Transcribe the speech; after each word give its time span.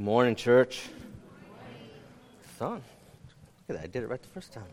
Good 0.00 0.06
morning, 0.06 0.34
church. 0.34 0.88
Son, 2.58 2.76
look 2.76 2.82
at 3.68 3.76
that. 3.76 3.84
I 3.84 3.86
did 3.86 4.02
it 4.02 4.08
right 4.08 4.22
the 4.22 4.28
first 4.28 4.50
time. 4.50 4.64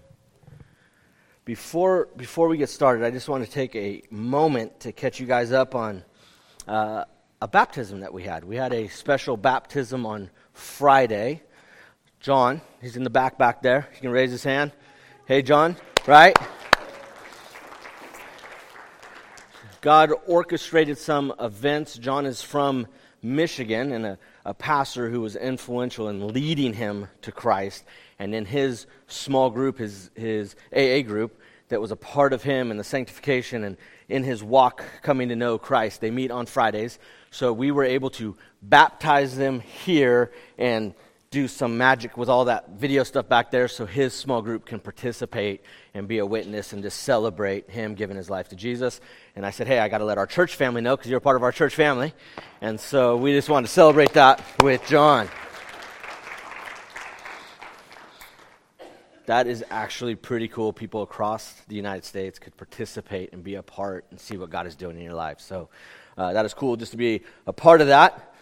Before, 1.44 2.08
before 2.16 2.48
we 2.48 2.56
get 2.56 2.70
started, 2.70 3.06
I 3.06 3.12
just 3.12 3.28
want 3.28 3.44
to 3.44 3.52
take 3.52 3.76
a 3.76 4.04
moment 4.10 4.80
to 4.80 4.94
catch 4.94 5.20
you 5.20 5.28
guys 5.28 5.52
up 5.52 5.76
on 5.76 6.06
uh, 6.66 7.04
a 7.42 7.48
baptism 7.50 8.00
that 8.00 8.14
we 8.14 8.24
had. 8.24 8.46
We 8.46 8.56
had 8.56 8.72
a 8.72 8.88
special 8.88 9.36
baptism 9.36 10.06
on 10.06 10.30
Friday. 10.54 11.44
John, 12.22 12.62
he's 12.80 12.96
in 12.96 13.04
the 13.04 13.10
back 13.10 13.38
back 13.38 13.62
there. 13.62 13.90
He 13.96 14.00
can 14.00 14.12
raise 14.12 14.32
his 14.32 14.46
hand. 14.46 14.72
Hey, 15.26 15.42
John, 15.42 15.76
right? 16.06 16.38
God 19.82 20.14
orchestrated 20.26 20.98
some 20.98 21.34
events. 21.38 21.98
John 21.98 22.26
is 22.26 22.42
from 22.42 22.88
Michigan 23.22 23.92
and 23.92 24.06
a, 24.06 24.18
a 24.46 24.54
pastor 24.54 25.10
who 25.10 25.22
was 25.22 25.36
influential 25.36 26.10
in 26.10 26.28
leading 26.28 26.74
him 26.74 27.08
to 27.22 27.32
Christ. 27.32 27.84
And 28.20 28.34
in 28.34 28.46
his 28.46 28.88
small 29.08 29.50
group, 29.50 29.78
his, 29.78 30.10
his 30.16 30.56
AA 30.76 31.02
group, 31.02 31.40
that 31.70 31.82
was 31.82 31.92
a 31.92 31.96
part 31.96 32.34
of 32.34 32.44
him 32.44 32.72
and 32.72 32.80
the 32.80 32.84
sanctification 32.84 33.64
and 33.64 33.78
in 34.08 34.24
his 34.24 34.42
walk 34.42 34.84
coming 35.02 35.30
to 35.30 35.36
know 35.36 35.58
Christ, 35.58 36.00
they 36.00 36.12
meet 36.12 36.32
on 36.32 36.46
Fridays. 36.46 36.98
So 37.30 37.52
we 37.52 37.72
were 37.72 37.84
able 37.84 38.10
to 38.12 38.38
baptize 38.62 39.36
them 39.36 39.60
here 39.60 40.32
and 40.58 40.94
do 41.38 41.48
some 41.48 41.78
magic 41.78 42.18
with 42.18 42.30
all 42.30 42.46
that 42.46 42.68
video 42.80 43.04
stuff 43.04 43.30
back 43.30 43.52
there 43.52 43.68
so 43.68 43.86
his 43.86 44.12
small 44.12 44.42
group 44.42 44.66
can 44.66 44.80
participate 44.80 45.64
and 45.94 46.08
be 46.08 46.18
a 46.18 46.26
witness 46.26 46.74
and 46.74 46.82
just 46.82 47.04
celebrate 47.04 47.70
him 47.70 47.94
giving 47.94 48.18
his 48.18 48.28
life 48.28 48.50
to 48.50 48.56
Jesus. 48.56 49.00
And 49.36 49.46
I 49.46 49.52
said, 49.52 49.68
hey, 49.68 49.78
I 49.78 49.88
got 49.88 50.00
to 50.00 50.06
let 50.06 50.18
our 50.18 50.26
church 50.26 50.56
family 50.56 50.82
know 50.82 50.98
because 50.98 51.12
you're 51.12 51.20
a 51.20 51.22
part 51.22 51.36
of 51.36 51.44
our 51.44 51.52
church 51.52 51.76
family. 51.76 52.12
And 52.60 52.80
so 52.80 53.18
we 53.18 53.34
just 53.34 53.50
wanted 53.50 53.68
to 53.68 53.72
celebrate 53.72 54.14
that 54.14 54.44
with 54.64 54.84
John. 54.88 55.30
That 59.28 59.46
is 59.46 59.64
actually 59.70 60.16
pretty 60.16 60.48
cool. 60.48 60.74
People 60.74 61.04
across 61.04 61.54
the 61.68 61.76
United 61.76 62.04
States 62.04 62.40
could 62.40 62.58
participate 62.58 63.32
and 63.32 63.44
be 63.44 63.54
a 63.54 63.62
part 63.62 64.06
and 64.10 64.20
see 64.20 64.38
what 64.38 64.50
God 64.50 64.66
is 64.66 64.76
doing 64.76 64.98
in 64.98 65.04
your 65.04 65.14
life. 65.14 65.40
So 65.40 65.70
uh, 66.18 66.34
that 66.34 66.48
is 66.48 66.56
cool 66.56 66.78
just 66.78 66.94
to 66.94 66.98
be 66.98 67.22
a 67.46 67.54
part 67.54 67.82
of 67.82 67.90
that. 67.90 68.34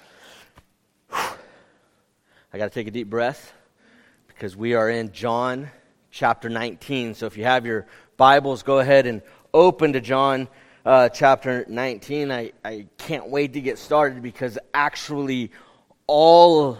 I 2.55 2.57
got 2.57 2.71
to 2.71 2.73
take 2.73 2.87
a 2.87 2.91
deep 2.91 3.09
breath 3.09 3.51
because 4.29 4.55
we 4.55 4.75
are 4.75 4.89
in 4.89 5.11
John 5.11 5.69
chapter 6.09 6.47
19. 6.47 7.13
So 7.13 7.25
if 7.25 7.35
you 7.35 7.43
have 7.43 7.65
your 7.65 7.85
Bibles, 8.15 8.63
go 8.63 8.79
ahead 8.79 9.07
and 9.07 9.21
open 9.53 9.91
to 9.91 9.99
John 9.99 10.47
uh, 10.85 11.09
chapter 11.09 11.65
19. 11.67 12.31
I, 12.31 12.53
I 12.63 12.87
can't 12.97 13.27
wait 13.27 13.51
to 13.55 13.59
get 13.59 13.77
started 13.77 14.23
because 14.23 14.57
actually 14.73 15.51
all 16.07 16.77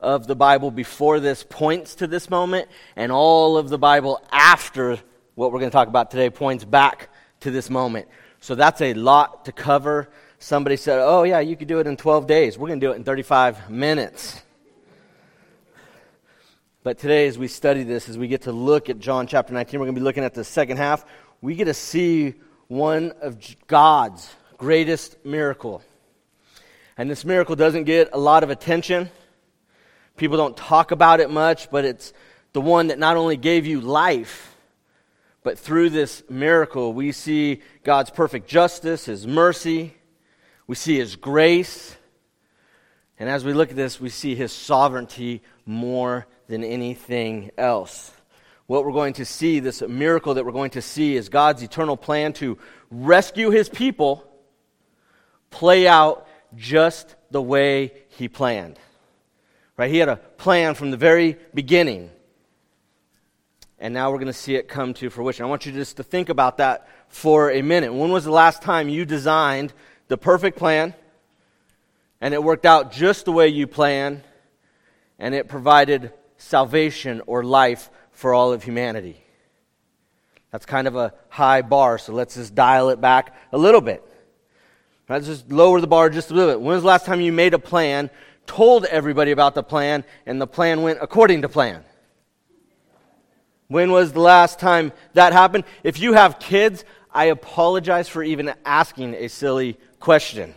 of 0.00 0.26
the 0.26 0.34
Bible 0.34 0.72
before 0.72 1.20
this 1.20 1.46
points 1.48 1.94
to 1.94 2.08
this 2.08 2.28
moment, 2.28 2.68
and 2.96 3.12
all 3.12 3.56
of 3.56 3.68
the 3.68 3.78
Bible 3.78 4.20
after 4.32 4.98
what 5.36 5.52
we're 5.52 5.60
going 5.60 5.70
to 5.70 5.76
talk 5.76 5.86
about 5.86 6.10
today 6.10 6.28
points 6.28 6.64
back 6.64 7.08
to 7.38 7.52
this 7.52 7.70
moment. 7.70 8.08
So 8.40 8.56
that's 8.56 8.80
a 8.80 8.94
lot 8.94 9.44
to 9.44 9.52
cover. 9.52 10.10
Somebody 10.40 10.76
said, 10.76 10.98
Oh, 11.00 11.22
yeah, 11.22 11.38
you 11.38 11.54
could 11.54 11.68
do 11.68 11.78
it 11.78 11.86
in 11.86 11.96
12 11.96 12.26
days. 12.26 12.58
We're 12.58 12.66
going 12.66 12.80
to 12.80 12.86
do 12.88 12.90
it 12.90 12.96
in 12.96 13.04
35 13.04 13.70
minutes. 13.70 14.40
But 16.84 16.98
today, 16.98 17.26
as 17.26 17.38
we 17.38 17.48
study 17.48 17.82
this, 17.82 18.10
as 18.10 18.18
we 18.18 18.28
get 18.28 18.42
to 18.42 18.52
look 18.52 18.90
at 18.90 18.98
John 18.98 19.26
chapter 19.26 19.54
19, 19.54 19.80
we're 19.80 19.86
going 19.86 19.94
to 19.94 20.00
be 20.02 20.04
looking 20.04 20.22
at 20.22 20.34
the 20.34 20.44
second 20.44 20.76
half. 20.76 21.06
We 21.40 21.54
get 21.54 21.64
to 21.64 21.72
see 21.72 22.34
one 22.68 23.14
of 23.22 23.38
God's 23.66 24.30
greatest 24.58 25.24
miracle. 25.24 25.82
And 26.98 27.10
this 27.10 27.24
miracle 27.24 27.56
doesn't 27.56 27.84
get 27.84 28.10
a 28.12 28.18
lot 28.18 28.42
of 28.42 28.50
attention. 28.50 29.08
People 30.18 30.36
don't 30.36 30.58
talk 30.58 30.90
about 30.90 31.20
it 31.20 31.30
much, 31.30 31.70
but 31.70 31.86
it's 31.86 32.12
the 32.52 32.60
one 32.60 32.88
that 32.88 32.98
not 32.98 33.16
only 33.16 33.38
gave 33.38 33.64
you 33.64 33.80
life, 33.80 34.54
but 35.42 35.58
through 35.58 35.88
this 35.88 36.22
miracle, 36.28 36.92
we 36.92 37.12
see 37.12 37.62
God's 37.82 38.10
perfect 38.10 38.46
justice, 38.46 39.06
His 39.06 39.26
mercy, 39.26 39.94
we 40.66 40.74
see 40.74 40.98
His 40.98 41.16
grace. 41.16 41.96
And 43.18 43.30
as 43.30 43.42
we 43.42 43.54
look 43.54 43.70
at 43.70 43.76
this, 43.76 44.02
we 44.02 44.10
see 44.10 44.34
His 44.34 44.52
sovereignty 44.52 45.40
more 45.64 46.26
than 46.48 46.64
anything 46.64 47.50
else. 47.56 48.12
What 48.66 48.84
we're 48.84 48.92
going 48.92 49.14
to 49.14 49.24
see, 49.24 49.60
this 49.60 49.82
miracle 49.82 50.34
that 50.34 50.44
we're 50.44 50.52
going 50.52 50.70
to 50.70 50.82
see, 50.82 51.16
is 51.16 51.28
God's 51.28 51.62
eternal 51.62 51.96
plan 51.96 52.32
to 52.34 52.58
rescue 52.90 53.50
his 53.50 53.68
people 53.68 54.24
play 55.50 55.86
out 55.86 56.26
just 56.56 57.14
the 57.30 57.42
way 57.42 57.92
he 58.08 58.28
planned. 58.28 58.78
Right? 59.76 59.90
He 59.90 59.98
had 59.98 60.08
a 60.08 60.16
plan 60.16 60.74
from 60.74 60.90
the 60.90 60.96
very 60.96 61.36
beginning. 61.52 62.10
And 63.78 63.92
now 63.92 64.10
we're 64.10 64.18
going 64.18 64.28
to 64.28 64.32
see 64.32 64.54
it 64.54 64.68
come 64.68 64.94
to 64.94 65.10
fruition. 65.10 65.44
I 65.44 65.48
want 65.48 65.66
you 65.66 65.72
just 65.72 65.98
to 65.98 66.02
think 66.02 66.28
about 66.28 66.58
that 66.58 66.88
for 67.08 67.50
a 67.50 67.60
minute. 67.60 67.92
When 67.92 68.10
was 68.10 68.24
the 68.24 68.30
last 68.30 68.62
time 68.62 68.88
you 68.88 69.04
designed 69.04 69.72
the 70.08 70.16
perfect 70.16 70.56
plan 70.56 70.94
and 72.20 72.32
it 72.32 72.42
worked 72.42 72.64
out 72.66 72.92
just 72.92 73.24
the 73.24 73.32
way 73.32 73.48
you 73.48 73.66
planned 73.66 74.22
and 75.18 75.34
it 75.34 75.48
provided 75.48 76.12
salvation 76.44 77.22
or 77.26 77.42
life 77.42 77.90
for 78.12 78.34
all 78.34 78.52
of 78.52 78.62
humanity. 78.62 79.16
That's 80.50 80.66
kind 80.66 80.86
of 80.86 80.94
a 80.94 81.12
high 81.28 81.62
bar, 81.62 81.98
so 81.98 82.12
let's 82.12 82.34
just 82.34 82.54
dial 82.54 82.90
it 82.90 83.00
back 83.00 83.34
a 83.52 83.58
little 83.58 83.80
bit. 83.80 84.04
Let's 85.08 85.26
just 85.26 85.50
lower 85.50 85.80
the 85.80 85.86
bar 85.86 86.10
just 86.10 86.30
a 86.30 86.34
little 86.34 86.52
bit. 86.52 86.60
When 86.60 86.74
was 86.74 86.82
the 86.82 86.88
last 86.88 87.06
time 87.06 87.20
you 87.20 87.32
made 87.32 87.54
a 87.54 87.58
plan, 87.58 88.08
told 88.46 88.84
everybody 88.84 89.32
about 89.32 89.54
the 89.54 89.62
plan, 89.62 90.04
and 90.26 90.40
the 90.40 90.46
plan 90.46 90.82
went 90.82 90.98
according 91.02 91.42
to 91.42 91.48
plan? 91.48 91.82
When 93.68 93.90
was 93.90 94.12
the 94.12 94.20
last 94.20 94.60
time 94.60 94.92
that 95.14 95.32
happened? 95.32 95.64
If 95.82 95.98
you 95.98 96.12
have 96.12 96.38
kids, 96.38 96.84
I 97.12 97.26
apologize 97.26 98.08
for 98.08 98.22
even 98.22 98.52
asking 98.64 99.14
a 99.14 99.28
silly 99.28 99.78
question. 99.98 100.54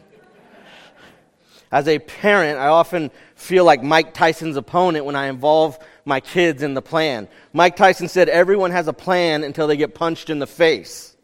As 1.72 1.88
a 1.88 2.00
parent, 2.00 2.60
I 2.60 2.68
often 2.68 3.12
feel 3.38 3.64
like 3.64 3.84
Mike 3.84 4.14
Tyson's 4.14 4.58
opponent 4.58 5.06
when 5.06 5.16
I 5.16 5.28
involve 5.28 5.80
my 6.06 6.20
kids 6.20 6.64
in 6.64 6.74
the 6.74 6.82
plan. 6.82 7.28
Mike 7.54 7.76
Tyson 7.76 8.08
said, 8.08 8.30
Everyone 8.30 8.72
has 8.72 8.88
a 8.88 8.94
plan 8.94 9.44
until 9.44 9.68
they 9.68 9.78
get 9.78 9.94
punched 9.94 10.30
in 10.30 10.40
the 10.40 10.48
face. 10.48 11.16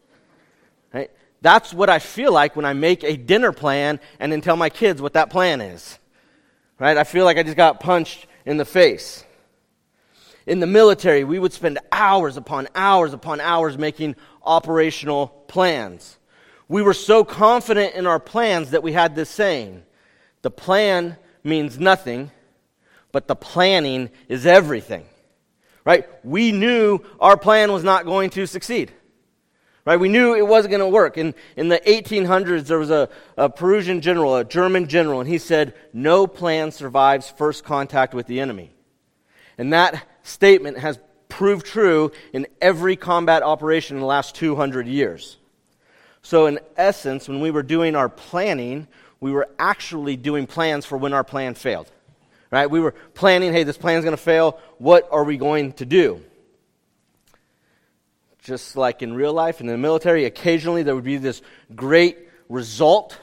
Right? 0.93 1.11
That's 1.41 1.73
what 1.73 1.89
I 1.89 1.99
feel 1.99 2.31
like 2.31 2.55
when 2.55 2.65
I 2.65 2.73
make 2.73 3.03
a 3.03 3.17
dinner 3.17 3.51
plan 3.51 3.99
and 4.19 4.31
then 4.31 4.41
tell 4.41 4.55
my 4.55 4.69
kids 4.69 5.01
what 5.01 5.13
that 5.13 5.29
plan 5.29 5.59
is. 5.59 5.97
Right? 6.79 6.97
I 6.97 7.03
feel 7.03 7.25
like 7.25 7.37
I 7.37 7.43
just 7.43 7.57
got 7.57 7.79
punched 7.79 8.27
in 8.45 8.57
the 8.57 8.65
face. 8.65 9.23
In 10.45 10.59
the 10.59 10.67
military, 10.67 11.23
we 11.23 11.39
would 11.39 11.53
spend 11.53 11.79
hours 11.91 12.37
upon 12.37 12.67
hours 12.75 13.13
upon 13.13 13.41
hours 13.41 13.77
making 13.77 14.15
operational 14.43 15.27
plans. 15.47 16.17
We 16.67 16.81
were 16.81 16.93
so 16.93 17.23
confident 17.23 17.95
in 17.95 18.05
our 18.05 18.19
plans 18.19 18.71
that 18.71 18.83
we 18.83 18.93
had 18.93 19.15
this 19.15 19.29
saying 19.29 19.83
the 20.41 20.51
plan 20.51 21.17
means 21.43 21.79
nothing, 21.79 22.31
but 23.11 23.27
the 23.27 23.35
planning 23.35 24.09
is 24.27 24.45
everything. 24.45 25.05
Right? 25.85 26.07
We 26.23 26.51
knew 26.51 26.99
our 27.19 27.37
plan 27.37 27.71
was 27.71 27.83
not 27.83 28.05
going 28.05 28.29
to 28.31 28.45
succeed. 28.47 28.91
Right? 29.85 29.99
We 29.99 30.07
knew 30.07 30.33
it 30.33 30.47
wasn't 30.47 30.71
going 30.71 30.79
to 30.79 30.87
work. 30.87 31.17
In, 31.17 31.35
in 31.57 31.67
the 31.67 31.79
1800s, 31.79 32.67
there 32.67 32.79
was 32.79 32.89
a, 32.89 33.09
a 33.35 33.49
Prussian 33.49 33.99
general, 33.99 34.37
a 34.37 34.45
German 34.45 34.87
general, 34.87 35.19
and 35.19 35.29
he 35.29 35.37
said, 35.37 35.73
No 35.91 36.25
plan 36.25 36.71
survives 36.71 37.29
first 37.29 37.65
contact 37.65 38.13
with 38.13 38.27
the 38.27 38.39
enemy. 38.39 38.71
And 39.57 39.73
that 39.73 40.07
statement 40.23 40.77
has 40.79 40.99
proved 41.27 41.65
true 41.65 42.11
in 42.31 42.47
every 42.61 42.95
combat 42.95 43.43
operation 43.43 43.97
in 43.97 44.01
the 44.01 44.07
last 44.07 44.35
200 44.35 44.87
years. 44.87 45.37
So, 46.21 46.45
in 46.45 46.59
essence, 46.77 47.27
when 47.27 47.41
we 47.41 47.51
were 47.51 47.63
doing 47.63 47.97
our 47.97 48.07
planning, 48.07 48.87
we 49.23 49.31
were 49.31 49.47
actually 49.57 50.17
doing 50.17 50.45
plans 50.45 50.85
for 50.85 50.97
when 50.97 51.13
our 51.13 51.23
plan 51.23 51.55
failed. 51.55 51.89
Right? 52.51 52.69
We 52.69 52.81
were 52.81 52.91
planning, 52.91 53.53
hey, 53.53 53.63
this 53.63 53.77
plan's 53.77 54.03
going 54.03 54.17
to 54.17 54.21
fail. 54.21 54.59
What 54.79 55.07
are 55.11 55.23
we 55.23 55.37
going 55.37 55.71
to 55.73 55.85
do? 55.85 56.21
Just 58.39 58.75
like 58.75 59.01
in 59.01 59.13
real 59.13 59.31
life, 59.31 59.61
in 59.61 59.67
the 59.67 59.77
military, 59.77 60.25
occasionally 60.25 60.83
there 60.83 60.93
would 60.93 61.05
be 61.05 61.15
this 61.15 61.41
great 61.73 62.17
result, 62.49 63.17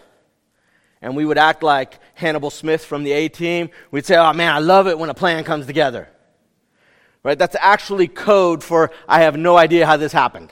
and 1.02 1.14
we 1.14 1.26
would 1.26 1.36
act 1.36 1.62
like 1.62 1.98
Hannibal 2.14 2.48
Smith 2.48 2.82
from 2.82 3.04
the 3.04 3.12
A 3.12 3.28
team. 3.28 3.68
We'd 3.90 4.06
say, 4.06 4.16
oh 4.16 4.32
man, 4.32 4.54
I 4.54 4.58
love 4.58 4.88
it 4.88 4.98
when 4.98 5.10
a 5.10 5.14
plan 5.14 5.44
comes 5.44 5.66
together. 5.66 6.08
Right? 7.22 7.38
That's 7.38 7.56
actually 7.60 8.08
code 8.08 8.64
for 8.64 8.90
I 9.06 9.20
have 9.20 9.36
no 9.36 9.58
idea 9.58 9.84
how 9.84 9.98
this 9.98 10.12
happened. 10.12 10.50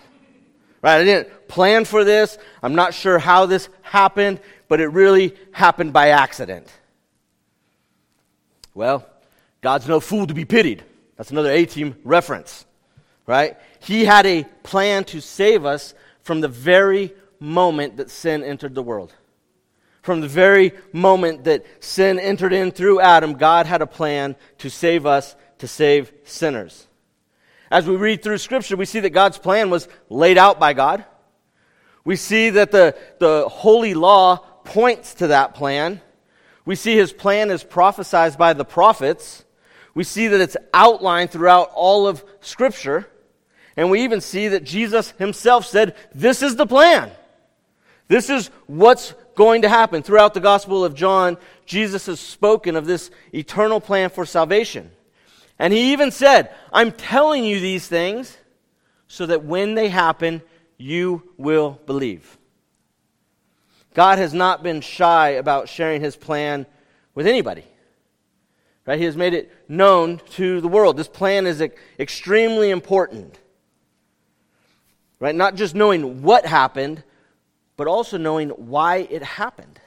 Right? 0.82 1.00
I 1.00 1.04
didn't 1.04 1.48
plan 1.48 1.86
for 1.86 2.04
this. 2.04 2.36
I'm 2.62 2.74
not 2.74 2.92
sure 2.92 3.18
how 3.18 3.46
this 3.46 3.70
happened 3.80 4.40
but 4.68 4.80
it 4.80 4.88
really 4.88 5.34
happened 5.52 5.92
by 5.92 6.08
accident. 6.08 6.66
Well, 8.74 9.06
God's 9.60 9.88
no 9.88 9.98
fool 9.98 10.26
to 10.26 10.34
be 10.34 10.44
pitied. 10.44 10.84
That's 11.16 11.30
another 11.30 11.50
A 11.50 11.64
team 11.64 11.96
reference, 12.04 12.64
right? 13.26 13.56
He 13.80 14.04
had 14.04 14.24
a 14.26 14.44
plan 14.62 15.04
to 15.04 15.20
save 15.20 15.64
us 15.64 15.94
from 16.22 16.40
the 16.40 16.48
very 16.48 17.12
moment 17.40 17.96
that 17.96 18.10
sin 18.10 18.44
entered 18.44 18.74
the 18.74 18.82
world. 18.82 19.12
From 20.02 20.20
the 20.20 20.28
very 20.28 20.72
moment 20.92 21.44
that 21.44 21.66
sin 21.80 22.18
entered 22.18 22.52
in 22.52 22.70
through 22.70 23.00
Adam, 23.00 23.34
God 23.34 23.66
had 23.66 23.82
a 23.82 23.86
plan 23.86 24.36
to 24.58 24.70
save 24.70 25.06
us, 25.06 25.34
to 25.58 25.66
save 25.66 26.12
sinners. 26.24 26.86
As 27.70 27.86
we 27.86 27.96
read 27.96 28.22
through 28.22 28.38
Scripture, 28.38 28.76
we 28.76 28.86
see 28.86 29.00
that 29.00 29.10
God's 29.10 29.38
plan 29.38 29.70
was 29.70 29.88
laid 30.08 30.38
out 30.38 30.58
by 30.58 30.72
God. 30.72 31.04
We 32.04 32.16
see 32.16 32.50
that 32.50 32.70
the, 32.70 32.96
the 33.18 33.48
holy 33.48 33.92
law 33.92 34.46
points 34.68 35.14
to 35.14 35.28
that 35.28 35.54
plan. 35.54 36.00
We 36.64 36.76
see 36.76 36.94
his 36.94 37.12
plan 37.12 37.50
is 37.50 37.64
prophesied 37.64 38.36
by 38.36 38.52
the 38.52 38.64
prophets. 38.64 39.44
We 39.94 40.04
see 40.04 40.28
that 40.28 40.40
it's 40.40 40.56
outlined 40.72 41.30
throughout 41.30 41.70
all 41.74 42.06
of 42.06 42.22
Scripture. 42.40 43.08
And 43.76 43.90
we 43.90 44.02
even 44.02 44.20
see 44.20 44.48
that 44.48 44.64
Jesus 44.64 45.12
himself 45.12 45.66
said, 45.66 45.96
This 46.14 46.42
is 46.42 46.56
the 46.56 46.66
plan. 46.66 47.10
This 48.08 48.30
is 48.30 48.50
what's 48.66 49.14
going 49.34 49.62
to 49.62 49.68
happen. 49.68 50.02
Throughout 50.02 50.34
the 50.34 50.40
Gospel 50.40 50.84
of 50.84 50.94
John, 50.94 51.36
Jesus 51.66 52.06
has 52.06 52.20
spoken 52.20 52.76
of 52.76 52.86
this 52.86 53.10
eternal 53.32 53.80
plan 53.80 54.10
for 54.10 54.24
salvation. 54.24 54.90
And 55.58 55.72
he 55.72 55.92
even 55.92 56.10
said, 56.10 56.54
I'm 56.72 56.92
telling 56.92 57.44
you 57.44 57.60
these 57.60 57.86
things 57.86 58.36
so 59.08 59.26
that 59.26 59.44
when 59.44 59.74
they 59.74 59.88
happen, 59.88 60.42
you 60.76 61.22
will 61.36 61.80
believe. 61.86 62.37
God 63.98 64.18
has 64.18 64.32
not 64.32 64.62
been 64.62 64.80
shy 64.80 65.30
about 65.30 65.68
sharing 65.68 66.00
his 66.00 66.14
plan 66.14 66.66
with 67.16 67.26
anybody. 67.26 67.64
Right? 68.86 68.96
He 68.96 69.06
has 69.06 69.16
made 69.16 69.34
it 69.34 69.50
known 69.68 70.20
to 70.34 70.60
the 70.60 70.68
world. 70.68 70.96
This 70.96 71.08
plan 71.08 71.48
is 71.48 71.60
extremely 71.98 72.70
important. 72.70 73.36
Right? 75.18 75.34
Not 75.34 75.56
just 75.56 75.74
knowing 75.74 76.22
what 76.22 76.46
happened, 76.46 77.02
but 77.76 77.88
also 77.88 78.18
knowing 78.18 78.50
why 78.50 78.98
it 78.98 79.24
happened. 79.24 79.80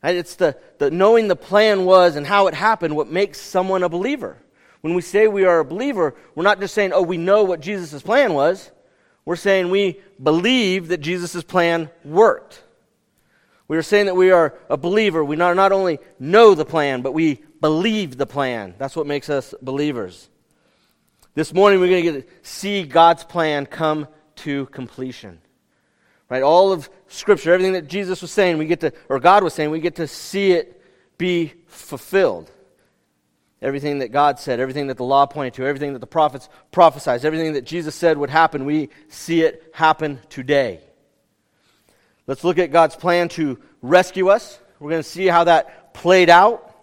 Right? 0.00 0.14
It's 0.14 0.36
the, 0.36 0.56
the 0.78 0.92
knowing 0.92 1.26
the 1.26 1.34
plan 1.34 1.84
was 1.84 2.14
and 2.14 2.24
how 2.24 2.46
it 2.46 2.54
happened 2.54 2.94
what 2.94 3.10
makes 3.10 3.40
someone 3.40 3.82
a 3.82 3.88
believer. 3.88 4.36
When 4.80 4.94
we 4.94 5.02
say 5.02 5.26
we 5.26 5.44
are 5.44 5.58
a 5.58 5.64
believer, 5.64 6.14
we're 6.36 6.44
not 6.44 6.60
just 6.60 6.74
saying, 6.74 6.92
oh, 6.92 7.02
we 7.02 7.16
know 7.16 7.42
what 7.42 7.58
Jesus' 7.58 8.00
plan 8.00 8.32
was. 8.32 8.70
We're 9.30 9.36
saying 9.36 9.70
we 9.70 10.00
believe 10.20 10.88
that 10.88 10.98
Jesus' 10.98 11.44
plan 11.44 11.88
worked. 12.04 12.64
We 13.68 13.76
are 13.76 13.82
saying 13.82 14.06
that 14.06 14.16
we 14.16 14.32
are 14.32 14.58
a 14.68 14.76
believer. 14.76 15.24
We 15.24 15.36
not, 15.36 15.54
not 15.54 15.70
only 15.70 16.00
know 16.18 16.56
the 16.56 16.64
plan, 16.64 17.00
but 17.00 17.14
we 17.14 17.40
believe 17.60 18.16
the 18.16 18.26
plan. 18.26 18.74
That's 18.76 18.96
what 18.96 19.06
makes 19.06 19.30
us 19.30 19.54
believers. 19.62 20.28
This 21.36 21.54
morning, 21.54 21.78
we're 21.78 21.90
going 21.90 22.04
to 22.04 22.12
get 22.12 22.28
to 22.28 22.34
see 22.42 22.82
God's 22.82 23.22
plan 23.22 23.66
come 23.66 24.08
to 24.38 24.66
completion. 24.66 25.40
Right? 26.28 26.42
All 26.42 26.72
of 26.72 26.90
Scripture, 27.06 27.52
everything 27.52 27.74
that 27.74 27.86
Jesus 27.86 28.22
was 28.22 28.32
saying, 28.32 28.58
we 28.58 28.66
get 28.66 28.80
to, 28.80 28.92
or 29.08 29.20
God 29.20 29.44
was 29.44 29.54
saying, 29.54 29.70
we 29.70 29.78
get 29.78 29.94
to 29.94 30.08
see 30.08 30.50
it 30.50 30.82
be 31.18 31.52
fulfilled. 31.68 32.50
Everything 33.62 33.98
that 33.98 34.10
God 34.10 34.38
said, 34.38 34.58
everything 34.58 34.86
that 34.86 34.96
the 34.96 35.04
law 35.04 35.26
pointed 35.26 35.54
to, 35.54 35.66
everything 35.66 35.92
that 35.92 35.98
the 35.98 36.06
prophets 36.06 36.48
prophesied, 36.72 37.24
everything 37.24 37.52
that 37.52 37.64
Jesus 37.64 37.94
said 37.94 38.16
would 38.16 38.30
happen, 38.30 38.64
we 38.64 38.88
see 39.08 39.42
it 39.42 39.70
happen 39.74 40.18
today. 40.30 40.80
Let's 42.26 42.42
look 42.42 42.58
at 42.58 42.72
God's 42.72 42.96
plan 42.96 43.28
to 43.30 43.58
rescue 43.82 44.28
us. 44.28 44.58
We're 44.78 44.90
going 44.90 45.02
to 45.02 45.08
see 45.08 45.26
how 45.26 45.44
that 45.44 45.92
played 45.92 46.30
out. 46.30 46.74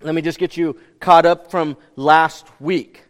Let 0.00 0.14
me 0.14 0.22
just 0.22 0.40
get 0.40 0.56
you 0.56 0.76
caught 0.98 1.24
up 1.24 1.50
from 1.50 1.76
last 1.94 2.46
week. 2.60 3.04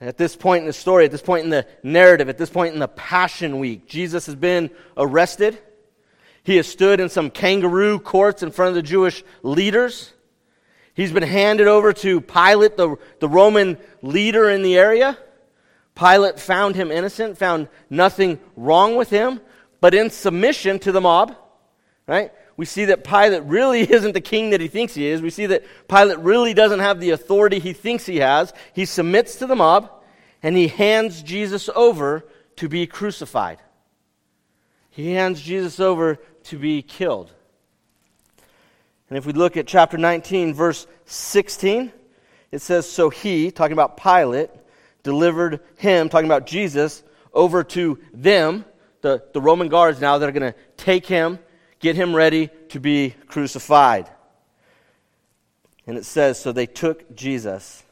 At 0.00 0.16
this 0.16 0.36
point 0.36 0.60
in 0.60 0.66
the 0.66 0.72
story, 0.72 1.04
at 1.04 1.10
this 1.10 1.22
point 1.22 1.44
in 1.44 1.50
the 1.50 1.66
narrative, 1.82 2.28
at 2.28 2.38
this 2.38 2.50
point 2.50 2.74
in 2.74 2.80
the 2.80 2.88
Passion 2.88 3.58
Week, 3.58 3.88
Jesus 3.88 4.26
has 4.26 4.34
been 4.36 4.70
arrested. 4.96 5.58
He 6.44 6.56
has 6.56 6.68
stood 6.68 7.00
in 7.00 7.08
some 7.08 7.30
kangaroo 7.30 7.98
courts 7.98 8.42
in 8.42 8.50
front 8.50 8.68
of 8.68 8.74
the 8.74 8.82
Jewish 8.82 9.24
leaders. 9.42 10.12
He's 10.94 11.12
been 11.12 11.24
handed 11.24 11.66
over 11.66 11.92
to 11.92 12.20
Pilate, 12.20 12.76
the, 12.76 12.96
the 13.20 13.28
Roman 13.28 13.78
leader 14.02 14.48
in 14.48 14.62
the 14.62 14.78
area. 14.78 15.18
Pilate 15.94 16.40
found 16.40 16.76
him 16.76 16.90
innocent, 16.90 17.36
found 17.38 17.68
nothing 17.90 18.38
wrong 18.56 18.96
with 18.96 19.10
him, 19.10 19.40
but 19.80 19.94
in 19.94 20.10
submission 20.10 20.78
to 20.80 20.92
the 20.92 21.00
mob, 21.00 21.36
right? 22.06 22.32
we 22.56 22.64
see 22.64 22.86
that 22.86 23.04
Pilate 23.04 23.42
really 23.44 23.80
isn't 23.90 24.12
the 24.12 24.20
king 24.20 24.50
that 24.50 24.60
he 24.60 24.68
thinks 24.68 24.94
he 24.94 25.06
is. 25.06 25.22
We 25.22 25.30
see 25.30 25.46
that 25.46 25.64
Pilate 25.88 26.18
really 26.18 26.54
doesn't 26.54 26.80
have 26.80 27.00
the 27.00 27.10
authority 27.10 27.58
he 27.58 27.72
thinks 27.72 28.06
he 28.06 28.18
has. 28.18 28.52
He 28.72 28.84
submits 28.84 29.36
to 29.36 29.46
the 29.46 29.56
mob 29.56 29.90
and 30.42 30.56
he 30.56 30.68
hands 30.68 31.22
Jesus 31.22 31.68
over 31.74 32.24
to 32.56 32.68
be 32.68 32.86
crucified. 32.86 33.58
He 34.90 35.12
hands 35.12 35.40
Jesus 35.40 35.80
over 35.80 36.16
to 36.44 36.58
be 36.58 36.82
killed. 36.82 37.32
And 39.08 39.18
if 39.18 39.26
we 39.26 39.32
look 39.32 39.56
at 39.56 39.66
chapter 39.66 39.98
19, 39.98 40.54
verse 40.54 40.86
16, 41.06 41.92
it 42.50 42.60
says, 42.60 42.88
So 42.88 43.10
he, 43.10 43.50
talking 43.50 43.72
about 43.74 43.96
Pilate, 43.96 44.50
delivered 45.02 45.60
him, 45.76 46.08
talking 46.08 46.26
about 46.26 46.46
Jesus, 46.46 47.02
over 47.32 47.64
to 47.64 47.98
them, 48.12 48.64
the, 49.02 49.22
the 49.32 49.40
Roman 49.40 49.68
guards 49.68 50.00
now 50.00 50.18
that 50.18 50.28
are 50.28 50.32
going 50.32 50.52
to 50.52 50.58
take 50.76 51.04
him 51.06 51.38
get 51.84 51.96
him 51.96 52.16
ready 52.16 52.48
to 52.70 52.80
be 52.80 53.14
crucified. 53.28 54.08
And 55.86 55.98
it 55.98 56.06
says, 56.06 56.40
So 56.40 56.50
they 56.50 56.64
took 56.64 57.14
Jesus, 57.14 57.84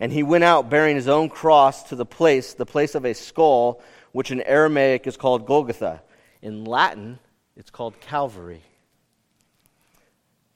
and 0.00 0.12
he 0.12 0.24
went 0.24 0.42
out 0.42 0.68
bearing 0.68 0.96
his 0.96 1.06
own 1.06 1.28
cross 1.28 1.84
to 1.84 1.94
the 1.94 2.04
place, 2.04 2.54
the 2.54 2.66
place 2.66 2.96
of 2.96 3.04
a 3.04 3.14
skull, 3.14 3.80
which 4.10 4.32
in 4.32 4.42
Aramaic 4.42 5.06
is 5.06 5.16
called 5.16 5.46
Golgotha. 5.46 6.02
In 6.42 6.64
Latin, 6.64 7.20
it's 7.56 7.70
called 7.70 8.00
Calvary. 8.00 8.62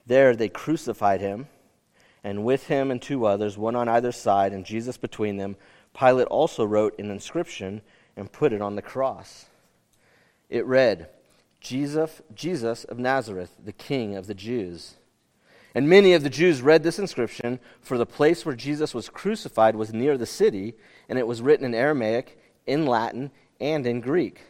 There 0.06 0.34
they 0.34 0.48
crucified 0.48 1.20
him, 1.20 1.48
and 2.22 2.44
with 2.44 2.66
him 2.66 2.90
and 2.90 3.00
two 3.00 3.26
others, 3.26 3.56
one 3.56 3.76
on 3.76 3.88
either 3.88 4.12
side, 4.12 4.52
and 4.52 4.64
Jesus 4.64 4.96
between 4.96 5.36
them. 5.36 5.56
Pilate 5.98 6.26
also 6.28 6.64
wrote 6.64 6.98
an 6.98 7.10
inscription 7.10 7.82
and 8.16 8.30
put 8.30 8.52
it 8.52 8.60
on 8.60 8.76
the 8.76 8.82
cross. 8.82 9.46
It 10.48 10.66
read, 10.66 11.08
Jesus, 11.60 12.22
Jesus 12.34 12.84
of 12.84 12.98
Nazareth, 12.98 13.56
the 13.64 13.72
King 13.72 14.16
of 14.16 14.26
the 14.26 14.34
Jews. 14.34 14.96
And 15.74 15.88
many 15.88 16.14
of 16.14 16.22
the 16.22 16.30
Jews 16.30 16.62
read 16.62 16.82
this 16.82 16.98
inscription, 16.98 17.60
for 17.80 17.96
the 17.96 18.06
place 18.06 18.44
where 18.44 18.56
Jesus 18.56 18.92
was 18.94 19.08
crucified 19.08 19.76
was 19.76 19.92
near 19.92 20.18
the 20.18 20.26
city, 20.26 20.74
and 21.08 21.18
it 21.18 21.26
was 21.26 21.42
written 21.42 21.64
in 21.64 21.74
Aramaic, 21.74 22.38
in 22.66 22.86
Latin, 22.86 23.30
and 23.60 23.86
in 23.86 24.00
Greek. 24.00 24.42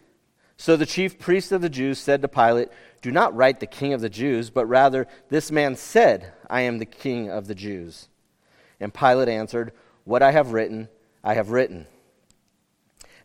So 0.61 0.77
the 0.77 0.85
chief 0.85 1.19
priests 1.19 1.53
of 1.53 1.63
the 1.63 1.71
Jews 1.71 1.99
said 1.99 2.21
to 2.21 2.29
Pilate, 2.29 2.69
Do 3.01 3.11
not 3.11 3.35
write 3.35 3.61
the 3.61 3.67
King 3.67 3.95
of 3.95 4.03
the 4.03 4.11
Jews, 4.11 4.51
but 4.51 4.67
rather, 4.67 5.07
this 5.31 5.51
man 5.51 5.75
said, 5.75 6.35
I 6.51 6.61
am 6.61 6.77
the 6.77 6.85
King 6.85 7.31
of 7.31 7.47
the 7.47 7.55
Jews. 7.55 8.11
And 8.79 8.93
Pilate 8.93 9.31
answered, 9.31 9.73
What 10.05 10.23
I 10.23 10.33
have 10.33 10.53
written, 10.53 10.91
I 11.25 11.33
have 11.33 11.49
written. 11.49 11.87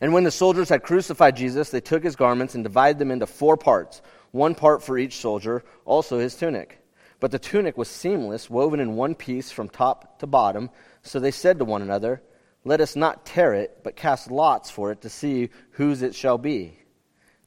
And 0.00 0.14
when 0.14 0.24
the 0.24 0.30
soldiers 0.30 0.70
had 0.70 0.82
crucified 0.82 1.36
Jesus, 1.36 1.68
they 1.68 1.82
took 1.82 2.02
his 2.02 2.16
garments 2.16 2.54
and 2.54 2.64
divided 2.64 2.98
them 2.98 3.10
into 3.10 3.26
four 3.26 3.58
parts, 3.58 4.00
one 4.30 4.54
part 4.54 4.82
for 4.82 4.96
each 4.96 5.16
soldier, 5.16 5.62
also 5.84 6.18
his 6.18 6.36
tunic. 6.36 6.82
But 7.20 7.32
the 7.32 7.38
tunic 7.38 7.76
was 7.76 7.88
seamless, 7.88 8.48
woven 8.48 8.80
in 8.80 8.96
one 8.96 9.14
piece 9.14 9.50
from 9.50 9.68
top 9.68 10.20
to 10.20 10.26
bottom. 10.26 10.70
So 11.02 11.20
they 11.20 11.32
said 11.32 11.58
to 11.58 11.66
one 11.66 11.82
another, 11.82 12.22
Let 12.64 12.80
us 12.80 12.96
not 12.96 13.26
tear 13.26 13.52
it, 13.52 13.80
but 13.84 13.94
cast 13.94 14.30
lots 14.30 14.70
for 14.70 14.90
it 14.90 15.02
to 15.02 15.10
see 15.10 15.50
whose 15.72 16.00
it 16.00 16.14
shall 16.14 16.38
be. 16.38 16.78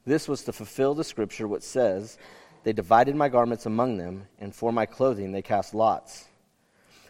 This 0.04 0.28
was 0.28 0.44
to 0.44 0.52
fulfill 0.52 0.94
the 0.94 1.04
scripture 1.04 1.46
which 1.46 1.62
says, 1.62 2.18
They 2.64 2.72
divided 2.72 3.16
my 3.16 3.28
garments 3.28 3.66
among 3.66 3.98
them, 3.98 4.26
and 4.38 4.54
for 4.54 4.72
my 4.72 4.86
clothing 4.86 5.32
they 5.32 5.42
cast 5.42 5.74
lots. 5.74 6.26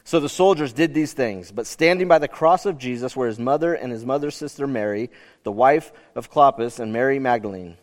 So 0.04 0.18
the 0.18 0.28
soldiers 0.28 0.72
did 0.72 0.92
these 0.94 1.12
things, 1.12 1.52
but 1.52 1.66
standing 1.66 2.08
by 2.08 2.18
the 2.18 2.28
cross 2.28 2.66
of 2.66 2.78
Jesus 2.78 3.14
were 3.14 3.26
his 3.26 3.38
mother 3.38 3.74
and 3.74 3.92
his 3.92 4.04
mother's 4.04 4.34
sister 4.34 4.66
Mary, 4.66 5.10
the 5.44 5.52
wife 5.52 5.92
of 6.14 6.30
Clopas, 6.30 6.80
and 6.80 6.92
Mary 6.92 7.18
Magdalene. 7.18 7.76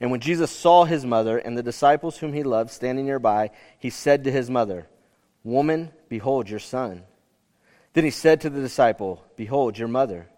And 0.00 0.10
when 0.10 0.20
Jesus 0.20 0.50
saw 0.50 0.84
his 0.84 1.04
mother 1.04 1.38
and 1.38 1.56
the 1.56 1.62
disciples 1.62 2.18
whom 2.18 2.32
he 2.32 2.42
loved 2.42 2.70
standing 2.70 3.06
nearby, 3.06 3.50
he 3.78 3.90
said 3.90 4.24
to 4.24 4.32
his 4.32 4.50
mother, 4.50 4.86
Woman, 5.44 5.92
behold 6.08 6.48
your 6.48 6.58
son. 6.58 7.04
Then 7.92 8.04
he 8.04 8.10
said 8.10 8.40
to 8.40 8.50
the 8.50 8.60
disciple, 8.60 9.24
Behold 9.36 9.78
your 9.78 9.88
mother. 9.88 10.28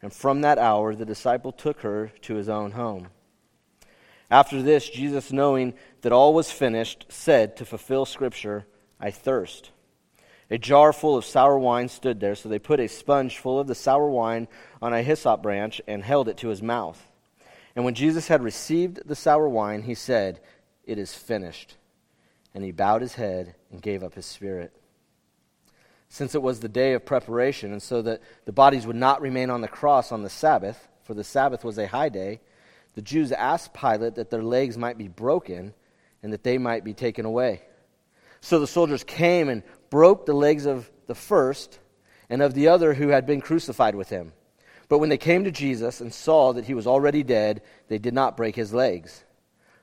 And 0.00 0.12
from 0.12 0.42
that 0.42 0.58
hour 0.58 0.94
the 0.94 1.06
disciple 1.06 1.52
took 1.52 1.80
her 1.80 2.12
to 2.22 2.34
his 2.34 2.48
own 2.48 2.72
home. 2.72 3.08
After 4.30 4.62
this, 4.62 4.88
Jesus, 4.88 5.32
knowing 5.32 5.74
that 6.02 6.12
all 6.12 6.34
was 6.34 6.50
finished, 6.50 7.06
said 7.08 7.56
to 7.56 7.64
fulfill 7.64 8.06
Scripture, 8.06 8.66
I 8.98 9.10
thirst. 9.10 9.70
A 10.50 10.58
jar 10.58 10.92
full 10.92 11.16
of 11.16 11.24
sour 11.24 11.58
wine 11.58 11.88
stood 11.88 12.20
there, 12.20 12.34
so 12.34 12.48
they 12.48 12.58
put 12.58 12.80
a 12.80 12.88
sponge 12.88 13.38
full 13.38 13.58
of 13.58 13.66
the 13.66 13.74
sour 13.74 14.08
wine 14.08 14.48
on 14.82 14.92
a 14.92 15.02
hyssop 15.02 15.42
branch 15.42 15.80
and 15.86 16.04
held 16.04 16.28
it 16.28 16.36
to 16.38 16.48
his 16.48 16.62
mouth. 16.62 17.02
And 17.74 17.84
when 17.84 17.94
Jesus 17.94 18.28
had 18.28 18.42
received 18.42 19.00
the 19.06 19.16
sour 19.16 19.48
wine, 19.48 19.82
he 19.82 19.94
said, 19.94 20.40
It 20.84 20.98
is 20.98 21.14
finished. 21.14 21.76
And 22.54 22.62
he 22.62 22.72
bowed 22.72 23.02
his 23.02 23.14
head 23.14 23.54
and 23.72 23.82
gave 23.82 24.02
up 24.02 24.14
his 24.14 24.26
spirit. 24.26 24.72
Since 26.08 26.34
it 26.34 26.42
was 26.42 26.60
the 26.60 26.68
day 26.68 26.92
of 26.92 27.04
preparation, 27.04 27.72
and 27.72 27.82
so 27.82 28.02
that 28.02 28.20
the 28.44 28.52
bodies 28.52 28.86
would 28.86 28.96
not 28.96 29.20
remain 29.20 29.50
on 29.50 29.60
the 29.60 29.68
cross 29.68 30.12
on 30.12 30.22
the 30.22 30.30
Sabbath, 30.30 30.88
for 31.02 31.14
the 31.14 31.24
Sabbath 31.24 31.64
was 31.64 31.78
a 31.78 31.88
high 31.88 32.10
day, 32.10 32.40
the 32.94 33.02
Jews 33.02 33.32
asked 33.32 33.74
Pilate 33.74 34.16
that 34.16 34.30
their 34.30 34.42
legs 34.42 34.78
might 34.78 34.98
be 34.98 35.08
broken 35.08 35.74
and 36.22 36.32
that 36.32 36.44
they 36.44 36.58
might 36.58 36.84
be 36.84 36.94
taken 36.94 37.24
away. 37.24 37.62
So 38.40 38.58
the 38.60 38.66
soldiers 38.66 39.04
came 39.04 39.48
and 39.48 39.62
broke 39.90 40.26
the 40.26 40.34
legs 40.34 40.66
of 40.66 40.90
the 41.06 41.14
first 41.14 41.78
and 42.28 42.42
of 42.42 42.54
the 42.54 42.68
other 42.68 42.94
who 42.94 43.08
had 43.08 43.26
been 43.26 43.40
crucified 43.40 43.94
with 43.94 44.10
him. 44.10 44.32
But 44.88 44.98
when 44.98 45.08
they 45.08 45.18
came 45.18 45.44
to 45.44 45.50
Jesus 45.50 46.00
and 46.00 46.12
saw 46.12 46.52
that 46.52 46.66
he 46.66 46.74
was 46.74 46.86
already 46.86 47.22
dead, 47.22 47.62
they 47.88 47.98
did 47.98 48.14
not 48.14 48.36
break 48.36 48.54
his 48.54 48.72
legs. 48.72 49.24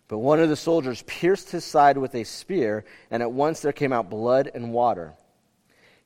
But 0.08 0.20
one 0.20 0.40
of 0.40 0.50
the 0.50 0.56
soldiers 0.56 1.04
pierced 1.08 1.52
his 1.52 1.64
side 1.64 1.98
with 1.98 2.14
a 2.16 2.24
spear, 2.24 2.86
and 3.10 3.24
at 3.24 3.32
once 3.32 3.62
there 3.62 3.72
came 3.72 3.94
out 3.94 4.10
blood 4.10 4.52
and 4.54 4.74
water. 4.74 5.14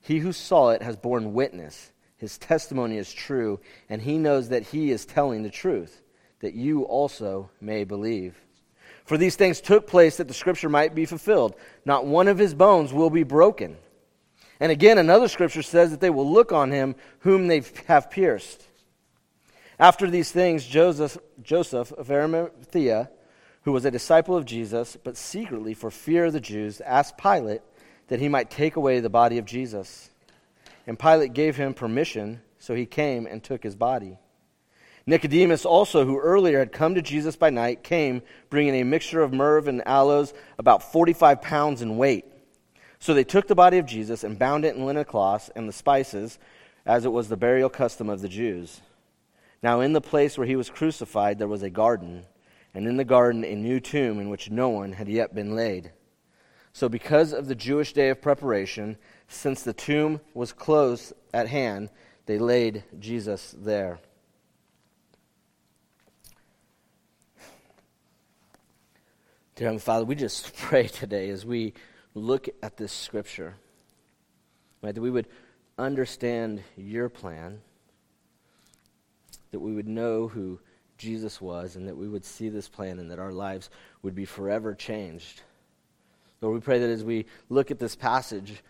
He 0.00 0.18
who 0.18 0.32
saw 0.32 0.70
it 0.70 0.82
has 0.82 0.96
borne 0.96 1.34
witness. 1.34 1.92
His 2.16 2.38
testimony 2.38 2.96
is 2.96 3.12
true, 3.12 3.60
and 3.88 4.00
he 4.00 4.16
knows 4.16 4.48
that 4.48 4.62
he 4.62 4.90
is 4.90 5.04
telling 5.04 5.42
the 5.42 5.50
truth, 5.50 6.02
that 6.46 6.54
you 6.54 6.84
also 6.84 7.50
may 7.60 7.82
believe. 7.82 8.40
For 9.04 9.18
these 9.18 9.34
things 9.34 9.60
took 9.60 9.88
place 9.88 10.16
that 10.18 10.28
the 10.28 10.34
scripture 10.34 10.68
might 10.68 10.94
be 10.94 11.06
fulfilled. 11.06 11.56
Not 11.84 12.06
one 12.06 12.28
of 12.28 12.38
his 12.38 12.54
bones 12.54 12.92
will 12.92 13.10
be 13.10 13.24
broken. 13.24 13.76
And 14.60 14.70
again, 14.70 14.96
another 14.96 15.26
scripture 15.26 15.62
says 15.62 15.90
that 15.90 16.00
they 16.00 16.08
will 16.08 16.30
look 16.30 16.52
on 16.52 16.70
him 16.70 16.94
whom 17.18 17.48
they 17.48 17.64
have 17.88 18.12
pierced. 18.12 18.64
After 19.76 20.08
these 20.08 20.30
things, 20.30 20.64
Joseph, 20.64 21.18
Joseph 21.42 21.90
of 21.90 22.12
Arimathea, 22.12 23.10
who 23.62 23.72
was 23.72 23.84
a 23.84 23.90
disciple 23.90 24.36
of 24.36 24.44
Jesus, 24.44 24.96
but 25.02 25.16
secretly 25.16 25.74
for 25.74 25.90
fear 25.90 26.26
of 26.26 26.32
the 26.32 26.40
Jews, 26.40 26.80
asked 26.80 27.18
Pilate 27.18 27.62
that 28.06 28.20
he 28.20 28.28
might 28.28 28.52
take 28.52 28.76
away 28.76 29.00
the 29.00 29.10
body 29.10 29.38
of 29.38 29.44
Jesus. 29.44 30.10
And 30.86 30.96
Pilate 30.96 31.32
gave 31.32 31.56
him 31.56 31.74
permission, 31.74 32.40
so 32.60 32.76
he 32.76 32.86
came 32.86 33.26
and 33.26 33.42
took 33.42 33.64
his 33.64 33.74
body. 33.74 34.18
Nicodemus 35.08 35.64
also, 35.64 36.04
who 36.04 36.18
earlier 36.18 36.58
had 36.58 36.72
come 36.72 36.96
to 36.96 37.02
Jesus 37.02 37.36
by 37.36 37.48
night, 37.48 37.84
came 37.84 38.22
bringing 38.50 38.74
a 38.74 38.84
mixture 38.84 39.22
of 39.22 39.32
myrrh 39.32 39.68
and 39.68 39.86
aloes, 39.86 40.34
about 40.58 40.92
45 40.92 41.40
pounds 41.40 41.80
in 41.80 41.96
weight. 41.96 42.24
So 42.98 43.14
they 43.14 43.22
took 43.22 43.46
the 43.46 43.54
body 43.54 43.78
of 43.78 43.86
Jesus 43.86 44.24
and 44.24 44.38
bound 44.38 44.64
it 44.64 44.74
in 44.74 44.84
linen 44.84 45.04
cloths 45.04 45.48
and 45.54 45.68
the 45.68 45.72
spices, 45.72 46.40
as 46.84 47.04
it 47.04 47.12
was 47.12 47.28
the 47.28 47.36
burial 47.36 47.68
custom 47.68 48.08
of 48.08 48.20
the 48.20 48.28
Jews. 48.28 48.80
Now, 49.62 49.80
in 49.80 49.92
the 49.92 50.00
place 50.00 50.36
where 50.36 50.46
he 50.46 50.56
was 50.56 50.70
crucified, 50.70 51.38
there 51.38 51.46
was 51.46 51.62
a 51.62 51.70
garden, 51.70 52.24
and 52.74 52.88
in 52.88 52.96
the 52.96 53.04
garden 53.04 53.44
a 53.44 53.54
new 53.54 53.78
tomb 53.78 54.18
in 54.18 54.28
which 54.28 54.50
no 54.50 54.70
one 54.70 54.92
had 54.92 55.08
yet 55.08 55.36
been 55.36 55.54
laid. 55.54 55.92
So, 56.72 56.88
because 56.88 57.32
of 57.32 57.46
the 57.46 57.54
Jewish 57.54 57.92
day 57.92 58.08
of 58.08 58.20
preparation, 58.20 58.96
since 59.28 59.62
the 59.62 59.72
tomb 59.72 60.20
was 60.34 60.52
close 60.52 61.12
at 61.32 61.48
hand, 61.48 61.90
they 62.26 62.38
laid 62.38 62.82
Jesus 62.98 63.54
there. 63.56 64.00
Dear 69.56 69.68
Heavenly 69.68 69.80
Father, 69.80 70.04
we 70.04 70.16
just 70.16 70.54
pray 70.58 70.86
today 70.86 71.30
as 71.30 71.46
we 71.46 71.72
look 72.12 72.46
at 72.62 72.76
this 72.76 72.92
scripture, 72.92 73.54
right, 74.82 74.94
that 74.94 75.00
we 75.00 75.10
would 75.10 75.28
understand 75.78 76.62
your 76.76 77.08
plan 77.08 77.62
that 79.52 79.60
we 79.60 79.72
would 79.72 79.88
know 79.88 80.28
who 80.28 80.60
Jesus 80.98 81.40
was 81.40 81.74
and 81.74 81.88
that 81.88 81.96
we 81.96 82.06
would 82.06 82.26
see 82.26 82.50
this 82.50 82.68
plan 82.68 82.98
and 82.98 83.10
that 83.10 83.18
our 83.18 83.32
lives 83.32 83.70
would 84.02 84.14
be 84.14 84.26
forever 84.26 84.74
changed. 84.74 85.40
Lord, 86.42 86.54
we 86.54 86.60
pray 86.60 86.78
that 86.78 86.90
as 86.90 87.02
we 87.02 87.24
look 87.48 87.70
at 87.70 87.78
this 87.78 87.96
passage, 87.96 88.62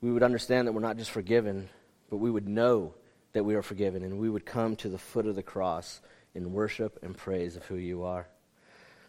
we 0.00 0.10
would 0.10 0.24
understand 0.24 0.66
that 0.66 0.72
we're 0.72 0.80
not 0.80 0.96
just 0.96 1.12
forgiven, 1.12 1.68
but 2.08 2.16
we 2.16 2.32
would 2.32 2.48
know 2.48 2.94
that 3.32 3.44
we 3.44 3.54
are 3.54 3.62
forgiven 3.62 4.02
and 4.02 4.18
we 4.18 4.28
would 4.28 4.44
come 4.44 4.74
to 4.74 4.88
the 4.88 4.98
foot 4.98 5.26
of 5.26 5.36
the 5.36 5.42
cross 5.44 6.00
in 6.34 6.52
worship 6.52 6.98
and 7.04 7.16
praise 7.16 7.54
of 7.54 7.64
who 7.66 7.76
you 7.76 8.02
are. 8.02 8.26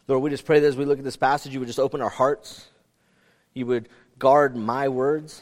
Lord, 0.07 0.23
we 0.23 0.29
just 0.29 0.45
pray 0.45 0.59
that 0.59 0.67
as 0.67 0.77
we 0.77 0.85
look 0.85 0.97
at 0.97 1.03
this 1.03 1.17
passage, 1.17 1.53
you 1.53 1.59
would 1.59 1.67
just 1.67 1.79
open 1.79 2.01
our 2.01 2.09
hearts. 2.09 2.67
You 3.53 3.65
would 3.67 3.89
guard 4.17 4.55
my 4.55 4.89
words. 4.89 5.41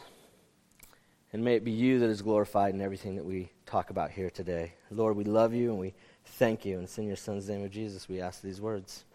And 1.31 1.43
may 1.43 1.55
it 1.55 1.63
be 1.63 1.71
you 1.71 1.99
that 1.99 2.09
is 2.09 2.21
glorified 2.21 2.73
in 2.73 2.81
everything 2.81 3.15
that 3.15 3.25
we 3.25 3.51
talk 3.65 3.89
about 3.89 4.11
here 4.11 4.29
today. 4.29 4.73
Lord, 4.89 5.15
we 5.15 5.23
love 5.23 5.53
you 5.53 5.69
and 5.69 5.79
we 5.79 5.93
thank 6.25 6.65
you. 6.65 6.75
And 6.75 6.83
it's 6.85 6.97
in 6.97 7.07
your 7.07 7.15
Son's 7.15 7.47
name 7.47 7.63
of 7.63 7.71
Jesus 7.71 8.09
we 8.09 8.19
ask 8.19 8.41
these 8.41 8.59
words. 8.59 9.05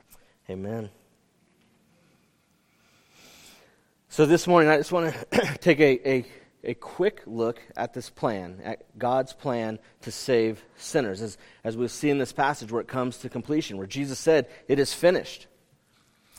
Amen. 0.48 0.90
So 4.08 4.26
this 4.26 4.46
morning, 4.46 4.70
I 4.70 4.76
just 4.76 4.92
want 4.92 5.12
to 5.12 5.58
take 5.60 5.80
a, 5.80 6.08
a, 6.08 6.26
a, 6.64 6.74
quick 6.74 7.22
look 7.26 7.60
at 7.76 7.94
this 7.94 8.10
plan, 8.10 8.60
at 8.64 8.98
God's 8.98 9.32
plan 9.32 9.78
to 10.02 10.10
save 10.10 10.64
sinners, 10.76 11.22
as, 11.22 11.38
as 11.62 11.76
we 11.76 11.88
see 11.88 12.10
in 12.10 12.18
this 12.18 12.32
passage 12.32 12.72
where 12.72 12.80
it 12.80 12.88
comes 12.88 13.18
to 13.18 13.28
completion, 13.28 13.76
where 13.76 13.86
Jesus 13.86 14.18
said, 14.18 14.48
It 14.68 14.78
is 14.78 14.92
finished. 14.92 15.46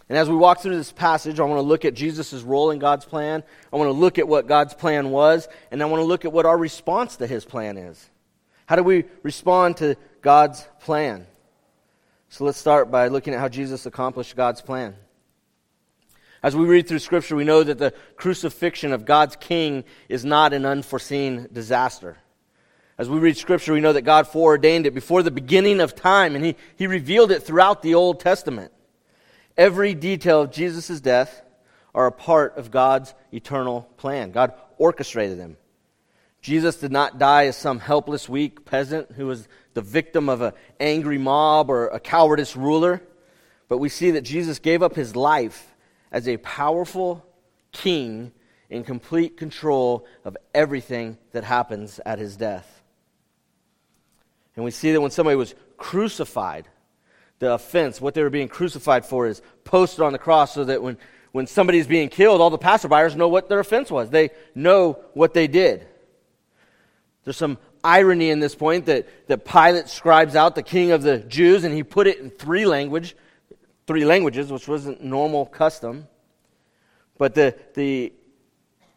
And 0.07 0.17
as 0.17 0.29
we 0.29 0.35
walk 0.35 0.59
through 0.59 0.75
this 0.77 0.91
passage, 0.91 1.39
I 1.39 1.43
want 1.43 1.57
to 1.57 1.63
look 1.63 1.83
at 1.83 1.95
Jesus' 1.95 2.33
role 2.43 2.69
in 2.71 2.77
God's 2.77 3.05
plan. 3.05 3.43
I 3.73 3.77
want 3.77 3.87
to 3.87 3.93
look 3.93 4.19
at 4.19 4.27
what 4.27 4.47
God's 4.47 4.73
plan 4.73 5.09
was, 5.09 5.47
and 5.71 5.81
I 5.81 5.85
want 5.85 6.01
to 6.01 6.05
look 6.05 6.25
at 6.25 6.33
what 6.33 6.45
our 6.45 6.57
response 6.57 7.17
to 7.17 7.27
his 7.27 7.43
plan 7.43 7.77
is. 7.77 8.09
How 8.67 8.75
do 8.75 8.83
we 8.83 9.05
respond 9.23 9.77
to 9.77 9.95
God's 10.21 10.67
plan? 10.81 11.25
So 12.29 12.45
let's 12.45 12.57
start 12.57 12.91
by 12.91 13.07
looking 13.07 13.33
at 13.33 13.39
how 13.39 13.49
Jesus 13.49 13.85
accomplished 13.85 14.35
God's 14.35 14.61
plan. 14.61 14.95
As 16.45 16.55
we 16.55 16.65
read 16.65 16.87
through 16.87 16.99
Scripture, 16.99 17.35
we 17.35 17.43
know 17.43 17.63
that 17.63 17.79
the 17.79 17.91
crucifixion 18.17 18.93
of 18.93 19.03
God's 19.03 19.35
King 19.35 19.83
is 20.07 20.23
not 20.23 20.53
an 20.53 20.63
unforeseen 20.63 21.47
disaster. 21.51 22.17
As 22.99 23.09
we 23.09 23.17
read 23.17 23.35
Scripture, 23.35 23.73
we 23.73 23.81
know 23.81 23.93
that 23.93 24.03
God 24.03 24.27
foreordained 24.27 24.85
it 24.85 24.93
before 24.93 25.23
the 25.23 25.31
beginning 25.31 25.79
of 25.79 25.95
time, 25.95 26.35
and 26.35 26.45
He, 26.45 26.55
he 26.75 26.85
revealed 26.85 27.31
it 27.31 27.41
throughout 27.41 27.81
the 27.81 27.95
Old 27.95 28.19
Testament. 28.19 28.71
Every 29.57 29.95
detail 29.95 30.43
of 30.43 30.51
Jesus' 30.51 31.01
death 31.01 31.41
are 31.95 32.05
a 32.05 32.11
part 32.11 32.55
of 32.57 32.69
God's 32.69 33.15
eternal 33.33 33.89
plan. 33.97 34.29
God 34.29 34.53
orchestrated 34.77 35.39
them. 35.39 35.57
Jesus 36.41 36.75
did 36.75 36.91
not 36.91 37.17
die 37.17 37.47
as 37.47 37.57
some 37.57 37.79
helpless, 37.79 38.29
weak 38.29 38.65
peasant 38.65 39.13
who 39.13 39.25
was 39.25 39.47
the 39.73 39.81
victim 39.81 40.29
of 40.29 40.41
an 40.41 40.53
angry 40.79 41.17
mob 41.17 41.71
or 41.71 41.87
a 41.87 41.99
cowardice 41.99 42.55
ruler, 42.55 43.01
but 43.67 43.79
we 43.79 43.89
see 43.89 44.11
that 44.11 44.21
Jesus 44.21 44.59
gave 44.59 44.83
up 44.83 44.95
his 44.95 45.15
life 45.15 45.71
as 46.15 46.29
a 46.29 46.37
powerful 46.37 47.25
king 47.73 48.31
in 48.69 48.85
complete 48.85 49.35
control 49.35 50.07
of 50.23 50.37
everything 50.53 51.17
that 51.33 51.43
happens 51.43 51.99
at 52.05 52.19
his 52.19 52.37
death. 52.37 52.81
And 54.55 54.63
we 54.63 54.71
see 54.71 54.93
that 54.93 55.01
when 55.01 55.11
somebody 55.11 55.35
was 55.35 55.53
crucified, 55.75 56.69
the 57.39 57.51
offense, 57.51 57.99
what 57.99 58.13
they 58.13 58.23
were 58.23 58.29
being 58.29 58.47
crucified 58.47 59.05
for, 59.05 59.27
is 59.27 59.41
posted 59.65 59.99
on 59.99 60.13
the 60.13 60.17
cross 60.17 60.53
so 60.53 60.63
that 60.63 60.81
when, 60.81 60.97
when 61.33 61.47
somebody 61.47 61.79
is 61.79 61.85
being 61.85 62.07
killed, 62.07 62.39
all 62.39 62.49
the 62.49 62.57
passerbyers 62.57 63.17
know 63.17 63.27
what 63.27 63.49
their 63.49 63.59
offense 63.59 63.91
was. 63.91 64.09
They 64.09 64.29
know 64.55 64.97
what 65.15 65.33
they 65.33 65.47
did. 65.47 65.85
There's 67.25 67.35
some 67.35 67.57
irony 67.83 68.29
in 68.29 68.39
this 68.39 68.55
point 68.55 68.85
that, 68.85 69.27
that 69.27 69.43
Pilate 69.43 69.89
scribes 69.89 70.37
out 70.37 70.55
the 70.55 70.63
king 70.63 70.91
of 70.91 71.03
the 71.03 71.17
Jews, 71.19 71.65
and 71.65 71.75
he 71.75 71.83
put 71.83 72.07
it 72.07 72.19
in 72.19 72.29
three 72.29 72.65
language, 72.65 73.17
three 73.87 74.05
languages, 74.05 74.51
which 74.51 74.67
wasn't 74.67 75.03
normal 75.03 75.45
custom. 75.45 76.07
But 77.17 77.35
the, 77.35 77.55
the 77.75 78.13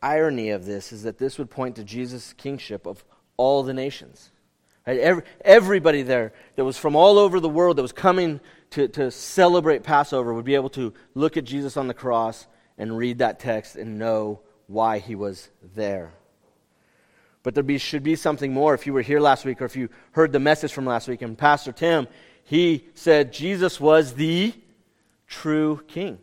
irony 0.02 0.50
of 0.50 0.64
this 0.64 0.92
is 0.92 1.02
that 1.02 1.18
this 1.18 1.38
would 1.38 1.50
point 1.50 1.76
to 1.76 1.84
Jesus' 1.84 2.32
kingship 2.32 2.86
of 2.86 3.04
all 3.36 3.62
the 3.62 3.74
nations. 3.74 4.30
Right? 4.86 4.98
Every, 4.98 5.22
everybody 5.42 6.02
there 6.02 6.32
that 6.56 6.64
was 6.64 6.78
from 6.78 6.96
all 6.96 7.18
over 7.18 7.40
the 7.40 7.48
world 7.48 7.76
that 7.76 7.82
was 7.82 7.92
coming 7.92 8.40
to, 8.70 8.88
to 8.88 9.10
celebrate 9.10 9.82
Passover 9.82 10.32
would 10.34 10.44
be 10.44 10.54
able 10.54 10.70
to 10.70 10.92
look 11.14 11.36
at 11.36 11.44
Jesus 11.44 11.76
on 11.76 11.88
the 11.88 11.94
cross 11.94 12.46
and 12.76 12.96
read 12.96 13.18
that 13.18 13.40
text 13.40 13.76
and 13.76 13.98
know 13.98 14.40
why 14.66 14.98
he 14.98 15.14
was 15.14 15.48
there. 15.74 16.12
But 17.42 17.54
there 17.54 17.62
be, 17.62 17.78
should 17.78 18.02
be 18.02 18.16
something 18.16 18.52
more. 18.52 18.74
If 18.74 18.86
you 18.86 18.92
were 18.92 19.02
here 19.02 19.20
last 19.20 19.44
week 19.44 19.62
or 19.62 19.64
if 19.64 19.76
you 19.76 19.88
heard 20.12 20.32
the 20.32 20.40
message 20.40 20.72
from 20.72 20.84
last 20.84 21.08
week, 21.08 21.22
and 21.22 21.36
Pastor 21.36 21.72
Tim, 21.72 22.08
he 22.44 22.86
said 22.94 23.32
Jesus 23.32 23.80
was 23.80 24.14
the 24.14 24.52
true 25.28 25.82
king. 25.86 26.18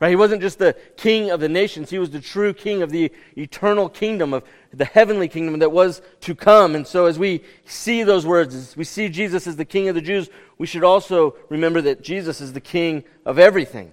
Right? 0.00 0.10
He 0.10 0.16
wasn't 0.16 0.42
just 0.42 0.58
the 0.58 0.76
king 0.96 1.30
of 1.30 1.40
the 1.40 1.48
nations, 1.48 1.88
he 1.88 1.98
was 1.98 2.10
the 2.10 2.20
true 2.20 2.52
king 2.52 2.82
of 2.82 2.90
the 2.90 3.10
eternal 3.36 3.88
kingdom, 3.88 4.34
of 4.34 4.44
the 4.72 4.84
heavenly 4.84 5.28
kingdom 5.28 5.60
that 5.60 5.72
was 5.72 6.02
to 6.20 6.34
come. 6.34 6.74
And 6.74 6.86
so, 6.86 7.06
as 7.06 7.18
we 7.18 7.42
see 7.64 8.02
those 8.02 8.26
words, 8.26 8.54
as 8.54 8.76
we 8.76 8.84
see 8.84 9.08
Jesus 9.08 9.46
as 9.46 9.56
the 9.56 9.64
king 9.64 9.88
of 9.88 9.94
the 9.94 10.02
Jews, 10.02 10.28
we 10.58 10.66
should 10.66 10.84
also 10.84 11.36
remember 11.48 11.80
that 11.82 12.02
Jesus 12.02 12.40
is 12.40 12.52
the 12.52 12.60
king 12.60 13.04
of 13.24 13.38
everything. 13.38 13.92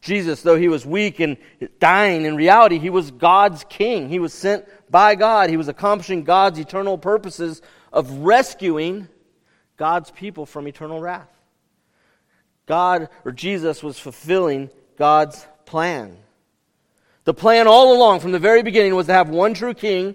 Jesus, 0.00 0.40
though 0.42 0.56
he 0.56 0.68
was 0.68 0.86
weak 0.86 1.18
and 1.18 1.36
dying, 1.80 2.24
in 2.24 2.36
reality, 2.36 2.78
he 2.78 2.90
was 2.90 3.10
God's 3.10 3.64
king. 3.68 4.08
He 4.08 4.20
was 4.20 4.32
sent 4.32 4.64
by 4.88 5.16
God. 5.16 5.50
He 5.50 5.56
was 5.56 5.66
accomplishing 5.66 6.22
God's 6.22 6.60
eternal 6.60 6.96
purposes 6.96 7.60
of 7.92 8.08
rescuing 8.20 9.08
God's 9.76 10.12
people 10.12 10.46
from 10.46 10.68
eternal 10.68 11.00
wrath. 11.00 11.35
God 12.66 13.08
or 13.24 13.32
Jesus 13.32 13.82
was 13.82 13.98
fulfilling 13.98 14.70
God's 14.96 15.46
plan. 15.64 16.16
The 17.24 17.34
plan 17.34 17.66
all 17.66 17.96
along 17.96 18.20
from 18.20 18.32
the 18.32 18.38
very 18.38 18.62
beginning 18.62 18.94
was 18.94 19.06
to 19.06 19.12
have 19.12 19.28
one 19.28 19.54
true 19.54 19.74
king, 19.74 20.14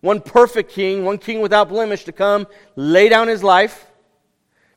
one 0.00 0.20
perfect 0.20 0.72
king, 0.72 1.04
one 1.04 1.18
king 1.18 1.40
without 1.40 1.68
blemish 1.68 2.04
to 2.04 2.12
come, 2.12 2.46
lay 2.76 3.08
down 3.08 3.28
his 3.28 3.42
life, 3.42 3.86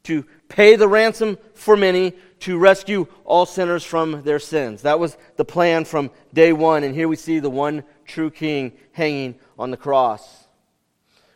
to 0.03 0.25
pay 0.47 0.75
the 0.75 0.87
ransom 0.87 1.37
for 1.53 1.75
many, 1.75 2.13
to 2.39 2.57
rescue 2.57 3.07
all 3.25 3.45
sinners 3.45 3.83
from 3.83 4.21
their 4.23 4.39
sins. 4.39 4.83
That 4.83 4.99
was 4.99 5.17
the 5.35 5.45
plan 5.45 5.85
from 5.85 6.11
day 6.33 6.53
one. 6.53 6.83
And 6.83 6.95
here 6.95 7.07
we 7.07 7.15
see 7.15 7.39
the 7.39 7.49
one 7.49 7.83
true 8.05 8.29
king 8.29 8.73
hanging 8.91 9.35
on 9.57 9.71
the 9.71 9.77
cross. 9.77 10.45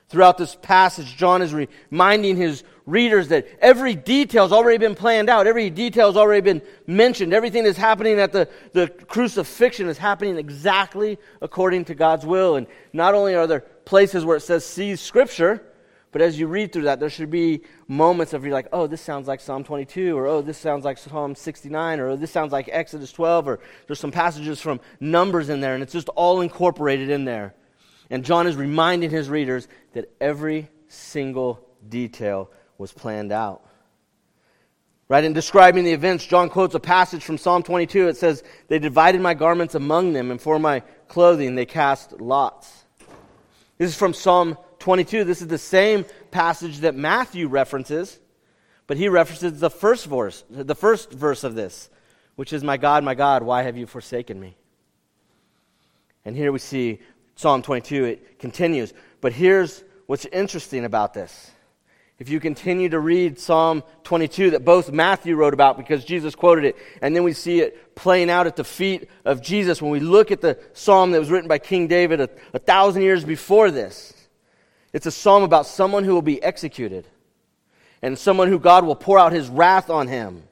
Throughout 0.07 0.37
this 0.37 0.55
passage, 0.55 1.17
John 1.17 1.41
is 1.41 1.53
reminding 1.53 2.37
his 2.37 2.63
readers 2.91 3.29
that 3.29 3.47
every 3.59 3.95
detail 3.95 4.43
has 4.43 4.51
already 4.51 4.77
been 4.77 4.95
planned 4.95 5.29
out. 5.29 5.47
Every 5.47 5.69
detail 5.69 6.07
has 6.07 6.17
already 6.17 6.41
been 6.41 6.61
mentioned. 6.85 7.33
Everything 7.33 7.63
that's 7.63 7.77
happening 7.77 8.19
at 8.19 8.31
the, 8.33 8.49
the 8.73 8.89
crucifixion 8.89 9.87
is 9.87 9.97
happening 9.97 10.37
exactly 10.37 11.17
according 11.41 11.85
to 11.85 11.95
God's 11.95 12.25
will. 12.25 12.57
And 12.57 12.67
not 12.91 13.15
only 13.15 13.33
are 13.33 13.47
there 13.47 13.61
places 13.61 14.25
where 14.25 14.37
it 14.37 14.41
says, 14.41 14.65
see 14.65 14.95
Scripture, 14.95 15.63
but 16.11 16.21
as 16.21 16.37
you 16.37 16.47
read 16.47 16.73
through 16.73 16.83
that, 16.83 16.99
there 16.99 17.09
should 17.09 17.31
be 17.31 17.61
moments 17.87 18.33
of 18.33 18.43
you're 18.43 18.53
like, 18.53 18.67
oh, 18.73 18.85
this 18.85 19.01
sounds 19.01 19.29
like 19.29 19.39
Psalm 19.39 19.63
22, 19.63 20.17
or 20.17 20.27
oh, 20.27 20.41
this 20.41 20.57
sounds 20.57 20.83
like 20.83 20.97
Psalm 20.97 21.35
69, 21.35 21.99
or 22.01 22.09
oh, 22.09 22.15
this 22.17 22.31
sounds 22.31 22.51
like 22.51 22.69
Exodus 22.69 23.13
12, 23.13 23.47
or 23.47 23.59
there's 23.87 23.99
some 23.99 24.11
passages 24.11 24.59
from 24.59 24.81
Numbers 24.99 25.47
in 25.47 25.61
there, 25.61 25.73
and 25.73 25.81
it's 25.81 25.93
just 25.93 26.09
all 26.09 26.41
incorporated 26.41 27.09
in 27.09 27.23
there. 27.23 27.55
And 28.09 28.25
John 28.25 28.45
is 28.45 28.57
reminding 28.57 29.09
his 29.09 29.29
readers 29.29 29.69
that 29.93 30.11
every 30.19 30.67
single 30.89 31.65
detail 31.87 32.51
was 32.81 32.91
planned 32.91 33.31
out. 33.31 33.63
Right? 35.07 35.23
In 35.23 35.33
describing 35.33 35.83
the 35.83 35.91
events, 35.91 36.25
John 36.25 36.49
quotes 36.49 36.73
a 36.73 36.79
passage 36.79 37.23
from 37.23 37.37
Psalm 37.37 37.63
22. 37.63 38.07
It 38.07 38.17
says, 38.17 38.43
They 38.67 38.79
divided 38.79 39.21
my 39.21 39.33
garments 39.33 39.75
among 39.75 40.13
them, 40.13 40.31
and 40.31 40.41
for 40.41 40.57
my 40.57 40.81
clothing 41.07 41.55
they 41.55 41.65
cast 41.65 42.19
lots. 42.19 42.85
This 43.77 43.89
is 43.89 43.97
from 43.97 44.13
Psalm 44.13 44.57
22. 44.79 45.23
This 45.23 45.41
is 45.41 45.47
the 45.47 45.57
same 45.57 46.05
passage 46.31 46.79
that 46.79 46.95
Matthew 46.95 47.47
references, 47.47 48.19
but 48.87 48.97
he 48.97 49.09
references 49.09 49.59
the 49.59 49.69
first 49.69 50.05
verse, 50.05 50.43
the 50.49 50.75
first 50.75 51.11
verse 51.11 51.43
of 51.43 51.55
this, 51.55 51.89
which 52.35 52.53
is, 52.53 52.63
My 52.63 52.77
God, 52.77 53.03
my 53.03 53.15
God, 53.15 53.43
why 53.43 53.63
have 53.63 53.77
you 53.77 53.85
forsaken 53.85 54.39
me? 54.39 54.55
And 56.23 56.35
here 56.35 56.51
we 56.51 56.59
see 56.59 56.99
Psalm 57.35 57.61
22, 57.63 58.05
it 58.05 58.39
continues. 58.39 58.93
But 59.19 59.33
here's 59.33 59.83
what's 60.05 60.25
interesting 60.25 60.85
about 60.85 61.13
this. 61.13 61.51
If 62.21 62.29
you 62.29 62.39
continue 62.39 62.87
to 62.89 62.99
read 62.99 63.39
Psalm 63.39 63.81
22, 64.03 64.51
that 64.51 64.63
both 64.63 64.91
Matthew 64.91 65.35
wrote 65.35 65.55
about 65.55 65.75
because 65.75 66.05
Jesus 66.05 66.35
quoted 66.35 66.65
it, 66.65 66.75
and 67.01 67.15
then 67.15 67.23
we 67.23 67.33
see 67.33 67.61
it 67.61 67.95
playing 67.95 68.29
out 68.29 68.45
at 68.45 68.55
the 68.55 68.63
feet 68.63 69.09
of 69.25 69.41
Jesus 69.41 69.81
when 69.81 69.89
we 69.89 69.99
look 69.99 70.29
at 70.29 70.39
the 70.39 70.59
psalm 70.73 71.09
that 71.13 71.19
was 71.19 71.31
written 71.31 71.47
by 71.47 71.57
King 71.57 71.87
David 71.87 72.21
a, 72.21 72.29
a 72.53 72.59
thousand 72.59 73.01
years 73.01 73.25
before 73.25 73.71
this. 73.71 74.13
It's 74.93 75.07
a 75.07 75.11
psalm 75.11 75.41
about 75.41 75.65
someone 75.65 76.03
who 76.03 76.13
will 76.13 76.21
be 76.21 76.43
executed 76.43 77.07
and 78.03 78.15
someone 78.15 78.49
who 78.49 78.59
God 78.59 78.85
will 78.85 78.95
pour 78.95 79.17
out 79.17 79.31
his 79.31 79.49
wrath 79.49 79.89
on 79.89 80.07
him. 80.07 80.43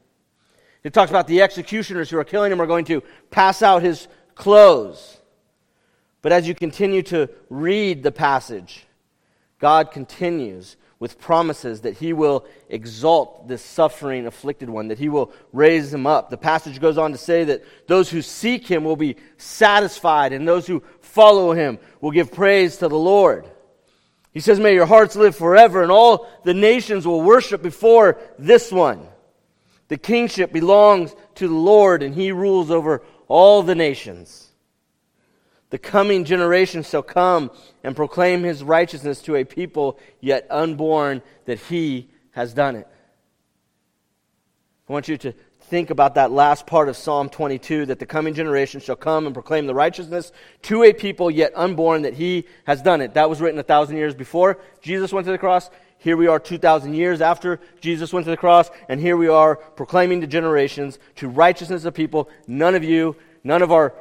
It 0.84 0.92
talks 0.92 1.12
about 1.12 1.28
the 1.28 1.44
executioners 1.44 2.10
who 2.10 2.18
are 2.18 2.24
killing 2.24 2.52
him 2.52 2.60
are 2.64 2.66
going 2.66 2.86
to 2.86 3.04
pass 3.30 3.62
out 3.62 3.84
his 3.84 4.08
clothes. 4.34 5.20
But 6.24 6.32
as 6.32 6.48
you 6.48 6.56
continue 6.56 7.04
to 7.04 7.30
read 7.48 8.02
the 8.02 8.12
passage, 8.12 8.88
God 9.60 9.92
continues 9.92 10.76
with 11.00 11.20
promises 11.20 11.82
that 11.82 11.98
he 11.98 12.12
will 12.12 12.46
exalt 12.68 13.48
this 13.48 13.64
suffering, 13.64 14.26
afflicted 14.26 14.70
one, 14.70 14.90
that 14.90 15.00
he 15.00 15.08
will 15.08 15.32
raise 15.54 15.94
him 15.94 16.06
up. 16.06 16.30
The 16.30 16.38
passage 16.38 16.82
goes 16.82 16.98
on 16.98 17.14
to 17.14 17.18
say 17.18 17.46
that 17.46 17.64
those 17.88 18.10
who 18.10 18.22
seek 18.22 18.68
him 18.68 18.84
will 18.84 18.98
be 18.98 19.16
satisfied, 19.38 20.34
and 20.34 20.46
those 20.46 20.68
who 20.68 20.84
follow 21.00 21.54
him 21.54 21.80
will 22.02 22.12
give 22.12 22.34
praise 22.34 22.78
to 22.78 22.90
the 22.90 23.00
Lord. 23.00 23.50
He 24.34 24.42
says, 24.42 24.60
May 24.60 24.74
your 24.74 24.86
hearts 24.86 25.16
live 25.16 25.38
forever, 25.38 25.82
and 25.82 25.92
all 25.92 26.30
the 26.44 26.54
nations 26.54 27.08
will 27.08 27.22
worship 27.22 27.62
before 27.64 28.20
this 28.38 28.70
one. 28.70 29.08
The 29.88 29.98
kingship 29.98 30.52
belongs 30.52 31.16
to 31.36 31.48
the 31.48 31.54
Lord, 31.54 32.04
and 32.04 32.14
he 32.14 32.34
rules 32.34 32.70
over 32.70 33.04
all 33.30 33.64
the 33.64 33.74
nations. 33.74 34.49
The 35.70 35.78
coming 35.78 36.24
generation 36.24 36.84
shall 36.84 37.04
come 37.04 37.52
and 37.84 37.96
proclaim 37.96 38.44
his 38.44 38.64
righteousness 38.64 39.22
to 39.24 39.36
a 39.36 39.44
people 39.44 40.00
yet 40.20 40.48
unborn 40.50 41.22
that 41.46 41.60
he 41.60 42.10
has 42.32 42.54
done 42.54 42.76
it. 42.76 42.88
I 44.88 44.94
want 44.94 45.08
you 45.08 45.18
to 45.18 45.34
think 45.70 45.92
about 45.92 46.16
that 46.16 46.32
last 46.32 46.66
part 46.66 46.90
of 46.90 46.98
Psalm 46.98 47.30
22 47.30 47.86
that 47.88 48.00
the 48.00 48.06
coming 48.08 48.34
generation 48.34 48.82
shall 48.82 48.96
come 48.96 49.28
and 49.28 49.36
proclaim 49.36 49.68
the 49.68 49.76
righteousness 49.76 50.32
to 50.64 50.84
a 50.84 50.94
people 50.94 51.30
yet 51.30 51.54
unborn 51.56 52.02
that 52.02 52.16
he 52.16 52.46
has 52.64 52.82
done 52.82 53.02
it. 53.02 53.14
That 53.14 53.30
was 53.30 53.40
written 53.40 53.60
a 53.60 53.64
thousand 53.64 53.98
years 53.98 54.16
before 54.16 54.58
Jesus 54.82 55.14
went 55.14 55.26
to 55.26 55.32
the 55.32 55.38
cross. 55.38 55.70
Here 56.00 56.18
we 56.18 56.26
are 56.26 56.40
2,000 56.40 56.96
years 56.96 57.22
after 57.22 57.60
Jesus 57.82 58.12
went 58.12 58.24
to 58.24 58.32
the 58.32 58.38
cross, 58.38 58.72
and 58.88 59.00
here 59.00 59.18
we 59.18 59.28
are 59.28 59.58
proclaiming 59.58 60.22
to 60.22 60.28
generations 60.28 60.98
to 61.18 61.28
righteousness 61.28 61.86
of 61.86 61.94
people. 61.94 62.30
None 62.48 62.74
of 62.74 62.84
you, 62.84 63.16
none 63.44 63.62
of 63.62 63.72
our 63.72 63.94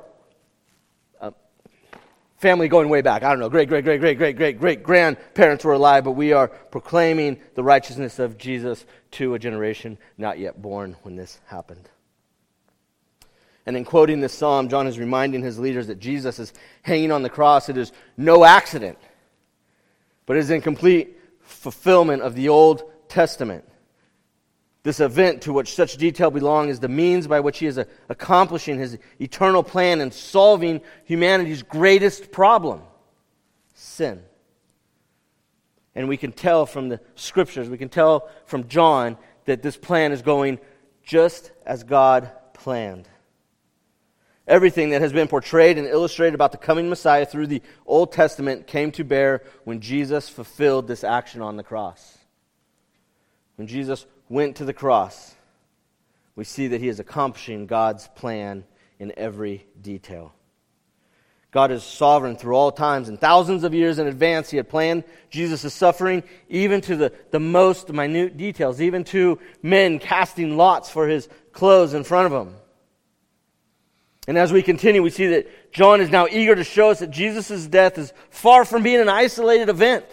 family 2.38 2.68
going 2.68 2.88
way 2.88 3.02
back. 3.02 3.22
I 3.22 3.30
don't 3.30 3.40
know, 3.40 3.48
great, 3.48 3.68
great, 3.68 3.84
great, 3.84 4.00
great, 4.00 4.16
great, 4.16 4.36
great, 4.36 4.58
great 4.58 4.82
grandparents 4.82 5.64
were 5.64 5.72
alive, 5.74 6.04
but 6.04 6.12
we 6.12 6.32
are 6.32 6.48
proclaiming 6.48 7.38
the 7.54 7.62
righteousness 7.62 8.18
of 8.18 8.38
Jesus 8.38 8.86
to 9.12 9.34
a 9.34 9.38
generation 9.38 9.98
not 10.16 10.38
yet 10.38 10.60
born 10.62 10.96
when 11.02 11.16
this 11.16 11.40
happened. 11.46 11.88
And 13.66 13.76
in 13.76 13.84
quoting 13.84 14.20
this 14.20 14.32
psalm, 14.32 14.68
John 14.68 14.86
is 14.86 14.98
reminding 14.98 15.42
his 15.42 15.58
leaders 15.58 15.88
that 15.88 15.98
Jesus 15.98 16.38
is 16.38 16.54
hanging 16.82 17.12
on 17.12 17.22
the 17.22 17.28
cross. 17.28 17.68
It 17.68 17.76
is 17.76 17.92
no 18.16 18.44
accident, 18.44 18.96
but 20.24 20.36
it 20.36 20.40
is 20.40 20.50
in 20.50 20.62
complete 20.62 21.18
fulfillment 21.42 22.22
of 22.22 22.34
the 22.34 22.48
Old 22.48 22.82
Testament. 23.08 23.64
This 24.88 25.00
event 25.00 25.42
to 25.42 25.52
which 25.52 25.74
such 25.74 25.98
detail 25.98 26.30
belong 26.30 26.70
is 26.70 26.80
the 26.80 26.88
means 26.88 27.26
by 27.26 27.40
which 27.40 27.58
he 27.58 27.66
is 27.66 27.76
uh, 27.76 27.84
accomplishing 28.08 28.78
his 28.78 28.96
eternal 29.20 29.62
plan 29.62 30.00
and 30.00 30.14
solving 30.14 30.80
humanity's 31.04 31.62
greatest 31.62 32.32
problem 32.32 32.80
sin. 33.74 34.22
And 35.94 36.08
we 36.08 36.16
can 36.16 36.32
tell 36.32 36.64
from 36.64 36.88
the 36.88 37.02
scriptures, 37.16 37.68
we 37.68 37.76
can 37.76 37.90
tell 37.90 38.30
from 38.46 38.66
John 38.66 39.18
that 39.44 39.60
this 39.60 39.76
plan 39.76 40.10
is 40.10 40.22
going 40.22 40.58
just 41.02 41.50
as 41.66 41.84
God 41.84 42.32
planned. 42.54 43.10
Everything 44.46 44.88
that 44.88 45.02
has 45.02 45.12
been 45.12 45.28
portrayed 45.28 45.76
and 45.76 45.86
illustrated 45.86 46.34
about 46.34 46.52
the 46.52 46.56
coming 46.56 46.88
Messiah 46.88 47.26
through 47.26 47.48
the 47.48 47.60
Old 47.84 48.10
Testament 48.10 48.66
came 48.66 48.90
to 48.92 49.04
bear 49.04 49.42
when 49.64 49.82
Jesus 49.82 50.30
fulfilled 50.30 50.88
this 50.88 51.04
action 51.04 51.42
on 51.42 51.58
the 51.58 51.62
cross. 51.62 52.16
When 53.56 53.66
Jesus 53.66 54.06
went 54.28 54.56
to 54.56 54.64
the 54.64 54.72
cross, 54.72 55.34
we 56.36 56.44
see 56.44 56.68
that 56.68 56.80
he 56.80 56.88
is 56.88 57.00
accomplishing 57.00 57.66
God's 57.66 58.08
plan 58.08 58.64
in 58.98 59.12
every 59.16 59.66
detail. 59.80 60.32
God 61.50 61.70
is 61.70 61.82
sovereign 61.82 62.36
through 62.36 62.54
all 62.54 62.70
times, 62.70 63.08
and 63.08 63.18
thousands 63.18 63.64
of 63.64 63.72
years 63.72 63.98
in 63.98 64.06
advance, 64.06 64.50
He 64.50 64.58
had 64.58 64.68
planned 64.68 65.04
Jesus' 65.30 65.72
suffering, 65.72 66.22
even 66.50 66.82
to 66.82 66.96
the, 66.96 67.12
the 67.30 67.40
most 67.40 67.90
minute 67.90 68.36
details, 68.36 68.82
even 68.82 69.02
to 69.04 69.38
men 69.62 69.98
casting 69.98 70.58
lots 70.58 70.90
for 70.90 71.08
His 71.08 71.28
clothes 71.52 71.94
in 71.94 72.04
front 72.04 72.32
of 72.32 72.46
Him. 72.46 72.54
And 74.26 74.36
as 74.36 74.52
we 74.52 74.62
continue, 74.62 75.02
we 75.02 75.08
see 75.08 75.28
that 75.28 75.72
John 75.72 76.02
is 76.02 76.10
now 76.10 76.26
eager 76.30 76.54
to 76.54 76.64
show 76.64 76.90
us 76.90 76.98
that 76.98 77.10
Jesus' 77.10 77.66
death 77.66 77.96
is 77.96 78.12
far 78.28 78.66
from 78.66 78.82
being 78.82 79.00
an 79.00 79.08
isolated 79.08 79.70
event. 79.70 80.04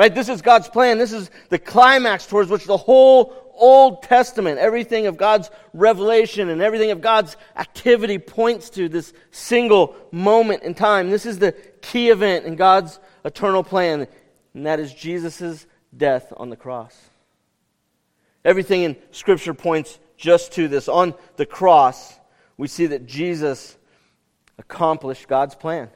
Right? 0.00 0.14
This 0.14 0.30
is 0.30 0.40
God's 0.40 0.66
plan. 0.66 0.96
This 0.96 1.12
is 1.12 1.30
the 1.50 1.58
climax 1.58 2.26
towards 2.26 2.48
which 2.48 2.64
the 2.64 2.78
whole 2.78 3.52
Old 3.52 4.02
Testament, 4.02 4.58
everything 4.58 5.06
of 5.06 5.18
God's 5.18 5.50
revelation 5.74 6.48
and 6.48 6.62
everything 6.62 6.90
of 6.90 7.02
God's 7.02 7.36
activity 7.54 8.16
points 8.16 8.70
to 8.70 8.88
this 8.88 9.12
single 9.30 9.94
moment 10.10 10.62
in 10.62 10.72
time. 10.72 11.10
This 11.10 11.26
is 11.26 11.38
the 11.38 11.52
key 11.82 12.08
event 12.08 12.46
in 12.46 12.56
God's 12.56 12.98
eternal 13.26 13.62
plan, 13.62 14.06
and 14.54 14.64
that 14.64 14.80
is 14.80 14.94
Jesus' 14.94 15.66
death 15.94 16.32
on 16.34 16.48
the 16.48 16.56
cross. 16.56 16.98
Everything 18.42 18.84
in 18.84 18.96
Scripture 19.10 19.52
points 19.52 19.98
just 20.16 20.52
to 20.52 20.66
this. 20.66 20.88
On 20.88 21.12
the 21.36 21.44
cross, 21.44 22.18
we 22.56 22.68
see 22.68 22.86
that 22.86 23.04
Jesus 23.04 23.76
accomplished 24.56 25.28
God's 25.28 25.54
plan. 25.54 25.90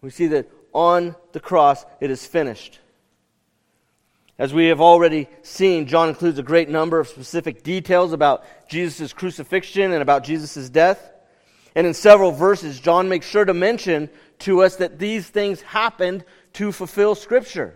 We 0.00 0.08
see 0.08 0.28
that 0.28 0.50
on 0.78 1.16
the 1.32 1.40
cross, 1.40 1.84
it 2.00 2.08
is 2.08 2.24
finished. 2.24 2.78
As 4.38 4.54
we 4.54 4.66
have 4.66 4.80
already 4.80 5.26
seen, 5.42 5.86
John 5.86 6.08
includes 6.08 6.38
a 6.38 6.44
great 6.44 6.68
number 6.68 7.00
of 7.00 7.08
specific 7.08 7.64
details 7.64 8.12
about 8.12 8.44
Jesus' 8.68 9.12
crucifixion 9.12 9.92
and 9.92 10.00
about 10.00 10.22
Jesus' 10.22 10.70
death. 10.70 11.10
And 11.74 11.84
in 11.84 11.94
several 11.94 12.30
verses, 12.30 12.78
John 12.78 13.08
makes 13.08 13.26
sure 13.26 13.44
to 13.44 13.52
mention 13.52 14.08
to 14.40 14.62
us 14.62 14.76
that 14.76 15.00
these 15.00 15.28
things 15.28 15.60
happened 15.62 16.24
to 16.52 16.70
fulfill 16.70 17.16
Scripture. 17.16 17.74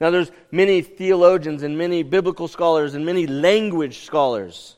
Now, 0.00 0.10
there's 0.10 0.32
many 0.50 0.82
theologians 0.82 1.62
and 1.62 1.78
many 1.78 2.02
biblical 2.02 2.48
scholars 2.48 2.94
and 2.94 3.06
many 3.06 3.28
language 3.28 4.00
scholars. 4.00 4.74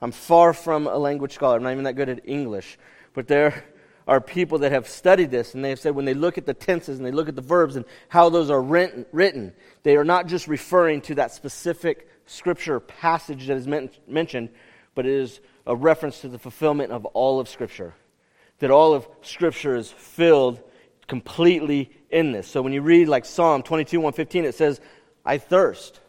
I'm 0.00 0.12
far 0.12 0.54
from 0.54 0.86
a 0.86 0.96
language 0.96 1.34
scholar. 1.34 1.56
I'm 1.56 1.62
not 1.62 1.72
even 1.72 1.84
that 1.84 1.96
good 1.96 2.08
at 2.08 2.26
English. 2.26 2.78
But 3.12 3.28
there 3.28 3.64
are 4.10 4.20
people 4.20 4.58
that 4.58 4.72
have 4.72 4.88
studied 4.88 5.30
this, 5.30 5.54
and 5.54 5.64
they 5.64 5.68
have 5.68 5.78
said 5.78 5.94
when 5.94 6.04
they 6.04 6.14
look 6.14 6.36
at 6.36 6.44
the 6.44 6.52
tenses 6.52 6.98
and 6.98 7.06
they 7.06 7.12
look 7.12 7.28
at 7.28 7.36
the 7.36 7.42
verbs 7.42 7.76
and 7.76 7.84
how 8.08 8.28
those 8.28 8.50
are 8.50 8.60
written, 8.60 9.52
they 9.84 9.96
are 9.96 10.04
not 10.04 10.26
just 10.26 10.48
referring 10.48 11.00
to 11.02 11.14
that 11.14 11.30
specific 11.30 12.08
scripture 12.26 12.80
passage 12.80 13.46
that 13.46 13.56
is 13.56 13.68
mentioned, 14.08 14.48
but 14.96 15.06
it 15.06 15.12
is 15.12 15.38
a 15.64 15.76
reference 15.76 16.22
to 16.22 16.28
the 16.28 16.40
fulfillment 16.40 16.90
of 16.90 17.04
all 17.06 17.38
of 17.38 17.48
Scripture. 17.48 17.94
That 18.58 18.72
all 18.72 18.94
of 18.94 19.06
Scripture 19.22 19.76
is 19.76 19.92
filled 19.92 20.60
completely 21.06 21.92
in 22.10 22.32
this. 22.32 22.48
So 22.48 22.62
when 22.62 22.72
you 22.72 22.82
read 22.82 23.06
like 23.06 23.24
Psalm 23.24 23.62
22, 23.62 24.00
115, 24.00 24.44
it 24.44 24.56
says, 24.56 24.80
I 25.24 25.38
thirst. 25.38 26.00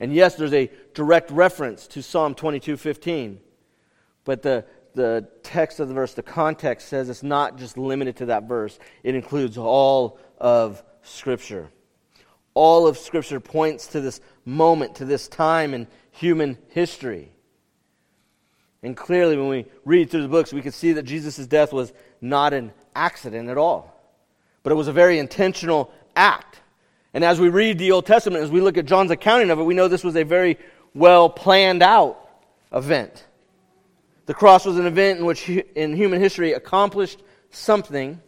And 0.00 0.14
yes, 0.14 0.36
there's 0.36 0.54
a 0.54 0.70
direct 0.94 1.30
reference 1.30 1.86
to 1.88 2.02
Psalm 2.02 2.34
22, 2.34 2.78
15. 2.78 3.40
But 4.24 4.40
the, 4.40 4.64
the 4.94 5.28
text 5.42 5.80
of 5.80 5.88
the 5.88 5.94
verse, 5.94 6.14
the 6.14 6.22
context 6.22 6.88
says 6.88 7.08
it's 7.08 7.22
not 7.22 7.58
just 7.58 7.76
limited 7.78 8.16
to 8.16 8.26
that 8.26 8.44
verse, 8.44 8.78
it 9.02 9.14
includes 9.14 9.58
all 9.58 10.18
of 10.38 10.82
Scripture. 11.02 11.68
All 12.54 12.86
of 12.86 12.98
Scripture 12.98 13.40
points 13.40 13.88
to 13.88 14.00
this 14.00 14.20
moment, 14.44 14.96
to 14.96 15.04
this 15.04 15.28
time 15.28 15.74
in 15.74 15.86
human 16.10 16.58
history. 16.68 17.30
And 18.82 18.96
clearly, 18.96 19.36
when 19.36 19.48
we 19.48 19.66
read 19.84 20.10
through 20.10 20.22
the 20.22 20.28
books, 20.28 20.52
we 20.52 20.62
can 20.62 20.72
see 20.72 20.92
that 20.92 21.04
Jesus' 21.04 21.46
death 21.46 21.72
was 21.72 21.92
not 22.20 22.52
an 22.52 22.72
accident 22.94 23.48
at 23.48 23.58
all 23.58 23.98
but 24.68 24.72
it 24.72 24.76
was 24.76 24.88
a 24.88 24.92
very 24.92 25.18
intentional 25.18 25.90
act. 26.14 26.60
And 27.14 27.24
as 27.24 27.40
we 27.40 27.48
read 27.48 27.78
the 27.78 27.92
Old 27.92 28.04
Testament, 28.04 28.44
as 28.44 28.50
we 28.50 28.60
look 28.60 28.76
at 28.76 28.84
John's 28.84 29.10
accounting 29.10 29.48
of 29.48 29.58
it, 29.58 29.62
we 29.62 29.72
know 29.72 29.88
this 29.88 30.04
was 30.04 30.14
a 30.14 30.24
very 30.24 30.58
well 30.94 31.30
planned 31.30 31.82
out 31.82 32.28
event. 32.70 33.24
The 34.28 34.34
cross 34.34 34.66
was 34.66 34.76
an 34.76 34.84
event 34.84 35.20
in 35.20 35.24
which, 35.24 35.48
in 35.48 35.96
human 35.96 36.20
history, 36.20 36.52
accomplished 36.52 37.22
something 37.48 38.20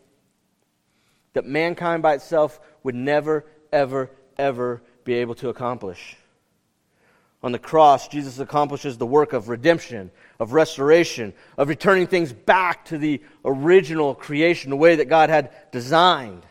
that 1.34 1.44
mankind 1.44 2.02
by 2.02 2.14
itself 2.14 2.58
would 2.82 2.94
never, 2.94 3.44
ever, 3.70 4.10
ever 4.38 4.80
be 5.04 5.12
able 5.12 5.34
to 5.34 5.50
accomplish. 5.50 6.16
On 7.42 7.52
the 7.52 7.58
cross, 7.58 8.08
Jesus 8.08 8.38
accomplishes 8.38 8.96
the 8.96 9.04
work 9.04 9.34
of 9.34 9.50
redemption, 9.50 10.10
of 10.38 10.54
restoration, 10.54 11.34
of 11.58 11.68
returning 11.68 12.06
things 12.06 12.32
back 12.32 12.86
to 12.86 12.96
the 12.96 13.20
original 13.44 14.14
creation, 14.14 14.70
the 14.70 14.76
way 14.76 14.96
that 14.96 15.10
God 15.10 15.28
had 15.28 15.50
designed. 15.70 16.46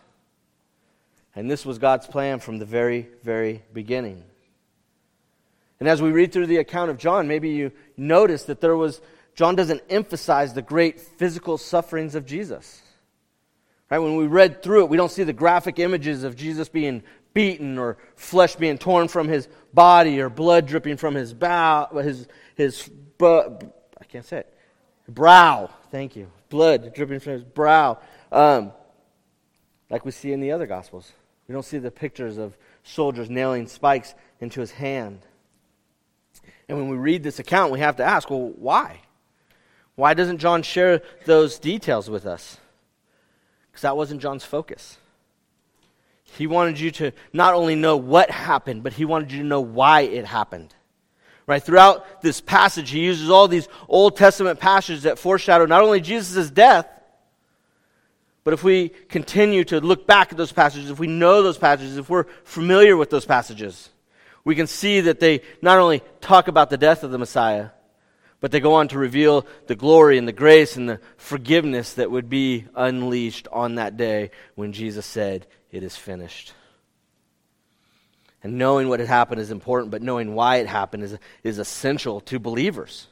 And 1.36 1.50
this 1.50 1.66
was 1.66 1.80
God's 1.80 2.06
plan 2.06 2.38
from 2.38 2.60
the 2.60 2.66
very, 2.66 3.10
very 3.24 3.64
beginning. 3.74 4.24
And 5.80 5.90
as 5.90 6.04
we 6.04 6.12
read 6.12 6.32
through 6.32 6.46
the 6.46 6.58
account 6.58 6.92
of 6.92 7.00
John, 7.00 7.28
maybe 7.28 7.50
you 7.50 7.72
notice 7.98 8.44
that 8.44 8.62
there 8.62 8.78
was, 8.78 9.02
John 9.36 9.56
doesn't 9.56 9.82
emphasize 9.90 10.54
the 10.54 10.62
great 10.62 11.00
physical 11.00 11.58
sufferings 11.58 12.16
of 12.16 12.26
Jesus. 12.26 12.82
Right? 13.90 14.00
When 14.00 14.18
we 14.18 14.28
read 14.28 14.62
through 14.62 14.84
it, 14.84 14.90
we 14.90 14.98
don't 14.98 15.12
see 15.12 15.24
the 15.24 15.34
graphic 15.34 15.80
images 15.80 16.24
of 16.24 16.36
Jesus 16.36 16.70
being 16.70 17.04
beaten 17.34 17.78
or 17.78 17.98
flesh 18.16 18.56
being 18.56 18.78
torn 18.78 19.08
from 19.08 19.28
his 19.28 19.48
body 19.74 20.20
or 20.20 20.30
blood 20.30 20.66
dripping 20.66 20.98
from 20.98 21.16
his 21.16 21.34
bow, 21.34 21.88
his, 22.04 22.28
his 22.56 22.90
bu- 23.18 23.60
I 24.00 24.04
can't 24.08 24.26
say 24.26 24.40
it, 24.40 24.54
brow. 25.08 25.70
Thank 25.92 26.16
you. 26.16 26.32
Blood 26.50 26.94
dripping 26.94 27.20
from 27.20 27.34
his 27.34 27.44
brow. 27.44 28.00
Um, 28.32 28.74
like 29.90 30.06
we 30.06 30.12
see 30.12 30.32
in 30.32 30.40
the 30.40 30.52
other 30.52 30.68
Gospels. 30.68 31.12
We 31.48 31.54
don't 31.54 31.66
see 31.66 31.80
the 31.80 31.92
pictures 31.92 32.38
of 32.38 32.58
soldiers 32.84 33.30
nailing 33.30 33.68
spikes 33.68 34.14
into 34.40 34.60
his 34.60 34.72
hand. 34.72 35.22
And 36.68 36.78
when 36.78 36.90
we 36.90 36.98
read 36.98 37.24
this 37.24 37.40
account, 37.40 37.72
we 37.72 37.80
have 37.80 37.96
to 37.96 38.04
ask 38.04 38.30
well, 38.30 38.54
why? 38.56 39.02
Why 40.00 40.14
doesn't 40.14 40.38
John 40.38 40.64
share 40.64 41.02
those 41.26 41.60
details 41.60 42.10
with 42.10 42.26
us? 42.26 42.58
Because 43.70 43.82
that 43.82 43.98
wasn't 43.98 44.22
John's 44.22 44.46
focus. 44.46 44.98
He 46.38 46.48
wanted 46.48 46.80
you 46.80 46.90
to 46.92 47.12
not 47.34 47.54
only 47.54 47.76
know 47.76 47.98
what 47.98 48.32
happened, 48.32 48.82
but 48.82 48.94
he 48.94 49.04
wanted 49.04 49.34
you 49.34 49.40
to 49.40 49.46
know 49.46 49.60
why 49.60 50.02
it 50.02 50.26
happened. 50.26 50.74
Right? 51.46 51.62
Throughout 51.62 52.22
this 52.22 52.40
passage, 52.40 52.92
he 52.92 53.02
uses 53.02 53.30
all 53.30 53.50
these 53.50 53.68
Old 53.90 54.16
Testament 54.16 54.58
passages 54.62 55.04
that 55.04 55.20
foreshadow 55.20 55.66
not 55.66 55.82
only 55.82 56.00
Jesus' 56.00 56.50
death, 56.50 56.88
but 58.46 58.54
if 58.54 58.64
we 58.64 58.90
continue 59.10 59.66
to 59.66 59.82
look 59.82 60.08
back 60.08 60.32
at 60.32 60.38
those 60.38 60.54
passages, 60.54 60.90
if 60.90 60.98
we 60.98 61.08
know 61.08 61.44
those 61.44 61.58
passages, 61.58 61.98
if 61.98 62.10
we're 62.10 62.26
familiar 62.46 62.96
with 62.96 63.10
those 63.10 63.26
passages, 63.26 63.90
we 64.46 64.56
can 64.56 64.66
see 64.66 65.02
that 65.02 65.20
they 65.20 65.42
not 65.62 65.78
only 65.78 66.02
talk 66.22 66.48
about 66.48 66.70
the 66.70 66.78
death 66.78 67.04
of 67.04 67.12
the 67.12 67.18
Messiah, 67.18 67.72
but 68.42 68.52
they 68.52 68.60
go 68.60 68.74
on 68.74 68.88
to 68.90 68.98
reveal 68.98 69.46
the 69.68 69.76
glory 69.76 70.18
and 70.18 70.28
the 70.28 70.34
grace 70.34 70.78
and 70.78 70.88
the 70.88 71.00
forgiveness 71.18 71.94
that 71.96 72.10
would 72.10 72.30
be 72.30 72.66
unleashed 72.76 73.48
on 73.52 73.76
that 73.76 73.98
day 73.98 74.32
when 74.56 74.72
Jesus 74.72 75.06
said, 75.06 75.46
It 75.72 75.84
is 75.84 75.98
finished. 75.98 76.54
And 78.42 78.58
knowing 78.58 78.88
what 78.88 79.02
had 79.02 79.10
happened 79.10 79.42
is 79.42 79.52
important, 79.52 79.92
but 79.92 80.02
knowing 80.02 80.34
why 80.34 80.58
it 80.58 80.68
happened 80.68 81.04
is, 81.04 81.18
is 81.44 81.60
essential 81.60 82.22
to 82.22 82.40
believers. 82.40 83.08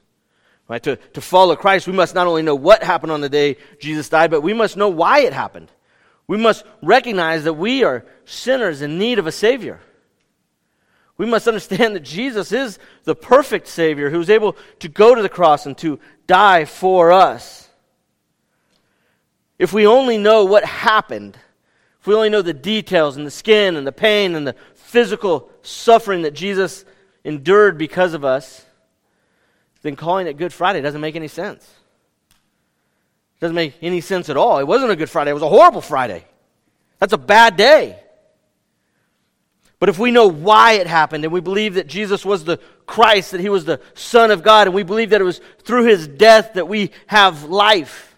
Right? 0.70 0.82
To, 0.84 0.96
to 0.96 1.22
follow 1.22 1.56
Christ, 1.56 1.88
we 1.88 1.94
must 1.94 2.16
not 2.16 2.28
only 2.28 2.42
know 2.42 2.56
what 2.56 2.84
happened 2.84 3.12
on 3.12 3.22
the 3.22 3.30
day 3.30 3.58
Jesus 3.80 4.10
died, 4.10 4.32
but 4.32 4.42
we 4.42 4.54
must 4.54 4.78
know 4.78 4.90
why 4.90 5.22
it 5.22 5.34
happened. 5.34 5.72
We 6.28 6.38
must 6.38 6.66
recognize 6.82 7.46
that 7.46 7.54
we 7.54 7.84
are 7.84 8.06
sinners 8.26 8.82
in 8.82 8.98
need 8.98 9.20
of 9.20 9.28
a 9.28 9.32
Savior. 9.32 9.80
We 11.18 11.26
must 11.26 11.48
understand 11.48 11.96
that 11.96 12.04
Jesus 12.04 12.52
is 12.52 12.78
the 13.04 13.16
perfect 13.16 13.68
Savior 13.68 14.10
who 14.10 14.20
was 14.20 14.30
able 14.30 14.56
to 14.80 14.88
go 14.88 15.16
to 15.16 15.22
the 15.22 15.30
cross 15.30 15.66
and 15.66 15.78
to 15.80 16.00
die 16.28 16.66
for 16.66 17.12
us. 17.12 17.68
If 19.58 19.74
we 19.74 19.88
only 19.88 20.18
know 20.18 20.46
what 20.46 20.64
happened, 20.64 21.38
if 22.00 22.06
we 22.06 22.14
only 22.14 22.30
know 22.30 22.44
the 22.44 22.54
details 22.54 23.18
and 23.18 23.26
the 23.26 23.32
skin 23.32 23.76
and 23.76 23.88
the 23.88 23.92
pain 23.92 24.36
and 24.36 24.48
the 24.48 24.56
physical 24.76 25.50
suffering 25.64 26.22
that 26.22 26.36
Jesus 26.36 26.86
endured 27.24 27.78
because 27.78 28.14
of 28.14 28.24
us, 28.24 28.64
then 29.82 29.96
calling 29.96 30.28
it 30.28 30.38
Good 30.38 30.54
Friday 30.54 30.82
doesn't 30.82 31.02
make 31.02 31.16
any 31.16 31.28
sense. 31.28 31.64
It 33.38 33.42
doesn't 33.42 33.56
make 33.56 33.76
any 33.82 34.02
sense 34.02 34.30
at 34.30 34.38
all. 34.38 34.60
It 34.60 34.68
wasn't 34.68 34.92
a 34.92 34.96
Good 34.96 35.10
Friday, 35.10 35.32
it 35.32 35.34
was 35.36 35.44
a 35.44 35.50
horrible 35.50 35.82
Friday. 35.82 36.26
That's 37.00 37.14
a 37.14 37.18
bad 37.18 37.58
day. 37.58 38.00
But 39.80 39.90
if 39.90 40.00
we 40.00 40.10
know 40.10 40.28
why 40.28 40.74
it 40.74 40.88
happened 40.88 41.24
and 41.24 41.32
we 41.32 41.40
believe 41.40 41.76
that 41.76 41.88
Jesus 41.88 42.26
was 42.26 42.44
the 42.44 42.58
Christ, 42.88 43.32
that 43.32 43.42
he 43.42 43.50
was 43.50 43.66
the 43.66 43.80
Son 43.94 44.32
of 44.32 44.42
God, 44.42 44.68
and 44.68 44.76
we 44.76 44.84
believe 44.84 45.12
that 45.12 45.22
it 45.22 45.26
was 45.26 45.40
through 45.64 45.86
his 45.86 46.08
death 46.08 46.54
that 46.54 46.68
we 46.68 46.92
have 47.06 47.44
life, 47.44 48.18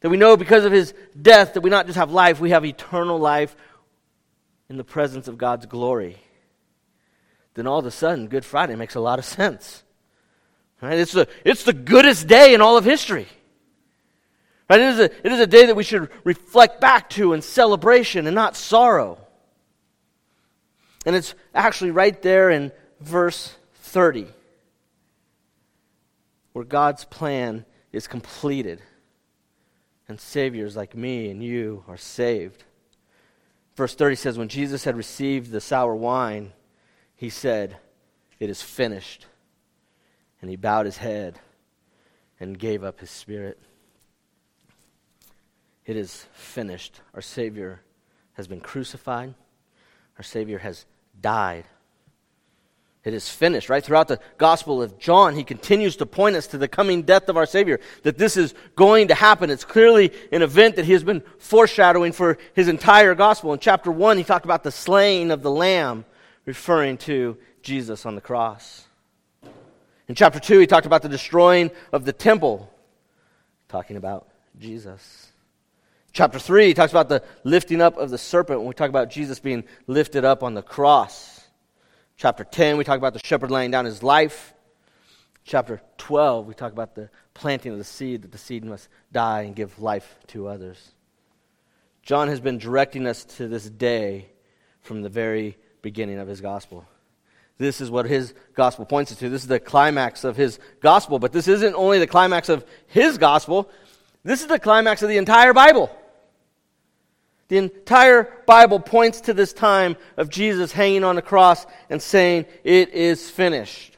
that 0.00 0.08
we 0.08 0.16
know 0.16 0.36
because 0.36 0.64
of 0.64 0.72
his 0.72 0.94
death 1.20 1.54
that 1.54 1.60
we 1.60 1.68
not 1.68 1.86
just 1.86 1.98
have 1.98 2.10
life, 2.10 2.40
we 2.40 2.50
have 2.50 2.64
eternal 2.64 3.18
life 3.18 3.54
in 4.70 4.78
the 4.78 4.84
presence 4.84 5.28
of 5.28 5.36
God's 5.36 5.66
glory, 5.66 6.16
then 7.54 7.66
all 7.66 7.78
of 7.78 7.86
a 7.86 7.90
sudden, 7.90 8.28
Good 8.28 8.44
Friday 8.44 8.76
makes 8.76 8.94
a 8.94 9.00
lot 9.00 9.18
of 9.18 9.24
sense. 9.24 9.82
Right? 10.80 10.98
It's, 10.98 11.12
the, 11.12 11.28
it's 11.44 11.64
the 11.64 11.72
goodest 11.72 12.26
day 12.26 12.54
in 12.54 12.60
all 12.60 12.76
of 12.76 12.84
history. 12.84 13.26
Right? 14.68 14.80
It, 14.80 14.88
is 14.88 14.98
a, 14.98 15.04
it 15.04 15.32
is 15.32 15.40
a 15.40 15.46
day 15.46 15.66
that 15.66 15.76
we 15.76 15.84
should 15.84 16.10
reflect 16.24 16.80
back 16.80 17.08
to 17.10 17.32
in 17.32 17.42
celebration 17.42 18.26
and 18.26 18.34
not 18.34 18.56
sorrow. 18.56 19.25
And 21.06 21.14
it's 21.14 21.34
actually 21.54 21.92
right 21.92 22.20
there 22.20 22.50
in 22.50 22.72
verse 23.00 23.54
30 23.74 24.26
where 26.52 26.64
God's 26.64 27.04
plan 27.04 27.64
is 27.92 28.08
completed 28.08 28.82
and 30.08 30.20
Saviors 30.20 30.76
like 30.76 30.96
me 30.96 31.30
and 31.30 31.42
you 31.42 31.84
are 31.86 31.96
saved. 31.96 32.64
Verse 33.76 33.94
30 33.94 34.16
says, 34.16 34.38
When 34.38 34.48
Jesus 34.48 34.84
had 34.84 34.96
received 34.96 35.50
the 35.50 35.60
sour 35.60 35.94
wine, 35.94 36.52
he 37.14 37.28
said, 37.28 37.76
It 38.40 38.50
is 38.50 38.62
finished. 38.62 39.26
And 40.40 40.50
he 40.50 40.56
bowed 40.56 40.86
his 40.86 40.96
head 40.96 41.38
and 42.40 42.58
gave 42.58 42.82
up 42.82 43.00
his 43.00 43.10
spirit. 43.10 43.60
It 45.84 45.96
is 45.96 46.26
finished. 46.32 47.00
Our 47.14 47.22
Savior 47.22 47.80
has 48.32 48.48
been 48.48 48.60
crucified. 48.60 49.34
Our 50.18 50.24
Savior 50.24 50.58
has 50.58 50.86
died. 51.20 51.64
It 53.04 53.14
is 53.14 53.28
finished, 53.28 53.68
right? 53.68 53.84
Throughout 53.84 54.08
the 54.08 54.18
Gospel 54.36 54.82
of 54.82 54.98
John, 54.98 55.36
he 55.36 55.44
continues 55.44 55.94
to 55.96 56.06
point 56.06 56.34
us 56.34 56.48
to 56.48 56.58
the 56.58 56.66
coming 56.66 57.02
death 57.02 57.28
of 57.28 57.36
our 57.36 57.46
Savior, 57.46 57.78
that 58.02 58.18
this 58.18 58.36
is 58.36 58.52
going 58.74 59.08
to 59.08 59.14
happen. 59.14 59.48
It's 59.48 59.64
clearly 59.64 60.12
an 60.32 60.42
event 60.42 60.74
that 60.74 60.86
he 60.86 60.92
has 60.92 61.04
been 61.04 61.22
foreshadowing 61.38 62.10
for 62.10 62.36
his 62.54 62.66
entire 62.66 63.14
Gospel. 63.14 63.52
In 63.52 63.60
chapter 63.60 63.92
1, 63.92 64.18
he 64.18 64.24
talked 64.24 64.44
about 64.44 64.64
the 64.64 64.72
slaying 64.72 65.30
of 65.30 65.42
the 65.42 65.52
Lamb, 65.52 66.04
referring 66.46 66.98
to 66.98 67.36
Jesus 67.62 68.06
on 68.06 68.16
the 68.16 68.20
cross. 68.20 68.88
In 70.08 70.16
chapter 70.16 70.40
2, 70.40 70.58
he 70.58 70.66
talked 70.66 70.86
about 70.86 71.02
the 71.02 71.08
destroying 71.08 71.70
of 71.92 72.04
the 72.04 72.12
temple, 72.12 72.68
talking 73.68 73.96
about 73.96 74.26
Jesus. 74.58 75.30
Chapter 76.12 76.38
3 76.38 76.68
he 76.68 76.74
talks 76.74 76.92
about 76.92 77.08
the 77.08 77.22
lifting 77.44 77.80
up 77.80 77.96
of 77.98 78.10
the 78.10 78.18
serpent 78.18 78.60
when 78.60 78.68
we 78.68 78.74
talk 78.74 78.88
about 78.88 79.10
Jesus 79.10 79.38
being 79.38 79.64
lifted 79.86 80.24
up 80.24 80.42
on 80.42 80.54
the 80.54 80.62
cross. 80.62 81.36
Chapter 82.16 82.44
10, 82.44 82.78
we 82.78 82.84
talk 82.84 82.96
about 82.96 83.12
the 83.12 83.20
shepherd 83.22 83.50
laying 83.50 83.70
down 83.70 83.84
his 83.84 84.02
life. 84.02 84.54
Chapter 85.44 85.82
12, 85.98 86.46
we 86.46 86.54
talk 86.54 86.72
about 86.72 86.94
the 86.94 87.10
planting 87.34 87.72
of 87.72 87.78
the 87.78 87.84
seed, 87.84 88.22
that 88.22 88.32
the 88.32 88.38
seed 88.38 88.64
must 88.64 88.88
die 89.12 89.42
and 89.42 89.54
give 89.54 89.78
life 89.78 90.18
to 90.28 90.48
others. 90.48 90.92
John 92.02 92.28
has 92.28 92.40
been 92.40 92.58
directing 92.58 93.06
us 93.06 93.24
to 93.36 93.48
this 93.48 93.68
day 93.68 94.30
from 94.80 95.02
the 95.02 95.08
very 95.08 95.58
beginning 95.82 96.18
of 96.18 96.26
his 96.26 96.40
gospel. 96.40 96.86
This 97.58 97.80
is 97.80 97.90
what 97.90 98.06
his 98.06 98.34
gospel 98.54 98.84
points 98.84 99.12
us 99.12 99.18
to. 99.18 99.28
This 99.28 99.42
is 99.42 99.48
the 99.48 99.60
climax 99.60 100.24
of 100.24 100.36
his 100.36 100.58
gospel. 100.80 101.18
But 101.18 101.32
this 101.32 101.48
isn't 101.48 101.74
only 101.74 101.98
the 101.98 102.06
climax 102.06 102.48
of 102.48 102.64
his 102.86 103.18
gospel, 103.18 103.70
this 104.26 104.42
is 104.42 104.48
the 104.48 104.58
climax 104.58 105.02
of 105.02 105.08
the 105.08 105.18
entire 105.18 105.54
Bible. 105.54 105.90
The 107.48 107.58
entire 107.58 108.42
Bible 108.44 108.80
points 108.80 109.20
to 109.22 109.34
this 109.34 109.52
time 109.52 109.96
of 110.16 110.30
Jesus 110.30 110.72
hanging 110.72 111.04
on 111.04 111.14
the 111.14 111.22
cross 111.22 111.64
and 111.88 112.02
saying, 112.02 112.46
It 112.64 112.88
is 112.88 113.30
finished. 113.30 113.96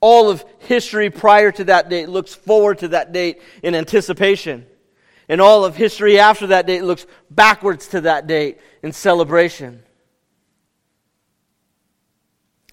All 0.00 0.28
of 0.28 0.44
history 0.58 1.08
prior 1.08 1.50
to 1.52 1.64
that 1.64 1.88
date 1.88 2.10
looks 2.10 2.34
forward 2.34 2.78
to 2.78 2.88
that 2.88 3.12
date 3.12 3.40
in 3.62 3.74
anticipation. 3.74 4.66
And 5.26 5.40
all 5.40 5.64
of 5.64 5.74
history 5.74 6.18
after 6.18 6.48
that 6.48 6.66
date 6.66 6.82
looks 6.82 7.06
backwards 7.30 7.88
to 7.88 8.02
that 8.02 8.26
date 8.26 8.58
in 8.82 8.92
celebration. 8.92 9.82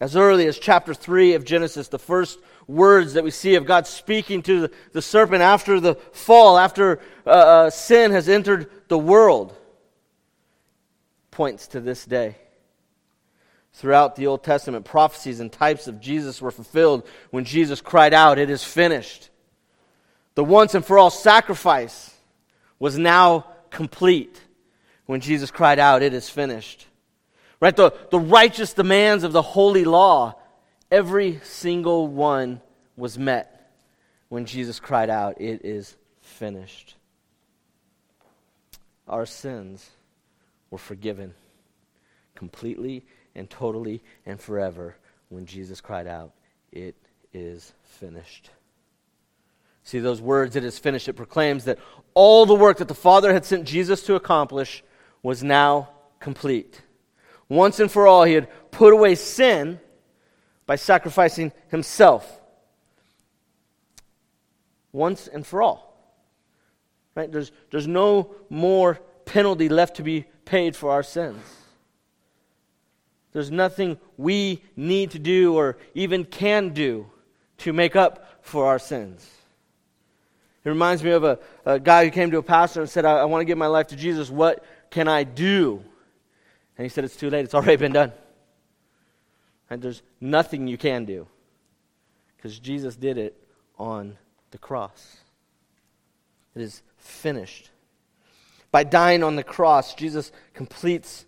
As 0.01 0.17
early 0.17 0.47
as 0.47 0.59
chapter 0.59 0.93
3 0.93 1.35
of 1.35 1.45
Genesis, 1.45 1.87
the 1.87 1.97
first 1.97 2.39
words 2.67 3.13
that 3.13 3.23
we 3.23 3.31
see 3.31 3.55
of 3.55 3.65
God 3.65 3.87
speaking 3.87 4.41
to 4.43 4.69
the, 4.91 5.01
serpent 5.01 5.41
after 5.41 5.79
the 5.79 5.95
fall, 6.11 6.57
after 6.57 6.99
uh, 7.25 7.29
uh, 7.29 7.69
sin 7.69 8.11
has 8.11 8.29
entered 8.29 8.69
the 8.87 8.97
world, 8.97 9.55
points 11.31 11.67
to 11.67 11.81
this 11.81 12.05
day. 12.05 12.37
Throughout 13.73 14.15
the 14.15 14.27
Old 14.27 14.43
Testament, 14.43 14.85
prophecies 14.85 15.39
and 15.39 15.51
types 15.51 15.87
of 15.87 15.99
Jesus 15.99 16.41
were 16.41 16.51
fulfilled 16.51 17.07
when 17.31 17.43
Jesus 17.43 17.81
cried 17.81 18.13
out, 18.13 18.37
It 18.37 18.49
is 18.49 18.63
finished. 18.63 19.29
The 20.35 20.43
once 20.43 20.75
and 20.75 20.85
for 20.85 20.99
all 20.99 21.09
sacrifice 21.09 22.13
was 22.79 22.97
now 22.97 23.47
complete 23.71 24.39
when 25.05 25.21
Jesus 25.21 25.51
cried 25.51 25.79
out, 25.79 26.03
It 26.03 26.13
is 26.13 26.29
finished. 26.29 26.87
Right? 27.59 27.75
The, 27.75 27.93
the 28.11 28.19
righteous 28.19 28.73
demands 28.73 29.23
of 29.23 29.31
the 29.31 29.41
holy 29.41 29.85
law, 29.85 30.35
every 30.93 31.39
single 31.43 32.07
one 32.07 32.61
was 32.95 33.17
met 33.17 33.71
when 34.29 34.45
Jesus 34.45 34.79
cried 34.79 35.09
out, 35.09 35.41
It 35.41 35.65
is 35.65 35.97
finished. 36.21 36.93
Our 39.07 39.25
sins 39.25 39.89
were 40.69 40.77
forgiven 40.77 41.33
completely 42.35 43.03
and 43.33 43.49
totally 43.49 44.03
and 44.25 44.39
forever 44.39 44.95
when 45.29 45.47
Jesus 45.47 45.81
cried 45.81 46.05
out, 46.05 46.31
It 46.71 46.95
is 47.33 47.73
finished. 47.83 48.51
See, 49.83 49.99
those 49.99 50.21
words, 50.21 50.55
it 50.55 50.63
is 50.63 50.77
finished, 50.77 51.09
it 51.09 51.13
proclaims 51.13 51.65
that 51.65 51.79
all 52.13 52.45
the 52.45 52.53
work 52.53 52.77
that 52.77 52.87
the 52.87 52.93
Father 52.93 53.33
had 53.33 53.45
sent 53.45 53.65
Jesus 53.65 54.03
to 54.03 54.13
accomplish 54.13 54.83
was 55.23 55.43
now 55.43 55.89
complete. 56.19 56.81
Once 57.49 57.79
and 57.79 57.91
for 57.91 58.05
all, 58.05 58.25
he 58.25 58.33
had 58.33 58.47
put 58.71 58.93
away 58.93 59.15
sin 59.15 59.79
by 60.65 60.75
sacrificing 60.75 61.51
himself. 61.69 62.41
Once 64.91 65.27
and 65.27 65.45
for 65.45 65.61
all. 65.61 65.93
Right? 67.15 67.31
There's, 67.31 67.51
there's 67.71 67.87
no 67.87 68.35
more 68.49 68.99
penalty 69.25 69.69
left 69.69 69.97
to 69.97 70.03
be 70.03 70.25
paid 70.45 70.75
for 70.75 70.91
our 70.91 71.03
sins. 71.03 71.41
There's 73.31 73.51
nothing 73.51 73.97
we 74.17 74.63
need 74.75 75.11
to 75.11 75.19
do 75.19 75.55
or 75.55 75.77
even 75.95 76.23
can 76.23 76.69
do 76.69 77.07
to 77.59 77.73
make 77.73 77.95
up 77.95 78.27
for 78.41 78.67
our 78.67 78.79
sins. 78.79 79.27
It 80.63 80.69
reminds 80.69 81.03
me 81.03 81.11
of 81.11 81.23
a, 81.23 81.39
a 81.65 81.79
guy 81.79 82.05
who 82.05 82.11
came 82.11 82.31
to 82.31 82.37
a 82.37 82.43
pastor 82.43 82.81
and 82.81 82.89
said, 82.89 83.05
I, 83.05 83.17
I 83.17 83.25
want 83.25 83.41
to 83.41 83.45
give 83.45 83.57
my 83.57 83.67
life 83.67 83.87
to 83.87 83.95
Jesus. 83.95 84.29
What 84.29 84.63
can 84.91 85.07
I 85.07 85.23
do? 85.23 85.83
And 86.77 86.85
he 86.85 86.89
said, 86.89 87.03
It's 87.03 87.15
too 87.15 87.29
late. 87.29 87.43
It's 87.43 87.53
already 87.53 87.75
been 87.75 87.91
done. 87.91 88.13
And 89.73 89.81
there's 89.81 90.03
nothing 90.21 90.67
you 90.67 90.77
can 90.77 91.03
do 91.05 91.25
because 92.37 92.59
Jesus 92.59 92.95
did 92.95 93.17
it 93.17 93.35
on 93.79 94.19
the 94.51 94.59
cross. 94.59 95.17
It 96.55 96.61
is 96.61 96.83
finished. 96.97 97.71
By 98.69 98.83
dying 98.83 99.23
on 99.23 99.35
the 99.35 99.43
cross, 99.43 99.95
Jesus 99.95 100.31
completes 100.53 101.25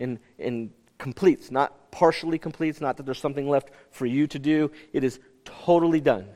in, 0.00 0.18
in 0.36 0.72
completes, 0.98 1.52
not 1.52 1.92
partially 1.92 2.40
completes, 2.40 2.80
not 2.80 2.96
that 2.96 3.06
there's 3.06 3.20
something 3.20 3.48
left 3.48 3.70
for 3.92 4.04
you 4.04 4.26
to 4.26 4.38
do. 4.40 4.72
It 4.92 5.04
is 5.04 5.20
totally 5.44 6.00
done. 6.00 6.26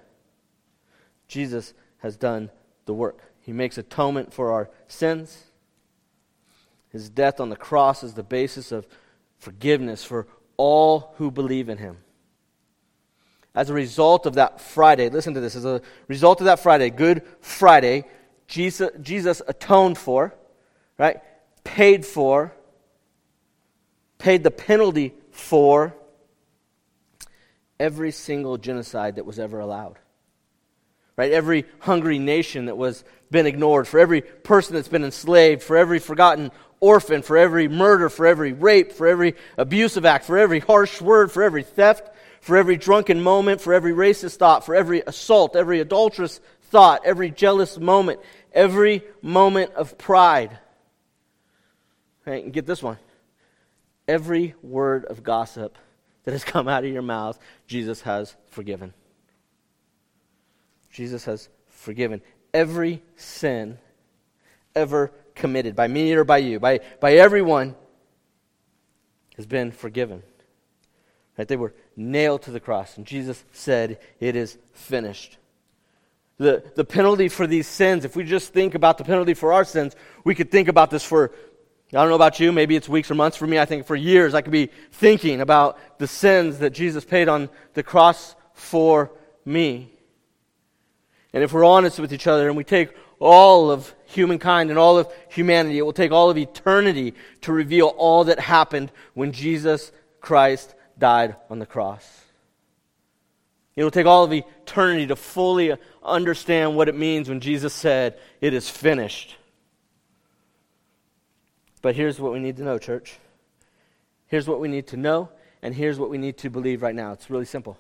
Jesus 1.26 1.74
has 1.98 2.16
done 2.16 2.50
the 2.84 2.94
work. 2.94 3.22
He 3.40 3.52
makes 3.52 3.76
atonement 3.76 4.32
for 4.32 4.52
our 4.52 4.70
sins. 4.86 5.46
His 6.90 7.10
death 7.10 7.40
on 7.40 7.48
the 7.48 7.56
cross 7.56 8.04
is 8.04 8.14
the 8.14 8.22
basis 8.22 8.70
of 8.70 8.86
forgiveness 9.40 10.04
for 10.04 10.28
all 10.60 11.14
who 11.16 11.30
believe 11.30 11.70
in 11.70 11.78
him. 11.78 11.96
As 13.54 13.70
a 13.70 13.74
result 13.74 14.26
of 14.26 14.34
that 14.34 14.60
Friday, 14.60 15.08
listen 15.08 15.32
to 15.32 15.40
this. 15.40 15.56
As 15.56 15.64
a 15.64 15.80
result 16.06 16.40
of 16.42 16.44
that 16.44 16.60
Friday, 16.60 16.90
Good 16.90 17.22
Friday, 17.40 18.04
Jesus, 18.46 18.90
Jesus 19.00 19.40
atoned 19.48 19.96
for, 19.96 20.34
right? 20.98 21.22
Paid 21.64 22.04
for, 22.04 22.52
paid 24.18 24.44
the 24.44 24.50
penalty 24.50 25.14
for 25.30 25.96
every 27.78 28.12
single 28.12 28.58
genocide 28.58 29.16
that 29.16 29.24
was 29.24 29.38
ever 29.38 29.60
allowed. 29.60 29.98
Right? 31.16 31.32
Every 31.32 31.64
hungry 31.78 32.18
nation 32.18 32.66
that 32.66 32.76
was 32.76 33.02
been 33.30 33.46
ignored, 33.46 33.88
for 33.88 33.98
every 33.98 34.20
person 34.20 34.74
that's 34.74 34.88
been 34.88 35.04
enslaved, 35.04 35.62
for 35.62 35.78
every 35.78 36.00
forgotten 36.00 36.50
orphan, 36.80 37.22
for 37.22 37.36
every 37.36 37.68
murder, 37.68 38.08
for 38.08 38.26
every 38.26 38.52
rape, 38.52 38.92
for 38.92 39.06
every 39.06 39.36
abusive 39.56 40.04
act, 40.04 40.24
for 40.24 40.38
every 40.38 40.60
harsh 40.60 41.00
word, 41.00 41.30
for 41.30 41.42
every 41.42 41.62
theft, 41.62 42.10
for 42.40 42.56
every 42.56 42.76
drunken 42.76 43.22
moment, 43.22 43.60
for 43.60 43.72
every 43.72 43.92
racist 43.92 44.36
thought, 44.36 44.64
for 44.64 44.74
every 44.74 45.02
assault, 45.06 45.54
every 45.56 45.80
adulterous 45.80 46.40
thought, 46.64 47.02
every 47.04 47.30
jealous 47.30 47.78
moment, 47.78 48.20
every 48.52 49.02
moment 49.22 49.72
of 49.74 49.98
pride. 49.98 50.58
Right, 52.24 52.44
and 52.44 52.52
get 52.52 52.66
this 52.66 52.82
one. 52.82 52.98
Every 54.08 54.54
word 54.62 55.04
of 55.04 55.22
gossip 55.22 55.76
that 56.24 56.32
has 56.32 56.44
come 56.44 56.68
out 56.68 56.84
of 56.84 56.90
your 56.92 57.02
mouth, 57.02 57.38
Jesus 57.66 58.00
has 58.02 58.34
forgiven. 58.50 58.94
Jesus 60.90 61.24
has 61.26 61.48
forgiven 61.68 62.20
every 62.52 63.02
sin 63.16 63.78
ever 64.74 65.12
committed 65.34 65.74
by 65.74 65.88
me 65.88 66.12
or 66.12 66.24
by 66.24 66.38
you, 66.38 66.60
by, 66.60 66.80
by 67.00 67.14
everyone, 67.14 67.74
has 69.36 69.46
been 69.46 69.72
forgiven. 69.72 70.22
Right? 71.36 71.48
They 71.48 71.56
were 71.56 71.74
nailed 71.96 72.42
to 72.42 72.50
the 72.50 72.60
cross, 72.60 72.96
and 72.96 73.06
Jesus 73.06 73.42
said, 73.52 73.98
It 74.18 74.36
is 74.36 74.58
finished. 74.72 75.38
The, 76.38 76.62
the 76.74 76.84
penalty 76.84 77.28
for 77.28 77.46
these 77.46 77.66
sins, 77.66 78.04
if 78.04 78.16
we 78.16 78.24
just 78.24 78.52
think 78.52 78.74
about 78.74 78.98
the 78.98 79.04
penalty 79.04 79.34
for 79.34 79.52
our 79.52 79.64
sins, 79.64 79.94
we 80.24 80.34
could 80.34 80.50
think 80.50 80.68
about 80.68 80.90
this 80.90 81.04
for, 81.04 81.32
I 81.92 81.96
don't 81.96 82.08
know 82.08 82.14
about 82.14 82.40
you, 82.40 82.50
maybe 82.50 82.76
it's 82.76 82.88
weeks 82.88 83.10
or 83.10 83.14
months. 83.14 83.36
For 83.36 83.46
me, 83.46 83.58
I 83.58 83.66
think 83.66 83.86
for 83.86 83.96
years, 83.96 84.32
I 84.32 84.40
could 84.40 84.52
be 84.52 84.70
thinking 84.92 85.42
about 85.42 85.78
the 85.98 86.06
sins 86.06 86.58
that 86.60 86.70
Jesus 86.70 87.04
paid 87.04 87.28
on 87.28 87.50
the 87.74 87.82
cross 87.82 88.34
for 88.54 89.10
me. 89.44 89.92
And 91.32 91.44
if 91.44 91.52
we're 91.52 91.64
honest 91.64 91.98
with 91.98 92.12
each 92.12 92.26
other 92.26 92.48
and 92.48 92.56
we 92.56 92.64
take 92.64 92.94
all 93.20 93.70
of 93.70 93.94
humankind 94.06 94.70
and 94.70 94.78
all 94.78 94.98
of 94.98 95.08
humanity. 95.28 95.78
It 95.78 95.82
will 95.82 95.92
take 95.92 96.10
all 96.10 96.30
of 96.30 96.38
eternity 96.38 97.14
to 97.42 97.52
reveal 97.52 97.88
all 97.88 98.24
that 98.24 98.40
happened 98.40 98.90
when 99.14 99.30
Jesus 99.30 99.92
Christ 100.20 100.74
died 100.98 101.36
on 101.48 101.58
the 101.58 101.66
cross. 101.66 102.24
It 103.76 103.84
will 103.84 103.90
take 103.90 104.06
all 104.06 104.24
of 104.24 104.32
eternity 104.32 105.06
to 105.06 105.16
fully 105.16 105.76
understand 106.02 106.76
what 106.76 106.88
it 106.88 106.96
means 106.96 107.28
when 107.28 107.40
Jesus 107.40 107.72
said, 107.72 108.18
It 108.40 108.52
is 108.52 108.68
finished. 108.68 109.36
But 111.82 111.94
here's 111.94 112.18
what 112.18 112.32
we 112.32 112.40
need 112.40 112.56
to 112.56 112.64
know, 112.64 112.78
church. 112.78 113.18
Here's 114.26 114.46
what 114.46 114.60
we 114.60 114.68
need 114.68 114.88
to 114.88 114.96
know, 114.96 115.30
and 115.62 115.74
here's 115.74 115.98
what 115.98 116.10
we 116.10 116.18
need 116.18 116.38
to 116.38 116.50
believe 116.50 116.82
right 116.82 116.94
now. 116.94 117.12
It's 117.12 117.30
really 117.30 117.44
simple. 117.44 117.78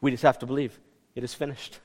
We 0.00 0.10
just 0.10 0.22
have 0.22 0.38
to 0.40 0.46
believe 0.46 0.78
it 1.14 1.24
is 1.24 1.34
finished. 1.34 1.78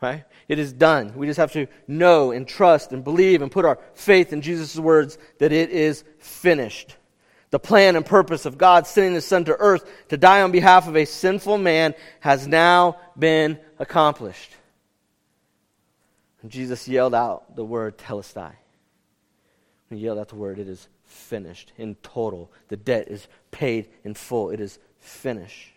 Right? 0.00 0.24
It 0.48 0.58
is 0.58 0.72
done. 0.72 1.14
We 1.16 1.26
just 1.26 1.38
have 1.38 1.52
to 1.52 1.66
know 1.88 2.30
and 2.30 2.46
trust 2.46 2.92
and 2.92 3.02
believe 3.02 3.40
and 3.40 3.50
put 3.50 3.64
our 3.64 3.78
faith 3.94 4.32
in 4.32 4.42
Jesus' 4.42 4.76
words 4.76 5.16
that 5.38 5.52
it 5.52 5.70
is 5.70 6.04
finished. 6.18 6.96
The 7.50 7.58
plan 7.58 7.96
and 7.96 8.04
purpose 8.04 8.46
of 8.46 8.58
God 8.58 8.86
sending 8.86 9.14
his 9.14 9.24
son 9.24 9.44
to 9.44 9.56
earth 9.58 9.88
to 10.08 10.16
die 10.16 10.42
on 10.42 10.50
behalf 10.50 10.88
of 10.88 10.96
a 10.96 11.04
sinful 11.04 11.58
man 11.58 11.94
has 12.20 12.46
now 12.46 12.98
been 13.18 13.58
accomplished. 13.78 14.50
And 16.42 16.50
Jesus 16.50 16.86
yelled 16.88 17.14
out 17.14 17.56
the 17.56 17.64
word 17.64 17.96
telestai. 17.96 18.52
He 19.88 19.96
yelled 19.96 20.18
out 20.18 20.28
the 20.28 20.34
word, 20.34 20.58
it 20.58 20.68
is 20.68 20.88
finished 21.04 21.72
in 21.78 21.94
total. 21.96 22.50
The 22.68 22.76
debt 22.76 23.08
is 23.08 23.28
paid 23.50 23.88
in 24.02 24.14
full. 24.14 24.50
It 24.50 24.60
is 24.60 24.78
finished. 24.98 25.73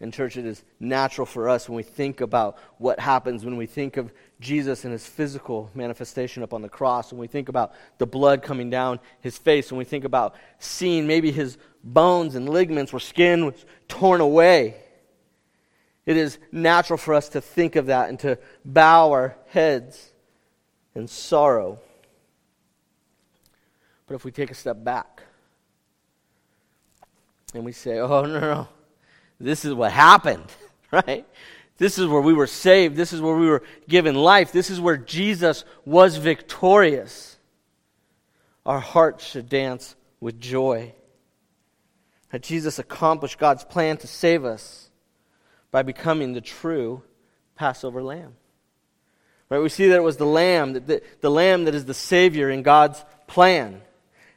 In 0.00 0.10
church, 0.10 0.36
it 0.36 0.44
is 0.44 0.64
natural 0.80 1.24
for 1.24 1.48
us 1.48 1.68
when 1.68 1.76
we 1.76 1.82
think 1.82 2.20
about 2.20 2.58
what 2.78 2.98
happens, 2.98 3.44
when 3.44 3.56
we 3.56 3.66
think 3.66 3.96
of 3.96 4.12
Jesus 4.40 4.84
and 4.84 4.92
his 4.92 5.06
physical 5.06 5.70
manifestation 5.74 6.42
up 6.42 6.52
on 6.52 6.62
the 6.62 6.68
cross, 6.68 7.12
when 7.12 7.20
we 7.20 7.28
think 7.28 7.48
about 7.48 7.72
the 7.98 8.06
blood 8.06 8.42
coming 8.42 8.70
down 8.70 8.98
his 9.20 9.38
face, 9.38 9.70
when 9.70 9.78
we 9.78 9.84
think 9.84 10.04
about 10.04 10.34
seeing 10.58 11.06
maybe 11.06 11.30
his 11.30 11.56
bones 11.84 12.34
and 12.34 12.48
ligaments 12.48 12.92
where 12.92 13.00
skin 13.00 13.46
was 13.46 13.64
torn 13.88 14.20
away. 14.20 14.74
It 16.06 16.16
is 16.16 16.38
natural 16.52 16.98
for 16.98 17.14
us 17.14 17.30
to 17.30 17.40
think 17.40 17.76
of 17.76 17.86
that 17.86 18.08
and 18.08 18.18
to 18.20 18.38
bow 18.64 19.12
our 19.12 19.36
heads 19.46 20.10
in 20.94 21.08
sorrow. 21.08 21.78
But 24.06 24.14
if 24.16 24.24
we 24.24 24.30
take 24.30 24.50
a 24.50 24.54
step 24.54 24.82
back 24.84 25.22
and 27.54 27.64
we 27.64 27.72
say, 27.72 28.00
oh, 28.00 28.26
no, 28.26 28.40
no, 28.40 28.68
this 29.44 29.64
is 29.64 29.74
what 29.74 29.92
happened, 29.92 30.44
right? 30.90 31.26
This 31.76 31.98
is 31.98 32.06
where 32.06 32.20
we 32.20 32.32
were 32.32 32.46
saved. 32.46 32.96
This 32.96 33.12
is 33.12 33.20
where 33.20 33.36
we 33.36 33.48
were 33.48 33.62
given 33.88 34.14
life. 34.14 34.52
This 34.52 34.70
is 34.70 34.80
where 34.80 34.96
Jesus 34.96 35.64
was 35.84 36.16
victorious. 36.16 37.36
Our 38.64 38.80
hearts 38.80 39.26
should 39.26 39.48
dance 39.48 39.96
with 40.20 40.40
joy 40.40 40.94
that 42.30 42.42
Jesus 42.42 42.80
accomplished 42.80 43.38
God's 43.38 43.64
plan 43.64 43.96
to 43.98 44.08
save 44.08 44.44
us 44.44 44.90
by 45.70 45.82
becoming 45.82 46.32
the 46.32 46.40
true 46.40 47.02
Passover 47.54 48.02
lamb. 48.02 48.34
Right? 49.48 49.60
We 49.60 49.68
see 49.68 49.88
that 49.88 49.96
it 49.96 50.02
was 50.02 50.16
the 50.16 50.26
lamb, 50.26 50.72
the, 50.72 51.02
the 51.20 51.30
lamb 51.30 51.66
that 51.66 51.76
is 51.76 51.84
the 51.84 51.94
Savior 51.94 52.50
in 52.50 52.62
God's 52.62 53.04
plan. 53.28 53.82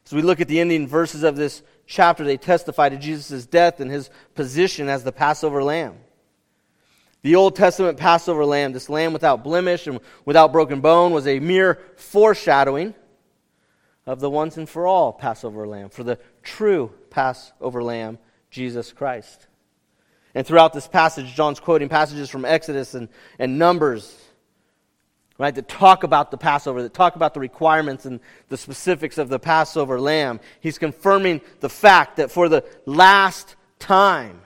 As 0.06 0.12
we 0.12 0.22
look 0.22 0.40
at 0.40 0.46
the 0.46 0.60
ending 0.60 0.86
verses 0.86 1.24
of 1.24 1.34
this 1.34 1.62
chapter, 1.88 2.22
they 2.22 2.36
testify 2.36 2.90
to 2.90 2.96
Jesus' 2.96 3.46
death 3.46 3.80
and 3.80 3.90
his 3.90 4.10
position 4.36 4.88
as 4.88 5.02
the 5.02 5.10
Passover 5.10 5.64
lamb. 5.64 5.96
The 7.22 7.34
Old 7.34 7.56
Testament 7.56 7.98
Passover 7.98 8.44
lamb, 8.44 8.72
this 8.72 8.88
lamb 8.88 9.12
without 9.12 9.42
blemish 9.42 9.88
and 9.88 9.98
without 10.24 10.52
broken 10.52 10.80
bone, 10.80 11.10
was 11.10 11.26
a 11.26 11.40
mere 11.40 11.80
foreshadowing 11.96 12.94
of 14.06 14.20
the 14.20 14.30
once 14.30 14.56
and 14.56 14.68
for 14.68 14.86
all 14.86 15.12
Passover 15.12 15.66
lamb, 15.66 15.88
for 15.88 16.04
the 16.04 16.18
true 16.42 16.92
Passover 17.10 17.82
lamb, 17.82 18.18
Jesus 18.50 18.92
Christ. 18.92 19.48
And 20.34 20.46
throughout 20.46 20.72
this 20.72 20.86
passage, 20.86 21.34
John's 21.34 21.58
quoting 21.58 21.88
passages 21.88 22.30
from 22.30 22.44
Exodus 22.44 22.94
and, 22.94 23.08
and 23.38 23.58
Numbers 23.58 24.16
right, 25.38 25.54
that 25.54 25.68
talk 25.68 26.02
about 26.02 26.30
the 26.30 26.36
Passover, 26.36 26.82
that 26.82 26.92
talk 26.92 27.14
about 27.14 27.32
the 27.32 27.40
requirements 27.40 28.04
and 28.04 28.20
the 28.48 28.56
specifics 28.56 29.18
of 29.18 29.28
the 29.28 29.38
Passover 29.38 30.00
lamb. 30.00 30.40
He's 30.60 30.78
confirming 30.78 31.40
the 31.60 31.68
fact 31.68 32.16
that 32.16 32.30
for 32.30 32.48
the 32.48 32.64
last 32.84 33.54
time, 33.78 34.40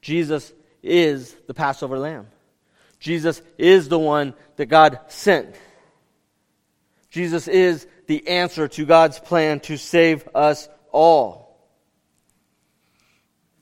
Jesus 0.00 0.52
is 0.82 1.34
the 1.46 1.54
Passover 1.54 1.98
lamb. 1.98 2.26
Jesus 2.98 3.40
is 3.58 3.88
the 3.88 3.98
one 3.98 4.34
that 4.56 4.66
God 4.66 4.98
sent. 5.08 5.54
Jesus 7.10 7.46
is 7.46 7.86
the 8.06 8.26
answer 8.26 8.66
to 8.68 8.84
God's 8.84 9.18
plan 9.18 9.60
to 9.60 9.76
save 9.76 10.28
us 10.34 10.68
all. 10.90 11.56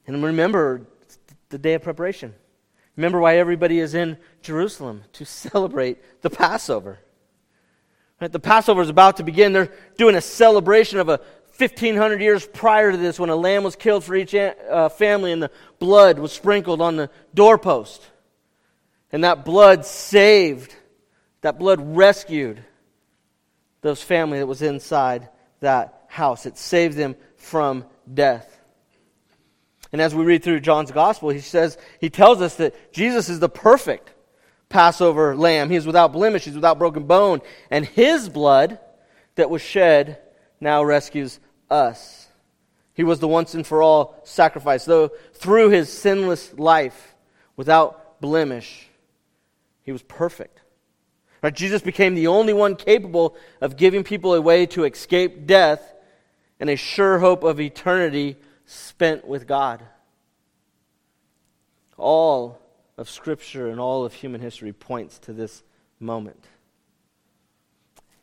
And 0.07 0.23
remember 0.23 0.87
the 1.51 1.59
day 1.59 1.75
of 1.75 1.83
preparation. 1.83 2.35
Remember 2.97 3.21
why 3.21 3.37
everybody 3.37 3.79
is 3.79 3.95
in 3.95 4.19
Jerusalem 4.43 5.05
to 5.15 5.25
celebrate 5.25 5.99
the 6.23 6.31
Passover. 6.31 6.99
Right? 8.21 8.31
The 8.31 8.41
Passover 8.41 8.83
is 8.83 8.89
about 8.89 9.17
to 9.17 9.23
begin. 9.23 9.53
They're 9.53 9.73
doing 9.97 10.15
a 10.15 10.21
celebration 10.21 10.99
of 10.99 11.09
a 11.09 11.21
1500 11.57 12.21
years 12.21 12.47
prior 12.47 12.91
to 12.91 12.97
this 12.97 13.19
when 13.19 13.31
a 13.31 13.37
lamb 13.37 13.65
was 13.65 13.77
killed 13.77 14.05
for 14.05 14.15
each 14.15 14.35
uh, 14.35 14.89
family 14.89 15.33
and 15.33 15.43
the 15.43 15.51
blood 15.79 16.19
was 16.19 16.33
sprinkled 16.33 16.81
on 16.81 16.97
the 16.97 17.11
doorpost. 17.35 18.07
And 19.13 19.25
that 19.25 19.45
blood 19.45 19.85
saved, 19.85 20.75
that 21.41 21.59
blood 21.59 21.97
rescued 21.97 22.65
those 23.81 24.03
family 24.03 24.39
that 24.39 24.47
was 24.47 24.63
inside 24.63 25.29
that 25.61 26.05
house. 26.09 26.47
It 26.47 26.59
saved 26.59 26.97
them 26.97 27.17
from 27.37 27.85
death. 28.13 28.60
And 29.93 30.01
as 30.01 30.15
we 30.15 30.25
read 30.25 30.45
through 30.45 30.61
John's 30.61 30.93
gospel, 30.93 31.31
he 31.31 31.41
says, 31.41 31.77
he 32.01 32.11
tells 32.11 32.41
us 32.41 32.57
that 32.57 32.93
Jesus 32.93 33.29
is 33.29 33.41
the 33.41 33.49
perfect 33.49 34.13
Passover 34.69 35.37
lamb. 35.37 35.69
He 35.69 35.77
is 35.77 35.87
without 35.87 36.13
blemish, 36.13 36.45
he's 36.45 36.55
without 36.55 36.79
broken 36.79 37.05
bone. 37.05 37.41
And 37.71 37.85
his 37.85 38.29
blood 38.29 38.79
that 39.35 39.51
was 39.51 39.63
shed 39.63 40.21
now 40.61 40.85
rescues 40.85 41.41
us. 41.71 42.29
He 42.95 43.05
was 43.05 43.19
the 43.19 43.29
once 43.29 43.55
and 43.55 43.67
for 43.67 43.83
all 43.83 44.21
sacrifice. 44.25 44.85
Though 44.85 45.09
through 45.35 45.71
his 45.71 45.93
sinless 45.93 46.53
life, 46.59 47.15
without 47.57 48.21
blemish, 48.21 48.87
he 49.83 49.93
was 49.93 50.03
perfect. 50.03 50.61
Right? 51.43 51.55
Jesus 51.55 51.83
became 51.83 52.15
the 52.15 52.27
only 52.27 52.53
one 52.53 52.77
capable 52.77 53.37
of 53.61 53.77
giving 53.77 54.05
people 54.05 54.35
a 54.35 54.41
way 54.41 54.67
to 54.67 54.85
escape 54.85 55.47
death 55.47 55.83
and 56.61 56.69
a 56.69 56.77
sure 56.77 57.19
hope 57.19 57.43
of 57.43 57.59
eternity 57.59 58.37
spent 58.71 59.27
with 59.27 59.49
God. 59.49 59.83
All 61.97 62.61
of 62.97 63.11
Scripture 63.11 63.69
and 63.69 63.81
all 63.81 64.05
of 64.05 64.15
human 64.15 64.41
history 64.41 64.73
points 64.73 65.19
to 65.21 65.33
this 65.33 65.65
moment. 65.99 66.45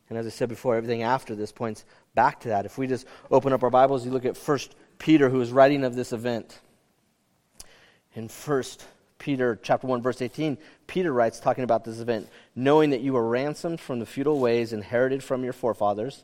And 0.09 0.17
as 0.17 0.25
I 0.25 0.29
said 0.29 0.47
before, 0.47 0.77
everything 0.77 1.03
after 1.03 1.35
this 1.35 1.51
points 1.51 1.83
back 2.15 2.39
to 2.41 2.47
that. 2.49 2.65
If 2.65 2.77
we 2.77 2.87
just 2.87 3.05
open 3.29 3.51
up 3.51 3.61
our 3.61 3.69
Bibles, 3.69 4.05
you 4.05 4.11
look 4.11 4.23
at 4.23 4.37
1 4.37 4.59
Peter, 4.99 5.29
who 5.29 5.41
is 5.41 5.51
writing 5.51 5.83
of 5.83 5.95
this 5.95 6.13
event. 6.13 6.61
In 8.15 8.29
1 8.29 8.63
Peter 9.19 9.59
chapter 9.61 9.85
1, 9.85 10.01
verse 10.01 10.21
18, 10.21 10.57
Peter 10.87 11.11
writes, 11.11 11.41
talking 11.41 11.65
about 11.65 11.83
this 11.83 11.99
event, 11.99 12.29
knowing 12.55 12.91
that 12.91 13.01
you 13.01 13.13
were 13.13 13.27
ransomed 13.27 13.81
from 13.81 13.99
the 13.99 14.05
futile 14.05 14.39
ways 14.39 14.71
inherited 14.71 15.25
from 15.25 15.43
your 15.43 15.53
forefathers, 15.53 16.23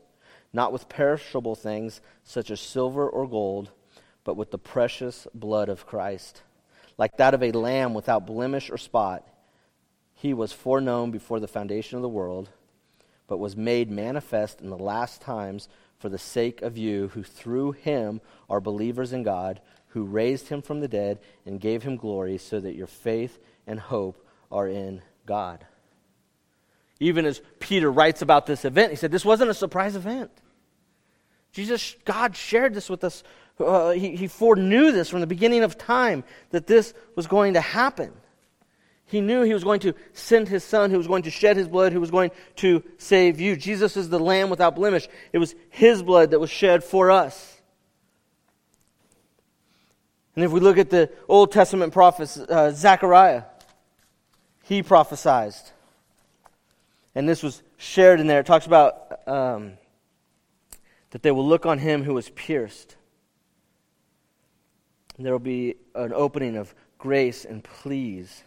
not 0.54 0.72
with 0.72 0.88
perishable 0.88 1.56
things 1.56 2.00
such 2.24 2.50
as 2.50 2.62
silver 2.62 3.10
or 3.10 3.28
gold 3.28 3.70
but 4.24 4.36
with 4.38 4.52
the 4.52 4.58
precious 4.58 5.28
blood 5.34 5.70
of 5.70 5.86
Christ. 5.86 6.42
Like 6.98 7.18
that 7.18 7.34
of 7.34 7.44
a 7.44 7.52
lamb 7.52 7.94
without 7.94 8.26
blemish 8.26 8.70
or 8.70 8.78
spot, 8.78 9.28
he 10.14 10.34
was 10.34 10.54
foreknown 10.54 11.12
before 11.12 11.40
the 11.40 11.48
foundation 11.48 11.98
of 11.98 12.02
the 12.02 12.10
world, 12.10 12.50
but 13.28 13.40
was 13.40 13.58
made 13.58 13.90
manifest 13.90 14.62
in 14.62 14.70
the 14.70 14.78
last 14.78 15.22
times 15.22 15.68
for 15.98 16.10
the 16.10 16.18
sake 16.18 16.62
of 16.62 16.78
you, 16.78 17.10
who 17.10 17.24
through 17.24 17.72
him 17.72 18.22
are 18.50 18.60
believers 18.60 19.14
in 19.14 19.24
God, 19.24 19.62
who 19.88 20.04
raised 20.04 20.50
him 20.50 20.62
from 20.62 20.82
the 20.82 20.88
dead 20.88 21.20
and 21.46 21.62
gave 21.62 21.84
him 21.84 21.98
glory, 21.98 22.38
so 22.38 22.60
that 22.60 22.76
your 22.76 22.88
faith 22.88 23.40
and 23.66 23.80
hope 23.80 24.26
are 24.52 24.68
in 24.68 25.02
God. 25.26 25.66
Even 27.00 27.26
as 27.26 27.42
Peter 27.60 27.92
writes 27.92 28.22
about 28.22 28.46
this 28.46 28.66
event, 28.66 28.92
he 28.92 28.96
said 28.96 29.12
this 29.12 29.26
wasn't 29.26 29.50
a 29.50 29.54
surprise 29.54 29.96
event. 29.96 30.32
Jesus, 31.52 31.96
God 32.06 32.36
shared 32.36 32.74
this 32.74 32.90
with 32.90 33.04
us 33.04 33.24
uh, 33.64 33.92
he, 33.92 34.16
he 34.16 34.28
foreknew 34.28 34.92
this 34.92 35.10
from 35.10 35.22
the 35.22 35.28
beginning 35.28 35.64
of 35.64 35.78
time 35.78 36.24
that 36.52 36.68
this 36.68 36.94
was 37.16 37.28
going 37.28 37.54
to 37.54 37.62
happen. 37.62 38.12
He 39.06 39.22
knew 39.22 39.44
he 39.44 39.54
was 39.54 39.64
going 39.64 39.82
to 39.82 39.94
send 40.14 40.48
his 40.48 40.64
son, 40.64 40.90
who 40.90 40.98
was 40.98 41.08
going 41.08 41.24
to 41.24 41.32
shed 41.32 41.58
his 41.58 41.68
blood, 41.68 41.94
who 41.94 42.00
was 42.00 42.10
going 42.10 42.32
to 42.58 42.84
save 42.98 43.40
you. 43.40 43.56
Jesus 43.56 43.96
is 43.96 44.10
the 44.10 44.20
lamb 44.20 44.50
without 44.50 44.76
blemish. 44.76 45.08
It 45.32 45.38
was 45.38 45.54
his 45.70 46.02
blood 46.02 46.32
that 46.32 46.40
was 46.40 46.50
shed 46.50 46.84
for 46.84 47.12
us. 47.12 47.62
And 50.36 50.44
if 50.44 50.52
we 50.52 50.60
look 50.60 50.80
at 50.80 50.90
the 50.90 51.12
Old 51.28 51.52
Testament 51.52 51.94
prophets, 51.94 52.38
uh, 52.38 52.72
Zechariah, 52.72 53.44
he 54.64 54.82
prophesied. 54.82 55.54
And 57.14 57.30
this 57.30 57.44
was 57.44 57.62
shared 57.78 58.20
in 58.20 58.26
there. 58.26 58.40
It 58.40 58.48
talks 58.48 58.66
about 58.66 59.28
um, 59.28 59.74
that 61.12 61.22
they 61.22 61.30
will 61.30 61.48
look 61.48 61.68
on 61.68 61.78
him 61.78 62.04
who 62.04 62.16
was 62.16 62.30
pierced 62.30 62.96
there 65.20 65.32
will 65.32 65.40
be 65.40 65.76
an 65.96 66.14
opening 66.14 66.58
of 66.58 66.74
grace 66.98 67.46
and 67.46 67.64
pleas. 67.64 68.44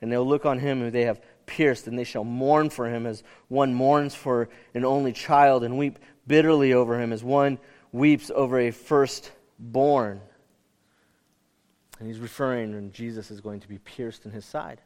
And 0.00 0.10
they'll 0.10 0.26
look 0.26 0.46
on 0.46 0.58
him 0.58 0.80
who 0.80 0.90
they 0.90 1.04
have 1.04 1.20
pierced, 1.46 1.86
and 1.86 1.98
they 1.98 2.04
shall 2.04 2.24
mourn 2.24 2.70
for 2.70 2.88
him 2.88 3.06
as 3.06 3.22
one 3.48 3.74
mourns 3.74 4.14
for 4.14 4.48
an 4.74 4.84
only 4.84 5.12
child, 5.12 5.64
and 5.64 5.76
weep 5.76 5.98
bitterly 6.26 6.72
over 6.72 7.00
him 7.00 7.12
as 7.12 7.24
one 7.24 7.58
weeps 7.92 8.30
over 8.34 8.58
a 8.60 8.70
firstborn. 8.70 10.20
And 11.98 12.08
he's 12.08 12.18
referring, 12.18 12.74
and 12.74 12.92
Jesus 12.92 13.30
is 13.30 13.40
going 13.40 13.60
to 13.60 13.68
be 13.68 13.78
pierced 13.78 14.24
in 14.24 14.30
his 14.30 14.44
side. 14.44 14.80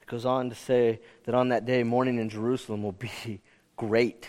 It 0.00 0.06
goes 0.06 0.24
on 0.24 0.48
to 0.48 0.54
say 0.54 1.00
that 1.24 1.34
on 1.34 1.48
that 1.48 1.66
day, 1.66 1.82
mourning 1.82 2.18
in 2.18 2.30
Jerusalem 2.30 2.82
will 2.82 2.92
be 2.92 3.42
great 3.76 4.28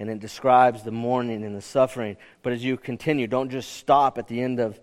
and 0.00 0.08
it 0.08 0.18
describes 0.18 0.82
the 0.82 0.90
mourning 0.90 1.44
and 1.44 1.54
the 1.54 1.60
suffering. 1.60 2.16
But 2.42 2.54
as 2.54 2.64
you 2.64 2.78
continue, 2.78 3.26
don't 3.26 3.50
just 3.50 3.74
stop 3.74 4.16
at 4.16 4.26
the 4.26 4.40
end 4.40 4.58
of 4.58 4.80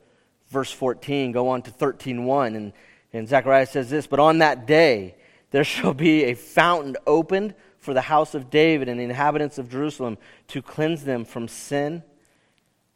verse 0.49 0.72
14. 0.72 1.32
Go 1.32 1.49
on 1.49 1.63
to 1.63 1.72
13.1. 1.72 2.55
And, 2.55 2.74
and 3.11 3.28
Zechariah 3.28 3.65
says 3.65 3.89
this, 3.89 4.05
But 4.05 4.20
on 4.20 4.38
that 4.38 4.68
day 4.68 5.15
there 5.49 5.63
shall 5.63 5.95
be 5.95 6.26
a 6.26 6.36
fountain 6.36 6.95
opened 7.07 7.55
for 7.80 7.95
the 7.95 8.01
house 8.01 8.36
of 8.36 8.51
David 8.51 8.88
and 8.88 8.99
the 8.99 9.05
inhabitants 9.05 9.57
of 9.57 9.72
Jerusalem 9.72 10.20
to 10.49 10.61
cleanse 10.61 11.03
them 11.03 11.26
from 11.26 11.47
sin 11.47 12.03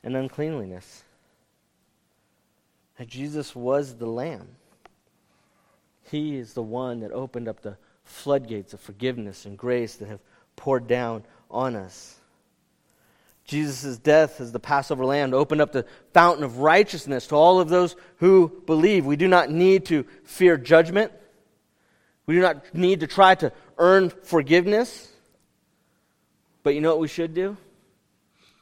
and 0.03 0.15
uncleanliness. 0.15 1.03
Jesus 3.07 3.55
was 3.55 3.95
the 3.95 4.05
Lamb. 4.05 4.47
He 6.11 6.35
is 6.35 6.53
the 6.53 6.61
one 6.61 6.99
that 6.99 7.11
opened 7.11 7.47
up 7.47 7.61
the 7.61 7.77
floodgates 8.03 8.75
of 8.75 8.79
forgiveness 8.79 9.45
and 9.45 9.57
grace 9.57 9.95
that 9.95 10.07
have 10.07 10.19
poured 10.55 10.85
down 10.85 11.23
on 11.51 11.75
us. 11.75 12.17
Jesus' 13.45 13.97
death 13.97 14.39
as 14.39 14.51
the 14.51 14.59
Passover 14.59 15.05
lamb 15.05 15.33
opened 15.33 15.61
up 15.61 15.71
the 15.71 15.85
fountain 16.13 16.43
of 16.43 16.59
righteousness 16.59 17.27
to 17.27 17.35
all 17.35 17.59
of 17.59 17.69
those 17.69 17.95
who 18.17 18.61
believe. 18.65 19.05
We 19.05 19.17
do 19.17 19.27
not 19.27 19.49
need 19.49 19.85
to 19.87 20.05
fear 20.23 20.57
judgment. 20.57 21.11
We 22.25 22.35
do 22.35 22.41
not 22.41 22.73
need 22.73 23.01
to 23.01 23.07
try 23.07 23.35
to 23.35 23.51
earn 23.77 24.09
forgiveness. 24.09 25.11
But 26.63 26.75
you 26.75 26.81
know 26.81 26.89
what 26.89 26.99
we 26.99 27.07
should 27.07 27.33
do? 27.33 27.57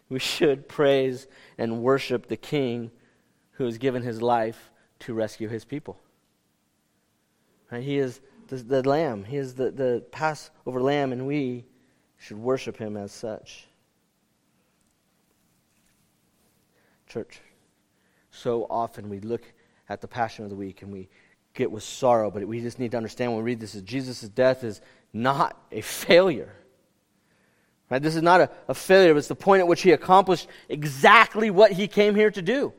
We 0.09 0.17
should 0.17 0.67
praise 0.67 1.27
and 1.57 1.83
worship 1.83 2.27
the 2.27 2.37
King 2.37 2.89
who 3.51 3.65
has 3.65 3.77
given 3.77 4.01
his 4.01 4.21
life 4.21 4.71
to 5.01 5.13
rescue 5.13 5.49
his 5.49 5.65
people. 5.65 5.99
Right? 7.71 7.83
He 7.83 7.99
is 7.99 8.21
the, 8.47 8.55
the 8.55 8.89
lamb, 8.89 9.25
he 9.25 9.37
is 9.37 9.53
the, 9.53 9.69
the 9.69 10.03
Passover 10.11 10.81
lamb, 10.81 11.11
and 11.11 11.27
we 11.27 11.65
should 12.20 12.38
worship 12.38 12.78
him 12.78 12.97
as 12.97 13.11
such. 13.11 13.65
Church, 17.07 17.41
so 18.30 18.67
often 18.70 19.09
we 19.09 19.20
look 19.20 19.41
at 19.88 20.01
the 20.01 20.07
Passion 20.07 20.43
of 20.43 20.51
the 20.51 20.55
Week 20.55 20.84
and 20.84 20.91
we 20.91 21.09
get 21.55 21.72
with 21.72 21.82
sorrow, 21.82 22.30
but 22.30 22.47
we 22.47 22.61
just 22.61 22.78
need 22.78 22.91
to 22.91 22.97
understand 22.97 23.32
when 23.32 23.43
we 23.43 23.51
read 23.51 23.59
this 23.59 23.74
that 23.74 23.84
Jesus' 23.84 24.22
death 24.22 24.63
is 24.63 24.82
not 25.11 25.59
a 25.72 25.82
failure. 25.82 26.53
Right? 27.89 28.01
This 28.01 28.15
is 28.15 28.22
not 28.22 28.41
a, 28.41 28.51
a 28.67 28.76
failure, 28.76 29.17
it's 29.17 29.28
the 29.28 29.36
point 29.36 29.61
at 29.61 29.67
which 29.67 29.82
he 29.82 29.91
accomplished 29.91 30.47
exactly 30.67 31.49
what 31.49 31.72
he 31.72 31.88
came 31.88 32.13
here 32.13 32.30
to 32.30 32.41
do. 32.41 32.74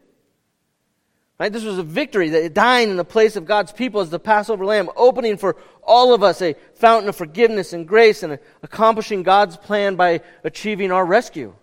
Right? 1.41 1.51
This 1.51 1.65
was 1.65 1.79
a 1.79 1.83
victory, 1.83 2.29
that 2.29 2.53
dying 2.53 2.91
in 2.91 2.99
the 2.99 3.05
place 3.05 3.35
of 3.35 3.47
God's 3.47 3.73
people 3.73 4.03
as 4.03 4.11
the 4.11 4.19
Passover 4.19 4.63
lamb, 4.63 4.91
opening 4.95 5.39
for 5.39 5.57
all 5.83 6.13
of 6.13 6.23
us 6.23 6.43
a 6.43 6.55
fountain 6.75 7.09
of 7.09 7.17
forgiveness 7.17 7.73
and 7.73 7.89
grace 7.89 8.23
and 8.23 8.39
accomplishing 8.63 9.23
God's 9.23 9.57
plan 9.57 9.97
by 9.97 10.21
achieving 10.45 10.93
our 10.93 11.07
rescue. 11.07 11.55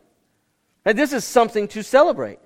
Right? 0.83 0.95
This 0.95 1.13
is 1.13 1.23
something 1.23 1.67
to 1.67 1.83
celebrate. 1.83 2.39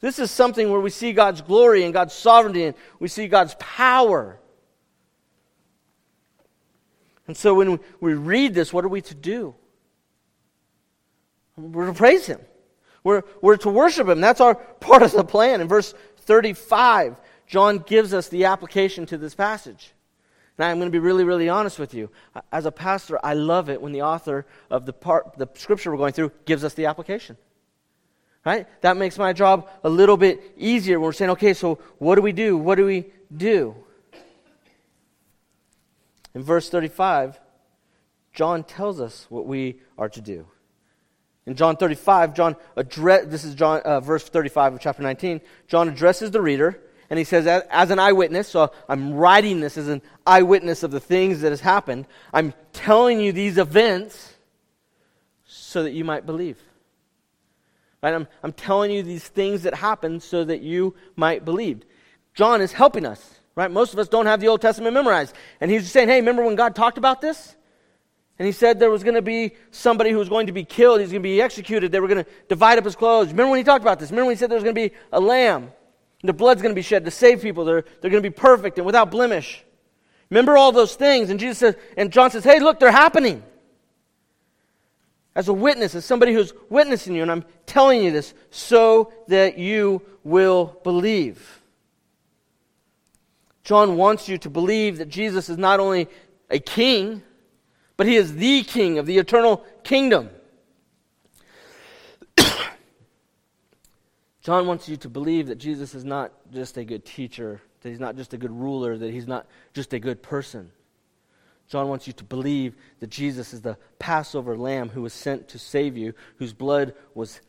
This 0.00 0.18
is 0.18 0.32
something 0.32 0.68
where 0.68 0.80
we 0.80 0.90
see 0.90 1.12
God's 1.12 1.42
glory 1.42 1.84
and 1.84 1.94
God's 1.94 2.12
sovereignty 2.12 2.64
and 2.64 2.74
we 2.98 3.06
see 3.06 3.28
God's 3.28 3.54
power. 3.60 4.40
And 7.28 7.36
so 7.36 7.54
when 7.54 7.78
we 8.00 8.14
read 8.14 8.52
this, 8.52 8.72
what 8.72 8.84
are 8.84 8.88
we 8.88 9.00
to 9.02 9.14
do? 9.14 9.54
We're 11.56 11.86
to 11.86 11.92
praise 11.92 12.26
Him. 12.26 12.40
We're, 13.04 13.22
we're 13.40 13.56
to 13.58 13.70
worship 13.70 14.08
Him. 14.08 14.20
That's 14.20 14.40
our 14.40 14.54
part 14.80 15.02
of 15.02 15.12
the 15.12 15.22
plan. 15.22 15.60
In 15.60 15.68
verse 15.68 15.94
35, 16.26 17.16
John 17.46 17.78
gives 17.78 18.12
us 18.12 18.28
the 18.28 18.44
application 18.44 19.06
to 19.06 19.18
this 19.18 19.34
passage. 19.34 19.92
Now, 20.58 20.68
I'm 20.68 20.78
going 20.78 20.90
to 20.90 20.92
be 20.92 20.98
really, 20.98 21.24
really 21.24 21.48
honest 21.48 21.78
with 21.78 21.92
you. 21.94 22.10
As 22.50 22.66
a 22.66 22.72
pastor, 22.72 23.18
I 23.22 23.34
love 23.34 23.68
it 23.68 23.80
when 23.80 23.92
the 23.92 24.02
author 24.02 24.46
of 24.70 24.86
the 24.86 24.92
part, 24.92 25.36
the 25.36 25.48
scripture 25.54 25.90
we're 25.90 25.98
going 25.98 26.14
through, 26.14 26.32
gives 26.46 26.64
us 26.64 26.74
the 26.74 26.86
application. 26.86 27.36
Right? 28.44 28.66
That 28.80 28.96
makes 28.96 29.18
my 29.18 29.32
job 29.32 29.68
a 29.84 29.88
little 29.88 30.16
bit 30.16 30.54
easier 30.56 30.98
when 30.98 31.06
we're 31.06 31.12
saying, 31.12 31.32
okay, 31.32 31.52
so 31.52 31.78
what 31.98 32.14
do 32.14 32.22
we 32.22 32.32
do? 32.32 32.56
What 32.56 32.76
do 32.76 32.86
we 32.86 33.06
do? 33.34 33.74
In 36.34 36.42
verse 36.42 36.68
35, 36.70 37.40
John 38.32 38.64
tells 38.64 39.00
us 39.00 39.26
what 39.28 39.46
we 39.46 39.80
are 39.98 40.08
to 40.08 40.20
do. 40.20 40.46
In 41.46 41.54
John 41.54 41.76
35, 41.76 42.34
John 42.34 42.56
address, 42.74 43.26
this 43.26 43.44
is 43.44 43.54
John, 43.54 43.80
uh, 43.82 44.00
verse 44.00 44.28
35 44.28 44.74
of 44.74 44.80
chapter 44.80 45.02
19. 45.02 45.40
John 45.68 45.88
addresses 45.88 46.32
the 46.32 46.40
reader, 46.40 46.80
and 47.08 47.18
he 47.18 47.24
says, 47.24 47.46
as 47.46 47.90
an 47.90 48.00
eyewitness, 48.00 48.48
so 48.48 48.72
I'm 48.88 49.14
writing 49.14 49.60
this 49.60 49.78
as 49.78 49.86
an 49.86 50.02
eyewitness 50.26 50.82
of 50.82 50.90
the 50.90 50.98
things 50.98 51.42
that 51.42 51.50
has 51.50 51.60
happened. 51.60 52.06
I'm 52.32 52.52
telling 52.72 53.20
you 53.20 53.30
these 53.32 53.58
events 53.58 54.34
so 55.46 55.84
that 55.84 55.92
you 55.92 56.04
might 56.04 56.26
believe. 56.26 56.58
Right? 58.02 58.14
I'm, 58.14 58.26
I'm 58.42 58.52
telling 58.52 58.90
you 58.90 59.04
these 59.04 59.26
things 59.26 59.62
that 59.62 59.74
happened 59.74 60.24
so 60.24 60.44
that 60.44 60.62
you 60.62 60.96
might 61.14 61.44
believe. 61.44 61.84
John 62.34 62.60
is 62.60 62.72
helping 62.72 63.06
us, 63.06 63.40
right? 63.54 63.70
Most 63.70 63.92
of 63.92 64.00
us 64.00 64.08
don't 64.08 64.26
have 64.26 64.40
the 64.40 64.48
Old 64.48 64.60
Testament 64.60 64.94
memorized. 64.94 65.34
And 65.60 65.70
he's 65.70 65.82
just 65.82 65.92
saying, 65.92 66.08
hey, 66.08 66.16
remember 66.16 66.44
when 66.44 66.56
God 66.56 66.74
talked 66.74 66.98
about 66.98 67.20
this? 67.20 67.54
And 68.38 68.44
he 68.44 68.52
said 68.52 68.78
there 68.78 68.90
was 68.90 69.02
going 69.02 69.14
to 69.14 69.22
be 69.22 69.52
somebody 69.70 70.10
who 70.10 70.18
was 70.18 70.28
going 70.28 70.46
to 70.48 70.52
be 70.52 70.64
killed. 70.64 71.00
He's 71.00 71.10
going 71.10 71.22
to 71.22 71.28
be 71.28 71.40
executed. 71.40 71.90
They 71.90 72.00
were 72.00 72.08
going 72.08 72.24
to 72.24 72.30
divide 72.48 72.78
up 72.78 72.84
his 72.84 72.94
clothes. 72.94 73.28
Remember 73.28 73.50
when 73.50 73.58
he 73.58 73.64
talked 73.64 73.82
about 73.82 73.98
this? 73.98 74.10
Remember 74.10 74.26
when 74.26 74.36
he 74.36 74.38
said 74.38 74.50
there 74.50 74.56
was 74.56 74.64
going 74.64 74.74
to 74.74 74.88
be 74.88 74.94
a 75.12 75.20
lamb? 75.20 75.72
The 76.22 76.34
blood's 76.34 76.60
going 76.60 76.74
to 76.74 76.78
be 76.78 76.82
shed 76.82 77.04
to 77.06 77.10
save 77.10 77.40
people. 77.40 77.64
They're, 77.64 77.84
they're 78.00 78.10
going 78.10 78.22
to 78.22 78.28
be 78.28 78.34
perfect 78.34 78.78
and 78.78 78.84
without 78.84 79.10
blemish. 79.10 79.64
Remember 80.28 80.56
all 80.56 80.72
those 80.72 80.96
things. 80.96 81.30
And 81.30 81.40
Jesus 81.40 81.58
says, 81.58 81.76
and 81.96 82.12
John 82.12 82.30
says, 82.30 82.44
hey, 82.44 82.60
look, 82.60 82.80
they're 82.80 82.90
happening. 82.90 83.42
As 85.34 85.48
a 85.48 85.52
witness, 85.52 85.94
as 85.94 86.04
somebody 86.04 86.32
who's 86.32 86.52
witnessing 86.68 87.14
you, 87.14 87.22
and 87.22 87.30
I'm 87.30 87.44
telling 87.66 88.02
you 88.02 88.10
this 88.10 88.34
so 88.50 89.12
that 89.28 89.58
you 89.58 90.02
will 90.24 90.78
believe. 90.82 91.62
John 93.62 93.96
wants 93.96 94.28
you 94.28 94.38
to 94.38 94.50
believe 94.50 94.98
that 94.98 95.08
Jesus 95.08 95.48
is 95.48 95.58
not 95.58 95.80
only 95.80 96.08
a 96.50 96.58
king, 96.58 97.22
but 97.96 98.06
he 98.06 98.16
is 98.16 98.34
the 98.36 98.62
king 98.62 98.98
of 98.98 99.06
the 99.06 99.18
eternal 99.18 99.64
kingdom. 99.84 100.30
John 104.42 104.66
wants 104.66 104.88
you 104.88 104.96
to 104.98 105.08
believe 105.08 105.46
that 105.48 105.56
Jesus 105.56 105.94
is 105.94 106.04
not 106.04 106.32
just 106.52 106.76
a 106.76 106.84
good 106.84 107.04
teacher, 107.04 107.60
that 107.80 107.88
he's 107.88 108.00
not 108.00 108.16
just 108.16 108.34
a 108.34 108.38
good 108.38 108.52
ruler, 108.52 108.96
that 108.96 109.10
he's 109.10 109.26
not 109.26 109.46
just 109.74 109.92
a 109.92 109.98
good 109.98 110.22
person. 110.22 110.70
John 111.68 111.88
wants 111.88 112.06
you 112.06 112.12
to 112.14 112.24
believe 112.24 112.76
that 113.00 113.10
Jesus 113.10 113.52
is 113.52 113.60
the 113.60 113.76
Passover 113.98 114.56
lamb 114.56 114.88
who 114.88 115.02
was 115.02 115.12
sent 115.12 115.48
to 115.48 115.58
save 115.58 115.96
you, 115.96 116.14
whose 116.36 116.52
blood 116.52 116.94
was 117.14 117.40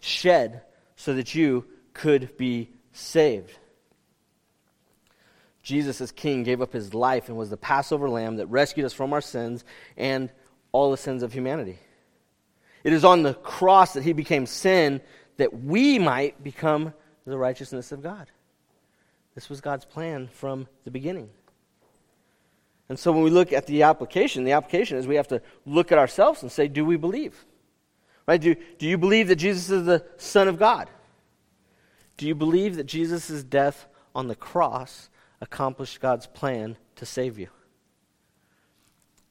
shed 0.00 0.62
so 0.96 1.14
that 1.14 1.34
you 1.34 1.64
could 1.92 2.36
be 2.36 2.70
saved. 2.92 3.58
Jesus, 5.64 6.00
as 6.00 6.12
King, 6.12 6.44
gave 6.44 6.60
up 6.60 6.72
his 6.72 6.94
life 6.94 7.28
and 7.28 7.36
was 7.36 7.50
the 7.50 7.56
Passover 7.56 8.08
lamb 8.08 8.36
that 8.36 8.46
rescued 8.46 8.86
us 8.86 8.92
from 8.92 9.12
our 9.12 9.22
sins 9.22 9.64
and 9.96 10.30
all 10.70 10.90
the 10.90 10.96
sins 10.96 11.22
of 11.22 11.32
humanity. 11.32 11.78
It 12.84 12.92
is 12.92 13.04
on 13.04 13.22
the 13.22 13.34
cross 13.34 13.94
that 13.94 14.04
he 14.04 14.12
became 14.12 14.44
sin 14.44 15.00
that 15.38 15.64
we 15.64 15.98
might 15.98 16.44
become 16.44 16.92
the 17.26 17.38
righteousness 17.38 17.92
of 17.92 18.02
God. 18.02 18.30
This 19.34 19.48
was 19.48 19.62
God's 19.62 19.86
plan 19.86 20.28
from 20.28 20.68
the 20.84 20.90
beginning. 20.90 21.30
And 22.90 22.98
so 22.98 23.10
when 23.10 23.22
we 23.22 23.30
look 23.30 23.52
at 23.52 23.66
the 23.66 23.84
application, 23.84 24.44
the 24.44 24.52
application 24.52 24.98
is 24.98 25.06
we 25.06 25.16
have 25.16 25.28
to 25.28 25.40
look 25.64 25.90
at 25.90 25.98
ourselves 25.98 26.42
and 26.42 26.52
say, 26.52 26.68
do 26.68 26.84
we 26.84 26.98
believe? 26.98 27.46
Right? 28.28 28.40
Do, 28.40 28.54
do 28.78 28.86
you 28.86 28.98
believe 28.98 29.28
that 29.28 29.36
Jesus 29.36 29.70
is 29.70 29.86
the 29.86 30.04
Son 30.18 30.46
of 30.46 30.58
God? 30.58 30.90
Do 32.18 32.26
you 32.26 32.34
believe 32.34 32.76
that 32.76 32.84
Jesus' 32.84 33.42
death 33.42 33.86
on 34.14 34.28
the 34.28 34.36
cross 34.36 35.08
accomplished 35.44 36.00
God's 36.00 36.26
plan 36.26 36.76
to 36.96 37.06
save 37.06 37.38
you? 37.38 37.48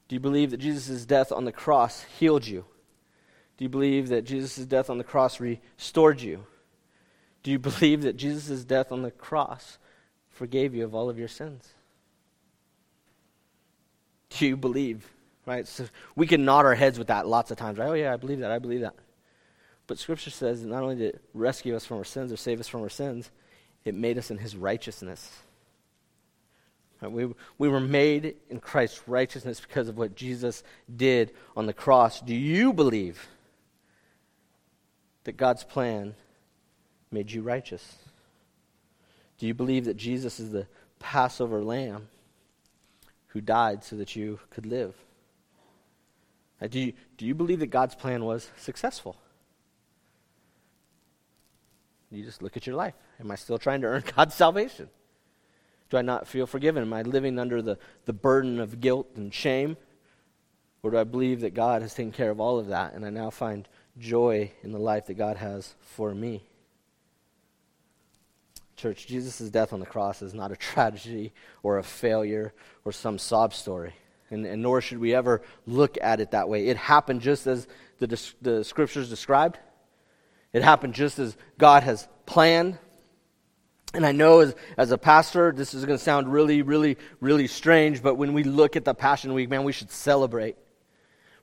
Do 0.08 0.16
you 0.16 0.20
believe 0.20 0.52
that 0.52 0.58
Jesus' 0.58 1.04
death 1.04 1.32
on 1.32 1.44
the 1.44 1.52
cross 1.52 2.04
healed 2.18 2.46
you? 2.46 2.64
Do 3.56 3.64
you 3.64 3.68
believe 3.68 4.08
that 4.08 4.22
Jesus' 4.22 4.64
death 4.64 4.88
on 4.88 4.98
the 4.98 5.04
cross 5.04 5.40
restored 5.40 6.20
you? 6.20 6.46
Do 7.42 7.50
you 7.50 7.58
believe 7.58 8.02
that 8.02 8.16
Jesus' 8.16 8.64
death 8.64 8.92
on 8.92 9.02
the 9.02 9.10
cross 9.10 9.78
forgave 10.30 10.74
you 10.74 10.84
of 10.84 10.94
all 10.94 11.10
of 11.10 11.18
your 11.18 11.28
sins? 11.28 11.68
Do 14.30 14.46
you 14.46 14.56
believe? 14.56 15.08
Right? 15.46 15.66
So 15.66 15.86
we 16.16 16.26
can 16.26 16.44
nod 16.44 16.64
our 16.64 16.74
heads 16.74 16.98
with 16.98 17.08
that 17.08 17.26
lots 17.26 17.50
of 17.50 17.58
times, 17.58 17.78
right? 17.78 17.88
Oh, 17.88 17.94
yeah, 17.94 18.12
I 18.12 18.16
believe 18.16 18.40
that. 18.40 18.50
I 18.50 18.58
believe 18.58 18.80
that. 18.80 18.94
But 19.86 19.98
Scripture 19.98 20.30
says 20.30 20.62
that 20.62 20.68
not 20.68 20.82
only 20.82 20.96
did 20.96 21.14
it 21.16 21.20
rescue 21.34 21.76
us 21.76 21.84
from 21.84 21.98
our 21.98 22.04
sins 22.04 22.32
or 22.32 22.36
save 22.36 22.60
us 22.60 22.68
from 22.68 22.82
our 22.82 22.88
sins, 22.88 23.30
it 23.84 23.94
made 23.94 24.16
us 24.16 24.30
in 24.30 24.38
His 24.38 24.56
righteousness. 24.56 25.30
We, 27.12 27.32
we 27.58 27.68
were 27.68 27.80
made 27.80 28.36
in 28.48 28.60
Christ's 28.60 29.06
righteousness 29.06 29.60
because 29.60 29.88
of 29.88 29.98
what 29.98 30.14
Jesus 30.14 30.62
did 30.94 31.32
on 31.56 31.66
the 31.66 31.72
cross. 31.72 32.20
Do 32.20 32.34
you 32.34 32.72
believe 32.72 33.28
that 35.24 35.36
God's 35.36 35.64
plan 35.64 36.14
made 37.10 37.30
you 37.30 37.42
righteous? 37.42 37.96
Do 39.38 39.46
you 39.46 39.54
believe 39.54 39.84
that 39.86 39.96
Jesus 39.96 40.38
is 40.40 40.52
the 40.52 40.66
Passover 40.98 41.62
lamb 41.62 42.08
who 43.28 43.40
died 43.40 43.84
so 43.84 43.96
that 43.96 44.14
you 44.14 44.38
could 44.50 44.66
live? 44.66 44.94
Do 46.70 46.78
you, 46.78 46.92
do 47.18 47.26
you 47.26 47.34
believe 47.34 47.60
that 47.60 47.66
God's 47.66 47.94
plan 47.94 48.24
was 48.24 48.50
successful? 48.56 49.16
You 52.10 52.24
just 52.24 52.42
look 52.42 52.56
at 52.56 52.66
your 52.66 52.76
life. 52.76 52.94
Am 53.20 53.30
I 53.30 53.34
still 53.34 53.58
trying 53.58 53.80
to 53.82 53.88
earn 53.88 54.04
God's 54.16 54.34
salvation? 54.34 54.88
Do 55.94 55.98
I 55.98 56.02
not 56.02 56.26
feel 56.26 56.48
forgiven? 56.48 56.82
Am 56.82 56.92
I 56.92 57.02
living 57.02 57.38
under 57.38 57.62
the, 57.62 57.78
the 58.04 58.12
burden 58.12 58.58
of 58.58 58.80
guilt 58.80 59.12
and 59.14 59.32
shame? 59.32 59.76
Or 60.82 60.90
do 60.90 60.98
I 60.98 61.04
believe 61.04 61.42
that 61.42 61.54
God 61.54 61.82
has 61.82 61.94
taken 61.94 62.10
care 62.10 62.32
of 62.32 62.40
all 62.40 62.58
of 62.58 62.66
that 62.66 62.94
and 62.94 63.06
I 63.06 63.10
now 63.10 63.30
find 63.30 63.68
joy 63.96 64.50
in 64.64 64.72
the 64.72 64.80
life 64.80 65.06
that 65.06 65.14
God 65.14 65.36
has 65.36 65.76
for 65.82 66.12
me? 66.12 66.42
Church, 68.74 69.06
Jesus' 69.06 69.48
death 69.50 69.72
on 69.72 69.78
the 69.78 69.86
cross 69.86 70.20
is 70.20 70.34
not 70.34 70.50
a 70.50 70.56
tragedy 70.56 71.32
or 71.62 71.78
a 71.78 71.84
failure 71.84 72.52
or 72.84 72.90
some 72.90 73.16
sob 73.16 73.54
story. 73.54 73.94
And, 74.30 74.44
and 74.46 74.62
nor 74.62 74.80
should 74.80 74.98
we 74.98 75.14
ever 75.14 75.42
look 75.64 75.96
at 76.02 76.18
it 76.18 76.32
that 76.32 76.48
way. 76.48 76.66
It 76.66 76.76
happened 76.76 77.20
just 77.20 77.46
as 77.46 77.68
the, 78.00 78.32
the 78.42 78.64
scriptures 78.64 79.08
described, 79.08 79.60
it 80.52 80.64
happened 80.64 80.94
just 80.94 81.20
as 81.20 81.36
God 81.56 81.84
has 81.84 82.08
planned. 82.26 82.78
And 83.94 84.04
I 84.04 84.10
know 84.12 84.40
as, 84.40 84.54
as 84.76 84.90
a 84.90 84.98
pastor, 84.98 85.52
this 85.52 85.72
is 85.72 85.84
going 85.84 85.96
to 85.96 86.04
sound 86.04 86.32
really, 86.32 86.62
really, 86.62 86.98
really 87.20 87.46
strange, 87.46 88.02
but 88.02 88.16
when 88.16 88.32
we 88.32 88.42
look 88.42 88.74
at 88.74 88.84
the 88.84 88.92
Passion 88.92 89.32
Week, 89.34 89.48
man, 89.48 89.62
we 89.62 89.72
should 89.72 89.90
celebrate. 89.90 90.56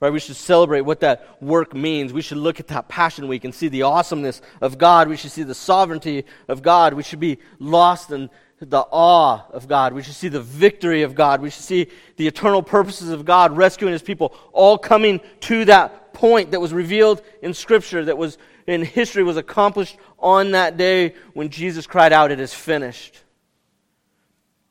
Right? 0.02 0.12
We 0.12 0.20
should 0.20 0.36
celebrate 0.36 0.82
what 0.82 0.99
that 1.02 1.41
work 1.41 1.74
means. 1.74 2.12
We 2.12 2.22
should 2.22 2.39
look 2.39 2.60
at 2.60 2.68
that 2.68 2.89
Passion 2.89 3.28
Week 3.28 3.45
and 3.45 3.56
see 3.56 3.70
the 3.70 3.84
awesomeness 3.84 4.41
of 4.60 4.78
God. 4.78 5.08
We 5.08 5.16
should 5.16 5.32
see 5.32 5.43
the 5.43 5.56
sovereignty 5.56 6.26
of 6.47 6.62
God. 6.62 6.93
We 6.93 7.04
should 7.04 7.20
be 7.20 7.38
lost 7.60 8.12
in 8.12 8.30
the 8.60 8.82
awe 8.91 9.45
of 9.52 9.68
God. 9.68 9.93
We 9.93 10.04
should 10.04 10.16
see 10.16 10.28
the 10.28 10.41
victory 10.41 11.04
of 11.04 11.16
God. 11.16 11.41
We 11.41 11.52
should 11.52 11.64
see 11.64 11.88
the 12.18 12.28
eternal 12.28 12.62
purposes 12.62 13.10
of 13.10 13.26
God 13.26 13.56
rescuing 13.56 13.93
his 13.93 14.02
people, 14.02 14.36
all 14.52 14.78
coming 14.78 15.22
to 15.41 15.66
that 15.66 16.14
point 16.14 16.52
that 16.52 16.60
was 16.60 16.74
revealed 16.74 17.22
in 17.41 17.54
Scripture, 17.54 18.04
that 18.06 18.18
was 18.18 18.38
in 18.68 18.84
history, 18.84 19.24
was 19.24 19.38
accomplished 19.38 19.97
on 20.20 20.51
that 20.51 20.78
day 20.78 21.16
when 21.34 21.49
Jesus 21.49 21.88
cried 21.88 22.14
out, 22.14 22.32
It 22.32 22.39
is 22.39 22.53
finished. 22.53 23.22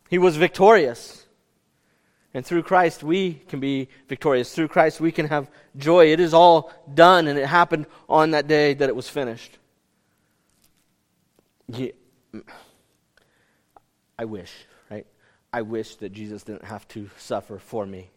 He 0.08 0.18
was 0.18 0.36
victorious. 0.36 1.24
And 2.32 2.46
through 2.46 2.62
Christ, 2.62 3.02
we 3.02 3.34
can 3.34 3.58
be 3.58 3.88
victorious. 4.08 4.54
Through 4.54 4.68
Christ, 4.68 5.00
we 5.00 5.10
can 5.10 5.26
have 5.26 5.50
joy. 5.76 6.12
It 6.12 6.20
is 6.20 6.32
all 6.32 6.72
done, 6.94 7.26
and 7.26 7.38
it 7.38 7.46
happened 7.46 7.86
on 8.08 8.30
that 8.32 8.46
day 8.46 8.74
that 8.74 8.88
it 8.88 8.94
was 8.94 9.08
finished. 9.08 9.58
Yeah. 11.68 11.90
I 14.18 14.24
wish, 14.26 14.52
right? 14.90 15.06
I 15.52 15.62
wish 15.62 15.96
that 15.96 16.12
Jesus 16.12 16.44
didn't 16.44 16.64
have 16.64 16.86
to 16.88 17.10
suffer 17.16 17.58
for 17.58 17.84
me. 17.84 18.10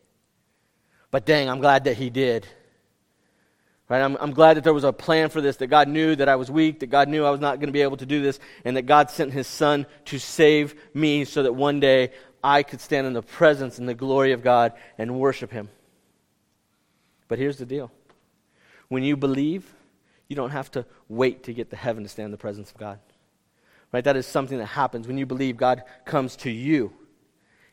But 1.09 1.25
dang, 1.25 1.49
I'm 1.49 1.59
glad 1.59 1.85
that 1.85 1.97
he 1.97 2.09
did. 2.09 2.47
Right? 3.89 4.01
I'm, 4.01 4.15
I'm 4.19 4.31
glad 4.31 4.57
that 4.57 4.63
there 4.63 4.73
was 4.73 4.85
a 4.85 4.93
plan 4.93 5.29
for 5.29 5.41
this, 5.41 5.57
that 5.57 5.67
God 5.67 5.87
knew 5.87 6.15
that 6.15 6.29
I 6.29 6.35
was 6.35 6.49
weak, 6.49 6.79
that 6.79 6.87
God 6.87 7.09
knew 7.09 7.25
I 7.25 7.31
was 7.31 7.41
not 7.41 7.59
going 7.59 7.67
to 7.67 7.73
be 7.73 7.81
able 7.81 7.97
to 7.97 8.05
do 8.05 8.21
this, 8.21 8.39
and 8.63 8.77
that 8.77 8.83
God 8.83 9.11
sent 9.11 9.33
his 9.33 9.47
son 9.47 9.85
to 10.05 10.19
save 10.19 10.75
me 10.93 11.25
so 11.25 11.43
that 11.43 11.53
one 11.53 11.79
day 11.79 12.11
I 12.43 12.63
could 12.63 12.81
stand 12.81 13.07
in 13.07 13.13
the 13.13 13.21
presence 13.21 13.79
and 13.79 13.87
the 13.87 13.93
glory 13.93 14.31
of 14.31 14.41
God 14.41 14.73
and 14.97 15.19
worship 15.19 15.51
him. 15.51 15.69
But 17.27 17.39
here's 17.39 17.57
the 17.57 17.65
deal 17.65 17.91
when 18.89 19.03
you 19.03 19.17
believe, 19.17 19.73
you 20.27 20.35
don't 20.35 20.51
have 20.51 20.71
to 20.71 20.85
wait 21.09 21.43
to 21.43 21.53
get 21.53 21.69
to 21.71 21.75
heaven 21.75 22.03
to 22.03 22.09
stand 22.09 22.25
in 22.25 22.31
the 22.31 22.37
presence 22.37 22.71
of 22.71 22.77
God. 22.77 22.99
Right? 23.91 24.03
That 24.03 24.15
is 24.15 24.25
something 24.25 24.57
that 24.57 24.67
happens. 24.67 25.07
When 25.07 25.17
you 25.17 25.25
believe, 25.25 25.57
God 25.57 25.83
comes 26.05 26.35
to 26.37 26.49
you, 26.49 26.93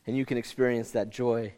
and 0.06 0.16
you 0.16 0.26
can 0.26 0.38
experience 0.38 0.90
that 0.90 1.10
joy 1.10 1.54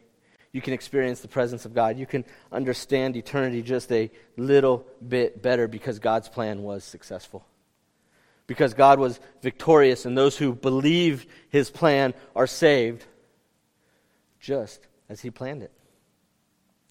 you 0.53 0.61
can 0.61 0.73
experience 0.73 1.19
the 1.19 1.27
presence 1.27 1.65
of 1.65 1.73
God. 1.73 1.97
You 1.97 2.05
can 2.05 2.23
understand 2.51 3.17
eternity 3.17 3.63
just 3.63 3.91
a 3.91 4.11
little 4.37 4.85
bit 5.05 5.41
better 5.41 5.67
because 5.67 5.97
God's 5.97 6.29
plan 6.29 6.61
was 6.61 6.83
successful. 6.83 7.43
Because 8.45 8.75
God 8.75 8.99
was 8.99 9.19
victorious, 9.41 10.05
and 10.05 10.17
those 10.17 10.37
who 10.37 10.53
believe 10.53 11.25
his 11.49 11.71
plan 11.71 12.13
are 12.35 12.45
saved 12.45 13.05
just 14.39 14.85
as 15.09 15.21
he 15.21 15.31
planned 15.31 15.63
it. 15.63 15.71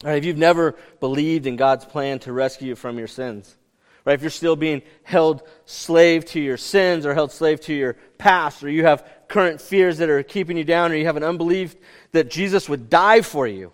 All 0.02 0.10
right, 0.10 0.18
if 0.18 0.24
you've 0.24 0.38
never 0.38 0.74
believed 0.98 1.46
in 1.46 1.56
God's 1.56 1.84
plan 1.84 2.18
to 2.20 2.32
rescue 2.32 2.68
you 2.68 2.74
from 2.74 2.98
your 2.98 3.06
sins, 3.06 3.56
right, 4.04 4.14
if 4.14 4.22
you're 4.22 4.30
still 4.30 4.56
being 4.56 4.82
held 5.02 5.42
slave 5.64 6.24
to 6.26 6.40
your 6.40 6.56
sins 6.56 7.06
or 7.06 7.14
held 7.14 7.32
slave 7.32 7.60
to 7.62 7.74
your 7.74 7.94
past, 8.18 8.62
or 8.62 8.70
you 8.70 8.84
have 8.84 9.08
current 9.28 9.60
fears 9.60 9.98
that 9.98 10.10
are 10.10 10.22
keeping 10.22 10.56
you 10.56 10.64
down, 10.64 10.92
or 10.92 10.96
you 10.96 11.06
have 11.06 11.16
an 11.16 11.24
unbelief 11.24 11.76
that 12.12 12.30
Jesus 12.30 12.68
would 12.68 12.90
die 12.90 13.20
for 13.22 13.46
you. 13.46 13.72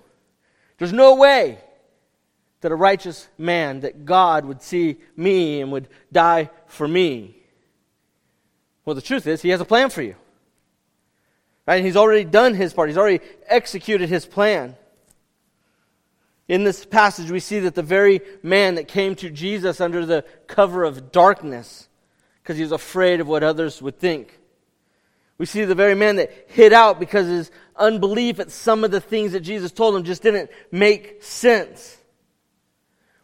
There's 0.79 0.93
no 0.93 1.17
way 1.17 1.59
that 2.61 2.73
a 2.73 2.77
righteous 2.77 3.29
man, 3.39 3.81
that 3.81 4.05
God 4.05 4.45
would 4.45 4.63
see 4.63 4.97
me 5.17 5.61
and 5.61 5.71
would 5.73 5.89
die 6.13 6.51
for 6.67 6.89
me. 6.89 7.37
Well, 8.85 8.95
the 8.95 9.03
truth 9.03 9.27
is, 9.27 9.43
He 9.43 9.51
has 9.51 9.61
a 9.61 9.65
plan 9.65 9.91
for 9.91 10.03
you. 10.03 10.17
Right? 11.67 11.85
He's 11.85 11.97
already 11.97 12.25
done 12.25 12.55
His 12.55 12.73
part, 12.73 12.89
He's 12.89 12.99
already 12.99 13.21
executed 13.47 14.09
His 14.09 14.27
plan. 14.27 14.77
In 16.49 16.65
this 16.65 16.85
passage, 16.87 17.31
we 17.31 17.41
see 17.41 17.61
that 17.61 17.75
the 17.75 17.83
very 17.83 18.23
man 18.43 18.77
that 18.77 18.89
came 18.89 19.15
to 19.17 19.29
Jesus 19.29 19.81
under 19.81 20.07
the 20.07 20.25
cover 20.47 20.83
of 20.83 21.13
darkness, 21.13 21.89
because 22.43 22.57
he 22.57 22.63
was 22.63 22.73
afraid 22.73 23.21
of 23.21 23.29
what 23.29 23.43
others 23.43 23.83
would 23.83 23.99
think, 23.99 24.39
we 25.37 25.47
see 25.47 25.65
the 25.65 25.75
very 25.75 25.95
man 25.95 26.17
that 26.17 26.33
hid 26.49 26.73
out 26.73 26.99
because 26.99 27.27
his 27.29 27.51
unbelief 27.77 28.41
at 28.41 28.51
some 28.51 28.83
of 28.83 28.91
the 28.91 29.01
things 29.01 29.33
that 29.33 29.41
Jesus 29.41 29.71
told 29.71 29.95
him 29.95 30.03
just 30.03 30.23
didn't 30.23 30.51
make 30.73 31.23
sense. 31.23 31.97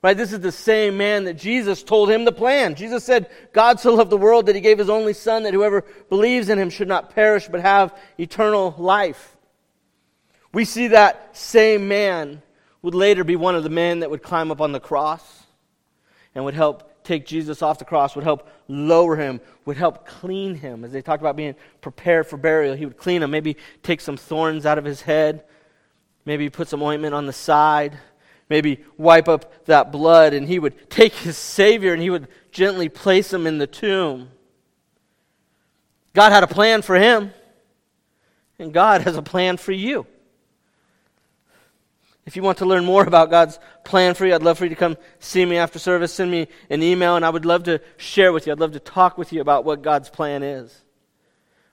Right? 0.00 0.16
This 0.16 0.32
is 0.32 0.40
the 0.40 0.52
same 0.52 0.98
man 0.98 1.24
that 1.24 1.34
Jesus 1.34 1.82
told 1.82 2.10
him 2.10 2.24
the 2.24 2.30
plan. 2.30 2.74
Jesus 2.74 3.02
said, 3.04 3.30
God 3.52 3.80
so 3.80 3.94
loved 3.94 4.10
the 4.10 4.18
world 4.18 4.46
that 4.46 4.54
he 4.54 4.60
gave 4.60 4.78
his 4.78 4.90
only 4.90 5.14
son 5.14 5.42
that 5.42 5.54
whoever 5.54 5.82
believes 6.10 6.50
in 6.50 6.58
him 6.58 6.68
should 6.70 6.88
not 6.88 7.14
perish 7.14 7.48
but 7.48 7.62
have 7.62 7.98
eternal 8.18 8.74
life. 8.76 9.36
We 10.52 10.66
see 10.66 10.88
that 10.88 11.36
same 11.36 11.88
man 11.88 12.42
would 12.84 12.94
later 12.94 13.24
be 13.24 13.34
one 13.34 13.54
of 13.54 13.62
the 13.62 13.70
men 13.70 14.00
that 14.00 14.10
would 14.10 14.22
climb 14.22 14.50
up 14.50 14.60
on 14.60 14.72
the 14.72 14.78
cross 14.78 15.44
and 16.34 16.44
would 16.44 16.52
help 16.52 17.02
take 17.02 17.24
Jesus 17.24 17.62
off 17.62 17.78
the 17.78 17.84
cross, 17.86 18.14
would 18.14 18.24
help 18.24 18.46
lower 18.68 19.16
him, 19.16 19.40
would 19.64 19.78
help 19.78 20.06
clean 20.06 20.54
him. 20.54 20.84
As 20.84 20.92
they 20.92 21.00
talked 21.00 21.22
about 21.22 21.34
being 21.34 21.54
prepared 21.80 22.26
for 22.26 22.36
burial, 22.36 22.74
he 22.74 22.84
would 22.84 22.98
clean 22.98 23.22
him, 23.22 23.30
maybe 23.30 23.56
take 23.82 24.02
some 24.02 24.18
thorns 24.18 24.66
out 24.66 24.76
of 24.76 24.84
his 24.84 25.00
head, 25.00 25.44
maybe 26.26 26.50
put 26.50 26.68
some 26.68 26.82
ointment 26.82 27.14
on 27.14 27.24
the 27.24 27.32
side, 27.32 27.96
maybe 28.50 28.84
wipe 28.98 29.28
up 29.28 29.64
that 29.64 29.90
blood, 29.90 30.34
and 30.34 30.46
he 30.46 30.58
would 30.58 30.90
take 30.90 31.14
his 31.14 31.38
Savior 31.38 31.94
and 31.94 32.02
he 32.02 32.10
would 32.10 32.28
gently 32.52 32.90
place 32.90 33.32
him 33.32 33.46
in 33.46 33.56
the 33.56 33.66
tomb. 33.66 34.28
God 36.12 36.32
had 36.32 36.42
a 36.42 36.46
plan 36.46 36.82
for 36.82 36.96
him, 36.96 37.32
and 38.58 38.74
God 38.74 39.00
has 39.00 39.16
a 39.16 39.22
plan 39.22 39.56
for 39.56 39.72
you. 39.72 40.06
If 42.26 42.36
you 42.36 42.42
want 42.42 42.58
to 42.58 42.66
learn 42.66 42.84
more 42.84 43.04
about 43.04 43.30
God's 43.30 43.58
plan 43.84 44.14
for 44.14 44.24
you, 44.24 44.34
I'd 44.34 44.42
love 44.42 44.56
for 44.56 44.64
you 44.64 44.70
to 44.70 44.76
come 44.76 44.96
see 45.18 45.44
me 45.44 45.58
after 45.58 45.78
service. 45.78 46.12
Send 46.12 46.30
me 46.30 46.48
an 46.70 46.82
email, 46.82 47.16
and 47.16 47.24
I 47.24 47.30
would 47.30 47.44
love 47.44 47.64
to 47.64 47.80
share 47.98 48.32
with 48.32 48.46
you. 48.46 48.52
I'd 48.52 48.60
love 48.60 48.72
to 48.72 48.80
talk 48.80 49.18
with 49.18 49.32
you 49.32 49.40
about 49.40 49.64
what 49.64 49.82
God's 49.82 50.08
plan 50.08 50.42
is. 50.42 50.82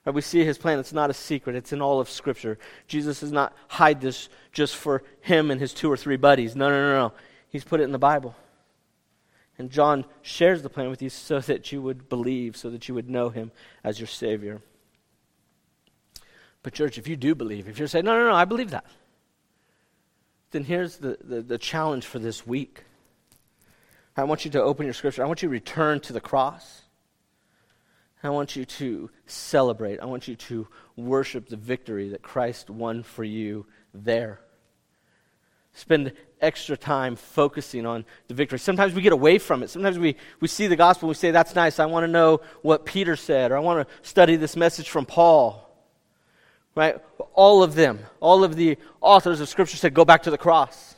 Right, 0.04 0.14
we 0.14 0.20
see 0.20 0.44
his 0.44 0.58
plan. 0.58 0.78
It's 0.78 0.92
not 0.92 1.10
a 1.10 1.14
secret, 1.14 1.56
it's 1.56 1.72
in 1.72 1.80
all 1.80 2.00
of 2.00 2.10
Scripture. 2.10 2.58
Jesus 2.86 3.20
does 3.20 3.32
not 3.32 3.54
hide 3.68 4.00
this 4.00 4.28
just 4.52 4.76
for 4.76 5.04
him 5.20 5.50
and 5.50 5.60
his 5.60 5.72
two 5.72 5.90
or 5.90 5.96
three 5.96 6.16
buddies. 6.16 6.54
No, 6.54 6.68
no, 6.68 6.80
no, 6.80 7.08
no. 7.08 7.12
He's 7.48 7.64
put 7.64 7.80
it 7.80 7.84
in 7.84 7.92
the 7.92 7.98
Bible. 7.98 8.34
And 9.58 9.70
John 9.70 10.04
shares 10.22 10.62
the 10.62 10.70
plan 10.70 10.90
with 10.90 11.02
you 11.02 11.08
so 11.08 11.38
that 11.40 11.70
you 11.72 11.80
would 11.80 12.08
believe, 12.08 12.56
so 12.56 12.68
that 12.70 12.88
you 12.88 12.94
would 12.94 13.08
know 13.08 13.28
him 13.28 13.52
as 13.84 14.00
your 14.00 14.06
Savior. 14.08 14.60
But, 16.62 16.72
church, 16.74 16.98
if 16.98 17.06
you 17.06 17.16
do 17.16 17.34
believe, 17.34 17.68
if 17.68 17.78
you're 17.78 17.88
saying, 17.88 18.04
no, 18.04 18.18
no, 18.18 18.28
no, 18.28 18.34
I 18.34 18.44
believe 18.44 18.70
that 18.70 18.84
then 20.52 20.64
here's 20.64 20.98
the, 20.98 21.18
the, 21.22 21.42
the, 21.42 21.58
challenge 21.58 22.06
for 22.06 22.18
this 22.18 22.46
week. 22.46 22.84
I 24.16 24.24
want 24.24 24.44
you 24.44 24.50
to 24.52 24.62
open 24.62 24.84
your 24.84 24.94
scripture. 24.94 25.24
I 25.24 25.26
want 25.26 25.42
you 25.42 25.48
to 25.48 25.52
return 25.52 26.00
to 26.00 26.12
the 26.12 26.20
cross. 26.20 26.82
I 28.22 28.30
want 28.30 28.54
you 28.54 28.64
to 28.64 29.10
celebrate. 29.26 29.98
I 29.98 30.04
want 30.04 30.28
you 30.28 30.36
to 30.36 30.68
worship 30.94 31.48
the 31.48 31.56
victory 31.56 32.10
that 32.10 32.22
Christ 32.22 32.70
won 32.70 33.02
for 33.02 33.24
you 33.24 33.66
there. 33.92 34.40
Spend 35.72 36.12
extra 36.40 36.76
time 36.76 37.16
focusing 37.16 37.86
on 37.86 38.04
the 38.28 38.34
victory. 38.34 38.58
Sometimes 38.58 38.92
we 38.92 39.00
get 39.00 39.12
away 39.12 39.38
from 39.38 39.62
it. 39.62 39.70
Sometimes 39.70 39.98
we, 39.98 40.16
we 40.40 40.48
see 40.48 40.66
the 40.66 40.76
gospel 40.76 41.08
and 41.08 41.16
we 41.16 41.18
say, 41.18 41.30
That's 41.30 41.54
nice. 41.54 41.80
I 41.80 41.86
want 41.86 42.04
to 42.04 42.08
know 42.08 42.42
what 42.60 42.84
Peter 42.84 43.16
said, 43.16 43.50
or 43.50 43.56
I 43.56 43.60
want 43.60 43.88
to 43.88 43.94
study 44.06 44.36
this 44.36 44.54
message 44.54 44.90
from 44.90 45.06
Paul. 45.06 45.71
Right? 46.74 46.96
All 47.34 47.62
of 47.62 47.74
them, 47.74 48.00
all 48.20 48.44
of 48.44 48.56
the 48.56 48.78
authors 49.00 49.40
of 49.40 49.48
Scripture 49.48 49.76
said, 49.76 49.94
go 49.94 50.04
back 50.04 50.22
to 50.22 50.30
the 50.30 50.38
cross. 50.38 50.94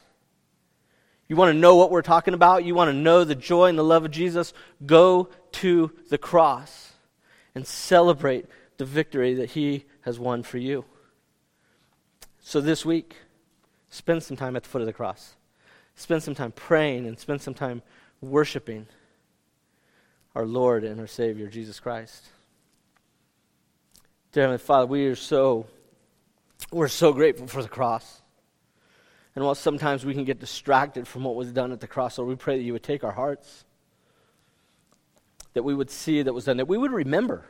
You 1.28 1.36
want 1.36 1.52
to 1.52 1.58
know 1.58 1.76
what 1.76 1.90
we're 1.90 2.02
talking 2.02 2.34
about? 2.34 2.64
You 2.64 2.74
want 2.74 2.90
to 2.90 2.96
know 2.96 3.24
the 3.24 3.34
joy 3.34 3.66
and 3.66 3.78
the 3.78 3.84
love 3.84 4.04
of 4.04 4.10
Jesus? 4.10 4.52
Go 4.84 5.30
to 5.52 5.90
the 6.10 6.18
cross 6.18 6.92
and 7.54 7.66
celebrate 7.66 8.46
the 8.76 8.84
victory 8.84 9.34
that 9.34 9.50
He 9.50 9.84
has 10.02 10.18
won 10.18 10.42
for 10.42 10.58
you. 10.58 10.84
So 12.40 12.60
this 12.60 12.84
week, 12.84 13.16
spend 13.88 14.22
some 14.22 14.36
time 14.36 14.54
at 14.54 14.64
the 14.64 14.68
foot 14.68 14.82
of 14.82 14.86
the 14.86 14.92
cross. 14.92 15.34
Spend 15.96 16.22
some 16.22 16.34
time 16.34 16.52
praying 16.52 17.06
and 17.06 17.18
spend 17.18 17.40
some 17.40 17.54
time 17.54 17.82
worshiping 18.20 18.86
our 20.34 20.44
Lord 20.44 20.84
and 20.84 21.00
our 21.00 21.06
Savior, 21.06 21.48
Jesus 21.48 21.80
Christ. 21.80 22.26
Dear 24.34 24.42
Heavenly 24.42 24.58
Father, 24.58 24.86
we 24.86 25.06
are 25.06 25.14
so 25.14 25.64
we're 26.72 26.88
so 26.88 27.12
grateful 27.12 27.46
for 27.46 27.62
the 27.62 27.68
cross. 27.68 28.20
And 29.36 29.44
while 29.44 29.54
sometimes 29.54 30.04
we 30.04 30.12
can 30.12 30.24
get 30.24 30.40
distracted 30.40 31.06
from 31.06 31.22
what 31.22 31.36
was 31.36 31.52
done 31.52 31.70
at 31.70 31.78
the 31.78 31.86
cross, 31.86 32.18
Lord, 32.18 32.30
we 32.30 32.34
pray 32.34 32.56
that 32.56 32.64
you 32.64 32.72
would 32.72 32.82
take 32.82 33.04
our 33.04 33.12
hearts, 33.12 33.64
that 35.52 35.62
we 35.62 35.72
would 35.72 35.88
see 35.88 36.20
that 36.20 36.32
was 36.32 36.46
done, 36.46 36.56
that 36.56 36.66
we 36.66 36.76
would 36.76 36.90
remember. 36.90 37.46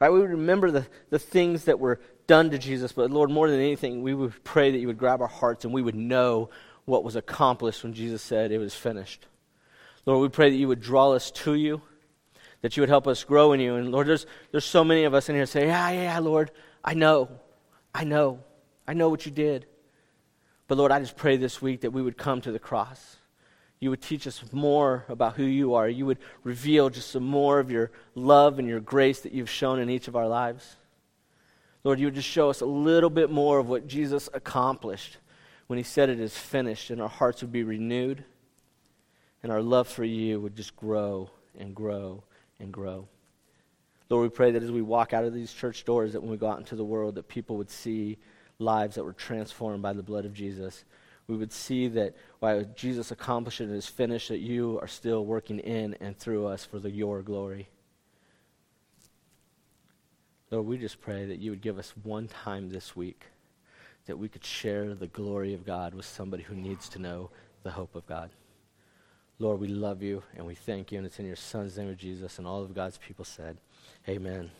Right? 0.00 0.10
We 0.10 0.18
would 0.18 0.30
remember 0.30 0.72
the, 0.72 0.88
the 1.10 1.20
things 1.20 1.66
that 1.66 1.78
were 1.78 2.00
done 2.26 2.50
to 2.50 2.58
Jesus, 2.58 2.90
but 2.90 3.12
Lord, 3.12 3.30
more 3.30 3.48
than 3.48 3.60
anything, 3.60 4.02
we 4.02 4.12
would 4.12 4.42
pray 4.42 4.72
that 4.72 4.78
you 4.78 4.88
would 4.88 4.98
grab 4.98 5.20
our 5.20 5.28
hearts 5.28 5.64
and 5.64 5.72
we 5.72 5.80
would 5.80 5.94
know 5.94 6.50
what 6.86 7.04
was 7.04 7.14
accomplished 7.14 7.84
when 7.84 7.94
Jesus 7.94 8.20
said 8.20 8.50
it 8.50 8.58
was 8.58 8.74
finished. 8.74 9.26
Lord, 10.06 10.22
we 10.22 10.28
pray 10.28 10.50
that 10.50 10.56
you 10.56 10.66
would 10.66 10.80
draw 10.80 11.12
us 11.12 11.30
to 11.30 11.54
you, 11.54 11.82
that 12.66 12.76
you 12.76 12.80
would 12.80 12.88
help 12.88 13.06
us 13.06 13.22
grow 13.22 13.52
in 13.52 13.60
you. 13.60 13.76
And 13.76 13.92
Lord, 13.92 14.08
there's, 14.08 14.26
there's 14.50 14.64
so 14.64 14.82
many 14.82 15.04
of 15.04 15.14
us 15.14 15.28
in 15.28 15.36
here 15.36 15.46
say, 15.46 15.68
Yeah, 15.68 15.88
yeah, 15.90 16.18
Lord, 16.18 16.50
I 16.84 16.94
know. 16.94 17.28
I 17.94 18.02
know. 18.02 18.40
I 18.88 18.92
know 18.92 19.08
what 19.08 19.24
you 19.24 19.30
did. 19.30 19.66
But 20.66 20.76
Lord, 20.76 20.90
I 20.90 20.98
just 20.98 21.16
pray 21.16 21.36
this 21.36 21.62
week 21.62 21.82
that 21.82 21.92
we 21.92 22.02
would 22.02 22.18
come 22.18 22.40
to 22.40 22.50
the 22.50 22.58
cross. 22.58 23.18
You 23.78 23.90
would 23.90 24.02
teach 24.02 24.26
us 24.26 24.42
more 24.50 25.04
about 25.08 25.36
who 25.36 25.44
you 25.44 25.74
are. 25.74 25.88
You 25.88 26.06
would 26.06 26.18
reveal 26.42 26.90
just 26.90 27.12
some 27.12 27.22
more 27.22 27.60
of 27.60 27.70
your 27.70 27.92
love 28.16 28.58
and 28.58 28.66
your 28.66 28.80
grace 28.80 29.20
that 29.20 29.30
you've 29.30 29.48
shown 29.48 29.78
in 29.78 29.88
each 29.88 30.08
of 30.08 30.16
our 30.16 30.26
lives. 30.26 30.74
Lord, 31.84 32.00
you 32.00 32.08
would 32.08 32.16
just 32.16 32.26
show 32.26 32.50
us 32.50 32.62
a 32.62 32.66
little 32.66 33.10
bit 33.10 33.30
more 33.30 33.60
of 33.60 33.68
what 33.68 33.86
Jesus 33.86 34.28
accomplished 34.34 35.18
when 35.68 35.76
he 35.76 35.84
said 35.84 36.08
it 36.08 36.18
is 36.18 36.36
finished, 36.36 36.90
and 36.90 37.00
our 37.00 37.08
hearts 37.08 37.42
would 37.42 37.52
be 37.52 37.62
renewed, 37.62 38.24
and 39.44 39.52
our 39.52 39.62
love 39.62 39.86
for 39.86 40.02
you 40.02 40.40
would 40.40 40.56
just 40.56 40.74
grow 40.74 41.30
and 41.56 41.72
grow 41.72 42.24
and 42.60 42.72
grow. 42.72 43.08
Lord, 44.08 44.22
we 44.22 44.34
pray 44.34 44.52
that 44.52 44.62
as 44.62 44.70
we 44.70 44.82
walk 44.82 45.12
out 45.12 45.24
of 45.24 45.34
these 45.34 45.52
church 45.52 45.84
doors, 45.84 46.12
that 46.12 46.20
when 46.20 46.30
we 46.30 46.36
go 46.36 46.48
out 46.48 46.58
into 46.58 46.76
the 46.76 46.84
world, 46.84 47.16
that 47.16 47.28
people 47.28 47.56
would 47.56 47.70
see 47.70 48.18
lives 48.58 48.94
that 48.94 49.04
were 49.04 49.12
transformed 49.12 49.82
by 49.82 49.92
the 49.92 50.02
blood 50.02 50.24
of 50.24 50.32
Jesus. 50.32 50.84
We 51.26 51.36
would 51.36 51.52
see 51.52 51.88
that 51.88 52.14
while 52.38 52.64
Jesus 52.76 53.10
accomplished 53.10 53.60
it 53.60 53.64
and 53.64 53.74
is 53.74 53.88
finished, 53.88 54.28
that 54.28 54.38
you 54.38 54.78
are 54.80 54.86
still 54.86 55.24
working 55.24 55.58
in 55.58 55.94
and 55.94 56.16
through 56.16 56.46
us 56.46 56.64
for 56.64 56.78
the, 56.78 56.90
your 56.90 57.22
glory. 57.22 57.68
Lord, 60.50 60.66
we 60.66 60.78
just 60.78 61.00
pray 61.00 61.26
that 61.26 61.40
you 61.40 61.50
would 61.50 61.60
give 61.60 61.78
us 61.78 61.92
one 62.04 62.28
time 62.28 62.70
this 62.70 62.94
week 62.94 63.24
that 64.06 64.16
we 64.16 64.28
could 64.28 64.44
share 64.44 64.94
the 64.94 65.08
glory 65.08 65.52
of 65.52 65.66
God 65.66 65.92
with 65.92 66.06
somebody 66.06 66.44
who 66.44 66.54
needs 66.54 66.88
to 66.90 67.00
know 67.00 67.30
the 67.64 67.72
hope 67.72 67.96
of 67.96 68.06
God. 68.06 68.30
Lord, 69.38 69.60
we 69.60 69.68
love 69.68 70.02
you 70.02 70.22
and 70.34 70.46
we 70.46 70.54
thank 70.54 70.90
you, 70.90 70.98
and 70.98 71.06
it's 71.06 71.18
in 71.18 71.26
your 71.26 71.36
Son's 71.36 71.76
name 71.76 71.88
of 71.88 71.98
Jesus, 71.98 72.38
and 72.38 72.46
all 72.46 72.62
of 72.62 72.74
God's 72.74 72.98
people 72.98 73.24
said, 73.24 73.58
Amen. 74.08 74.50